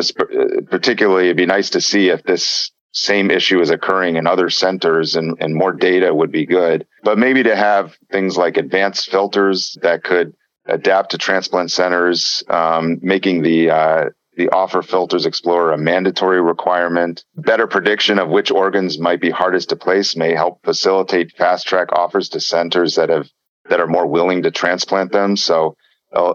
particularly, 0.69 1.25
it'd 1.25 1.37
be 1.37 1.45
nice 1.45 1.69
to 1.71 1.81
see 1.81 2.09
if 2.09 2.23
this 2.23 2.71
same 2.93 3.31
issue 3.31 3.61
is 3.61 3.69
occurring 3.69 4.17
in 4.17 4.27
other 4.27 4.49
centers 4.49 5.15
and, 5.15 5.37
and 5.39 5.55
more 5.55 5.71
data 5.71 6.13
would 6.13 6.31
be 6.31 6.45
good. 6.45 6.85
But 7.03 7.17
maybe 7.17 7.43
to 7.43 7.55
have 7.55 7.95
things 8.11 8.37
like 8.37 8.57
advanced 8.57 9.09
filters 9.09 9.77
that 9.81 10.03
could 10.03 10.33
adapt 10.65 11.11
to 11.11 11.17
transplant 11.17 11.71
centers, 11.71 12.43
um, 12.49 12.99
making 13.01 13.41
the 13.41 13.69
uh, 13.69 14.05
the 14.37 14.49
offer 14.49 14.81
filters 14.81 15.25
explorer 15.25 15.73
a 15.73 15.77
mandatory 15.77 16.41
requirement. 16.41 17.25
Better 17.35 17.67
prediction 17.67 18.17
of 18.17 18.29
which 18.29 18.49
organs 18.49 18.97
might 18.97 19.19
be 19.19 19.29
hardest 19.29 19.69
to 19.69 19.75
place 19.75 20.15
may 20.15 20.33
help 20.33 20.63
facilitate 20.63 21.35
fast 21.35 21.67
track 21.67 21.91
offers 21.91 22.29
to 22.29 22.39
centers 22.39 22.95
that 22.95 23.09
have 23.09 23.29
that 23.69 23.79
are 23.79 23.87
more 23.87 24.07
willing 24.07 24.43
to 24.43 24.51
transplant 24.51 25.11
them. 25.11 25.35
So 25.35 25.75
uh, 26.13 26.33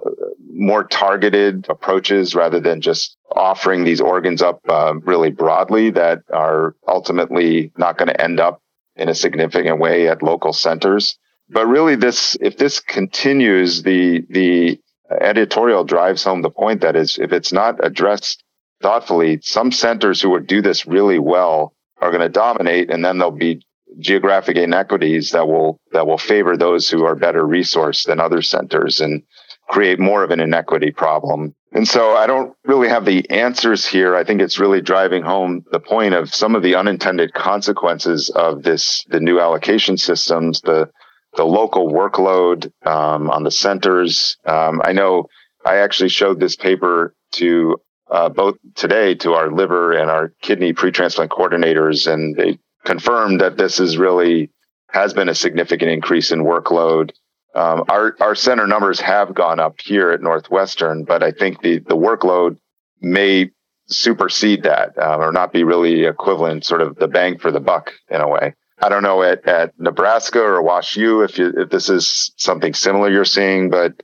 more 0.53 0.85
targeted 0.85 1.67
approaches 1.69 2.35
rather 2.35 2.61
than 2.61 2.81
just 2.81 3.17
offering 3.35 3.85
these 3.85 4.01
organs 4.01 4.41
up 4.41 4.61
uh, 4.69 4.95
really 5.03 5.31
broadly 5.31 5.91
that 5.91 6.23
are 6.33 6.75
ultimately 6.89 7.73
not 7.77 7.99
going 7.99 8.09
to 8.09 8.21
end 8.21 8.41
up 8.41 8.63
in 8.95 9.09
a 9.09 9.15
significant 9.15 9.79
way 9.79 10.09
at 10.09 10.23
local 10.23 10.53
centers. 10.53 11.19
But 11.49 11.67
really, 11.67 11.97
this 11.97 12.37
if 12.41 12.57
this 12.57 12.81
continues, 12.81 13.83
the 13.83 14.25
the 14.31 14.81
editorial 15.21 15.85
drives 15.85 16.25
home 16.25 16.43
the 16.43 16.51
point 16.51 16.81
that 16.81 16.97
is 16.97 17.19
if 17.19 17.33
it's 17.33 17.53
not 17.53 17.85
addressed 17.85 18.43
thoughtfully, 18.83 19.41
some 19.43 19.73
centers 19.73 20.21
who 20.21 20.31
would 20.31 20.47
do 20.47 20.61
this 20.61 20.87
really 20.87 21.19
well 21.19 21.73
are 22.01 22.11
going 22.11 22.21
to 22.23 22.29
dominate, 22.29 22.91
and 22.91 23.05
then 23.05 23.19
there'll 23.19 23.31
be 23.31 23.63
geographic 23.99 24.57
inequities 24.57 25.31
that 25.31 25.47
will 25.47 25.79
that 25.93 26.07
will 26.07 26.19
favor 26.19 26.57
those 26.57 26.91
who 26.91 27.05
are 27.05 27.15
better 27.15 27.45
resourced 27.45 28.07
than 28.07 28.21
other 28.21 28.43
centers 28.43 29.01
and 29.01 29.23
create 29.69 29.99
more 29.99 30.23
of 30.23 30.31
an 30.31 30.41
inequity 30.41 30.91
problem. 30.91 31.55
And 31.73 31.87
so 31.87 32.17
I 32.17 32.27
don't 32.27 32.55
really 32.65 32.89
have 32.89 33.05
the 33.05 33.29
answers 33.31 33.85
here. 33.85 34.17
I 34.17 34.25
think 34.25 34.41
it's 34.41 34.59
really 34.59 34.81
driving 34.81 35.23
home 35.23 35.65
the 35.73 35.81
point 35.81 36.15
of 36.15 36.33
some 36.33 36.55
of 36.55 36.63
the 36.63 36.75
unintended 36.75 37.35
consequences 37.35 38.31
of 38.31 38.63
this, 38.63 39.05
the 39.09 39.21
new 39.21 39.41
allocation 39.41 39.99
systems, 39.99 40.61
the, 40.61 40.89
the 41.37 41.45
local 41.45 41.91
workload 41.91 42.73
um, 42.87 43.31
on 43.31 43.45
the 43.45 43.51
centers. 43.51 44.37
Um, 44.45 44.81
I 44.85 44.93
know 44.93 45.27
I 45.65 45.77
actually 45.77 46.09
showed 46.09 46.41
this 46.41 46.57
paper 46.57 47.15
to 47.33 47.77
uh, 48.11 48.29
both 48.29 48.57
today 48.75 49.15
to 49.17 49.35
our 49.35 49.51
liver 49.51 49.93
and 49.93 50.11
our 50.11 50.33
kidney 50.43 50.73
pre-transplant 50.73 51.31
coordinators, 51.31 52.11
and 52.11 52.37
they 52.37 52.59
confirmed 52.85 53.41
that 53.41 53.57
this 53.57 53.81
is 53.81 53.99
really 53.99 54.51
has 54.91 55.13
been 55.13 55.29
a 55.29 55.35
significant 55.35 55.91
increase 55.91 56.31
in 56.31 56.41
workload. 56.41 57.11
Um, 57.55 57.85
our 57.89 58.15
our 58.21 58.35
center 58.35 58.67
numbers 58.67 59.01
have 59.01 59.35
gone 59.35 59.61
up 59.61 59.81
here 59.81 60.11
at 60.11 60.23
Northwestern, 60.23 61.05
but 61.05 61.23
I 61.23 61.33
think 61.33 61.63
the 61.63 61.79
the 61.79 61.97
workload 61.97 62.59
may 63.01 63.51
supersede 63.89 64.63
that 64.65 64.97
um, 64.99 65.21
or 65.21 65.33
not 65.33 65.53
be 65.53 65.65
really 65.65 66.05
equivalent, 66.05 66.65
sort 66.65 66.83
of 66.83 66.97
the 66.97 67.09
bang 67.09 67.39
for 67.39 67.51
the 67.51 67.61
buck 67.61 67.93
in 68.09 68.21
a 68.21 68.29
way. 68.29 68.55
I 68.83 68.89
don't 68.89 69.03
know 69.03 69.23
at, 69.23 69.47
at 69.49 69.73
Nebraska 69.79 70.41
or 70.41 70.63
Wash 70.63 70.97
U 70.97 71.23
if 71.23 71.39
you, 71.39 71.53
if 71.57 71.71
this 71.71 71.89
is 71.89 72.33
something 72.37 72.75
similar 72.75 73.11
you're 73.11 73.25
seeing, 73.25 73.71
but 73.71 73.95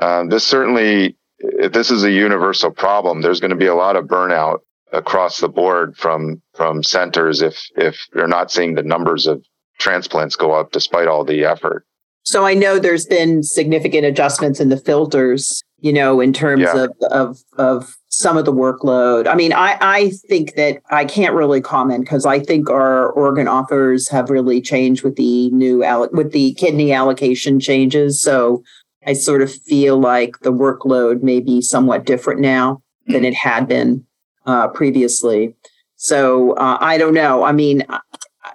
um, 0.00 0.28
this 0.28 0.44
certainly 0.44 1.16
if 1.42 1.72
this 1.72 1.90
is 1.90 2.04
a 2.04 2.10
universal 2.10 2.70
problem, 2.70 3.20
there's 3.20 3.40
going 3.40 3.50
to 3.50 3.56
be 3.56 3.66
a 3.66 3.74
lot 3.74 3.96
of 3.96 4.06
burnout 4.06 4.58
across 4.92 5.40
the 5.40 5.48
board 5.48 5.96
from 5.96 6.40
from 6.54 6.82
centers 6.82 7.42
if 7.42 7.60
if 7.76 7.96
they're 8.12 8.28
not 8.28 8.50
seeing 8.50 8.74
the 8.74 8.82
numbers 8.82 9.26
of 9.26 9.44
transplants 9.78 10.36
go 10.36 10.52
up 10.52 10.70
despite 10.70 11.08
all 11.08 11.24
the 11.24 11.44
effort. 11.44 11.84
So 12.24 12.46
I 12.46 12.54
know 12.54 12.78
there's 12.78 13.06
been 13.06 13.42
significant 13.42 14.04
adjustments 14.04 14.60
in 14.60 14.68
the 14.68 14.76
filters, 14.76 15.62
you 15.80 15.92
know, 15.92 16.20
in 16.20 16.32
terms 16.32 16.62
yeah. 16.62 16.84
of, 16.84 16.90
of 17.10 17.38
of 17.58 17.96
some 18.12 18.36
of 18.36 18.44
the 18.44 18.52
workload. 18.52 19.26
I 19.26 19.34
mean, 19.34 19.54
I 19.54 19.78
I 19.80 20.10
think 20.28 20.54
that 20.54 20.82
I 20.90 21.04
can't 21.06 21.34
really 21.34 21.62
comment 21.62 22.04
because 22.04 22.26
I 22.26 22.38
think 22.38 22.68
our 22.68 23.08
organ 23.08 23.48
offers 23.48 24.06
have 24.10 24.28
really 24.28 24.60
changed 24.60 25.02
with 25.02 25.16
the 25.16 25.50
new 25.50 25.78
with 26.12 26.32
the 26.32 26.52
kidney 26.54 26.92
allocation 26.92 27.58
changes. 27.58 28.20
So 28.20 28.62
I 29.06 29.14
sort 29.14 29.40
of 29.40 29.50
feel 29.50 29.98
like 29.98 30.38
the 30.40 30.52
workload 30.52 31.22
may 31.22 31.40
be 31.40 31.62
somewhat 31.62 32.04
different 32.04 32.40
now 32.40 32.82
than 33.06 33.24
it 33.24 33.34
had 33.34 33.66
been 33.66 34.04
uh, 34.46 34.68
previously. 34.68 35.54
So 35.96 36.52
uh, 36.52 36.76
I 36.80 36.98
don't 36.98 37.14
know. 37.14 37.44
I 37.44 37.52
mean, 37.52 37.82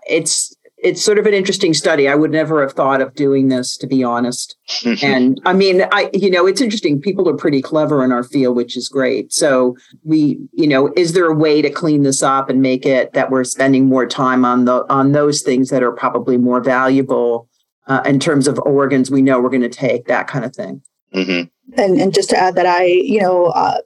it's 0.08 0.56
it's 0.78 1.02
sort 1.02 1.18
of 1.18 1.26
an 1.26 1.34
interesting 1.34 1.74
study. 1.74 2.08
I 2.08 2.16
would 2.16 2.32
never 2.32 2.62
have 2.62 2.74
thought 2.74 3.02
of 3.02 3.16
doing 3.16 3.48
this, 3.48 3.78
to 3.78 3.88
be 3.88 4.04
honest. 4.04 4.56
and 5.02 5.42
I 5.46 5.54
mean, 5.54 5.84
I, 5.92 6.10
you 6.14 6.30
know, 6.30 6.46
it's 6.46 6.62
interesting. 6.62 7.02
People 7.02 7.28
are 7.28 7.36
pretty 7.36 7.62
clever 7.62 8.04
in 8.04 8.12
our 8.12 8.24
field, 8.24 8.56
which 8.56 8.78
is 8.78 8.88
great. 8.88 9.34
So 9.34 9.76
we, 10.04 10.40
you 10.54 10.68
know, 10.68 10.94
is 10.96 11.14
there 11.14 11.26
a 11.26 11.34
way 11.34 11.62
to 11.62 11.70
clean 11.70 12.04
this 12.04 12.22
up 12.22 12.50
and 12.50 12.62
make 12.62 12.86
it 12.86 13.14
that 13.14 13.32
we're 13.32 13.44
spending 13.44 13.88
more 13.88 14.06
time 14.06 14.46
on 14.46 14.66
the, 14.66 14.86
on 14.92 15.14
those 15.14 15.42
things 15.42 15.70
that 15.70 15.82
are 15.82 15.92
probably 15.92 16.38
more 16.38 16.62
valuable 16.62 17.50
uh, 17.88 18.02
in 18.06 18.20
terms 18.20 18.48
of 18.48 18.60
organs 18.60 19.10
we 19.10 19.22
know 19.22 19.40
we're 19.40 19.50
going 19.50 19.62
to 19.62 19.70
take, 19.70 20.06
that 20.08 20.28
kind 20.28 20.46
of 20.46 20.56
thing. 20.56 20.82
Mm-hmm. 21.14 21.80
And, 21.80 22.00
and 22.00 22.14
just 22.14 22.30
to 22.30 22.38
add 22.38 22.56
that 22.56 22.66
I, 22.66 22.84
you 22.86 23.22
know, 23.22 23.46
uh, 23.48 23.80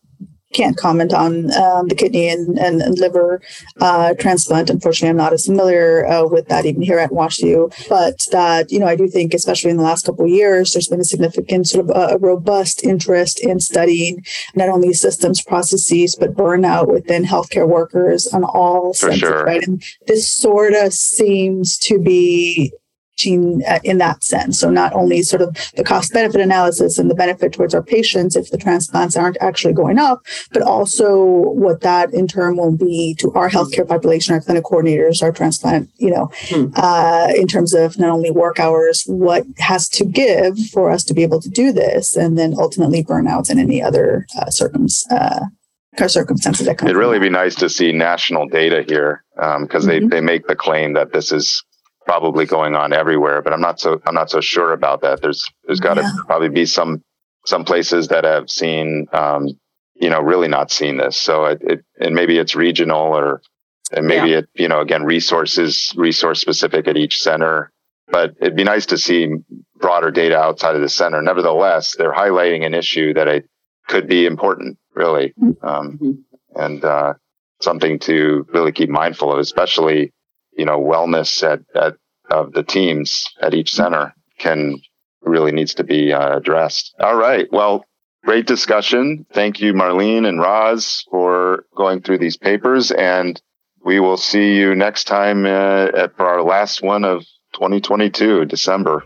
can't 0.53 0.77
comment 0.77 1.13
on 1.13 1.51
um, 1.53 1.87
the 1.87 1.95
kidney 1.95 2.29
and, 2.29 2.57
and, 2.57 2.81
and 2.81 2.97
liver 2.97 3.41
uh, 3.79 4.13
transplant. 4.15 4.69
Unfortunately, 4.69 5.09
I'm 5.09 5.17
not 5.17 5.33
as 5.33 5.45
familiar 5.45 6.05
uh, 6.07 6.27
with 6.27 6.47
that 6.47 6.65
even 6.65 6.81
here 6.81 6.99
at 6.99 7.11
WashU. 7.11 7.73
But 7.89 8.27
that, 8.31 8.71
you 8.71 8.79
know, 8.79 8.87
I 8.87 8.95
do 8.95 9.07
think, 9.07 9.33
especially 9.33 9.71
in 9.71 9.77
the 9.77 9.83
last 9.83 10.05
couple 10.05 10.25
of 10.25 10.31
years, 10.31 10.73
there's 10.73 10.87
been 10.87 10.99
a 10.99 11.05
significant 11.05 11.67
sort 11.67 11.89
of 11.89 11.95
a, 11.95 12.15
a 12.15 12.17
robust 12.17 12.83
interest 12.83 13.39
in 13.39 13.59
studying 13.59 14.23
not 14.55 14.69
only 14.69 14.93
systems, 14.93 15.41
processes, 15.41 16.15
but 16.15 16.35
burnout 16.35 16.87
within 16.87 17.23
healthcare 17.23 17.67
workers 17.67 18.27
on 18.27 18.43
all 18.43 18.93
For 18.93 19.11
senses, 19.11 19.19
sure. 19.19 19.43
right? 19.43 19.65
And 19.65 19.83
this 20.07 20.31
sort 20.31 20.73
of 20.73 20.93
seems 20.93 21.77
to 21.79 21.99
be 21.99 22.73
gene 23.21 23.61
uh, 23.67 23.79
in 23.83 23.97
that 23.99 24.23
sense. 24.23 24.59
So 24.59 24.69
not 24.69 24.93
only 24.93 25.21
sort 25.21 25.41
of 25.41 25.55
the 25.75 25.83
cost 25.83 26.13
benefit 26.13 26.41
analysis 26.41 26.97
and 26.97 27.09
the 27.09 27.15
benefit 27.15 27.53
towards 27.53 27.73
our 27.73 27.83
patients 27.83 28.35
if 28.35 28.51
the 28.51 28.57
transplants 28.57 29.15
aren't 29.15 29.37
actually 29.41 29.73
going 29.73 29.99
up, 29.99 30.25
but 30.51 30.61
also 30.61 31.15
what 31.15 31.81
that 31.81 32.13
in 32.13 32.27
turn 32.27 32.57
will 32.57 32.75
be 32.75 33.15
to 33.19 33.31
our 33.33 33.49
healthcare 33.49 33.87
population, 33.87 34.33
our 34.33 34.41
clinic 34.41 34.63
coordinators, 34.63 35.21
our 35.21 35.31
transplant, 35.31 35.89
you 35.97 36.09
know, 36.09 36.29
hmm. 36.49 36.67
uh, 36.75 37.27
in 37.35 37.47
terms 37.47 37.73
of 37.73 37.97
not 37.97 38.09
only 38.09 38.31
work 38.31 38.59
hours, 38.59 39.03
what 39.05 39.45
has 39.57 39.87
to 39.89 40.05
give 40.05 40.57
for 40.69 40.91
us 40.91 41.03
to 41.03 41.13
be 41.13 41.23
able 41.23 41.41
to 41.41 41.49
do 41.49 41.71
this, 41.71 42.15
and 42.15 42.37
then 42.37 42.53
ultimately 42.57 43.03
burnouts 43.03 43.49
and 43.49 43.59
any 43.59 43.81
other 43.81 44.25
uh, 44.37 44.49
circum, 44.49 44.87
uh, 45.09 45.41
circumstances 46.07 46.65
that 46.65 46.77
come. 46.77 46.87
It'd 46.87 46.97
really 46.97 47.19
be 47.19 47.29
nice 47.29 47.55
to 47.55 47.69
see 47.69 47.91
national 47.91 48.47
data 48.47 48.83
here 48.87 49.23
because 49.35 49.55
um, 49.55 49.67
mm-hmm. 49.67 49.87
they, 49.87 49.99
they 50.17 50.21
make 50.21 50.47
the 50.47 50.55
claim 50.55 50.93
that 50.93 51.13
this 51.13 51.31
is 51.31 51.63
probably 52.05 52.45
going 52.45 52.75
on 52.75 52.93
everywhere, 52.93 53.41
but 53.41 53.53
I'm 53.53 53.61
not 53.61 53.79
so 53.79 54.01
I'm 54.05 54.13
not 54.13 54.29
so 54.29 54.41
sure 54.41 54.73
about 54.73 55.01
that. 55.01 55.21
There's 55.21 55.49
there's 55.65 55.79
got 55.79 55.95
to 55.95 56.01
yeah. 56.01 56.11
probably 56.25 56.49
be 56.49 56.65
some 56.65 57.03
some 57.45 57.63
places 57.63 58.07
that 58.09 58.23
have 58.23 58.49
seen 58.49 59.07
um, 59.13 59.47
you 59.95 60.09
know 60.09 60.21
really 60.21 60.47
not 60.47 60.71
seen 60.71 60.97
this. 60.97 61.17
So 61.17 61.45
it, 61.45 61.61
it 61.61 61.85
and 61.99 62.15
maybe 62.15 62.37
it's 62.37 62.55
regional 62.55 63.15
or 63.15 63.41
and 63.91 64.07
maybe 64.07 64.29
yeah. 64.29 64.39
it 64.39 64.49
you 64.55 64.67
know 64.67 64.81
again 64.81 65.03
resources 65.03 65.93
resource 65.95 66.41
specific 66.41 66.87
at 66.87 66.97
each 66.97 67.21
center. 67.21 67.71
But 68.07 68.31
it'd 68.41 68.57
be 68.57 68.65
nice 68.65 68.87
to 68.87 68.97
see 68.97 69.29
broader 69.77 70.11
data 70.11 70.37
outside 70.37 70.75
of 70.75 70.81
the 70.81 70.89
center. 70.89 71.21
Nevertheless, 71.21 71.95
they're 71.95 72.13
highlighting 72.13 72.65
an 72.65 72.73
issue 72.73 73.13
that 73.13 73.29
I 73.29 73.43
could 73.87 74.07
be 74.07 74.25
important, 74.25 74.77
really, 74.95 75.33
mm-hmm. 75.41 75.65
um, 75.65 75.97
mm-hmm. 75.97 76.61
and 76.61 76.83
uh, 76.83 77.13
something 77.61 77.99
to 77.99 78.45
really 78.53 78.73
keep 78.73 78.89
mindful 78.89 79.31
of, 79.31 79.39
especially 79.39 80.11
you 80.53 80.65
know 80.65 80.79
wellness 80.79 81.43
at, 81.43 81.61
at 81.75 81.95
of 82.29 82.53
the 82.53 82.63
teams 82.63 83.29
at 83.41 83.53
each 83.53 83.73
center 83.73 84.13
can 84.37 84.79
really 85.21 85.51
needs 85.51 85.73
to 85.75 85.83
be 85.83 86.13
uh, 86.13 86.37
addressed. 86.37 86.95
All 86.99 87.15
right, 87.15 87.47
well. 87.51 87.85
Great 88.23 88.45
discussion. 88.45 89.25
Thank 89.33 89.59
you, 89.61 89.73
Marlene 89.73 90.27
and 90.27 90.39
Roz, 90.39 91.03
for 91.09 91.65
going 91.75 92.01
through 92.01 92.19
these 92.19 92.37
papers. 92.37 92.91
And 92.91 93.41
we 93.83 93.99
will 93.99 94.17
see 94.17 94.55
you 94.55 94.75
next 94.75 95.05
time 95.05 95.45
uh, 95.45 95.87
at, 95.95 96.15
for 96.15 96.27
our 96.27 96.43
last 96.43 96.83
one 96.83 97.03
of 97.03 97.25
2022, 97.53 98.45
December. 98.45 99.03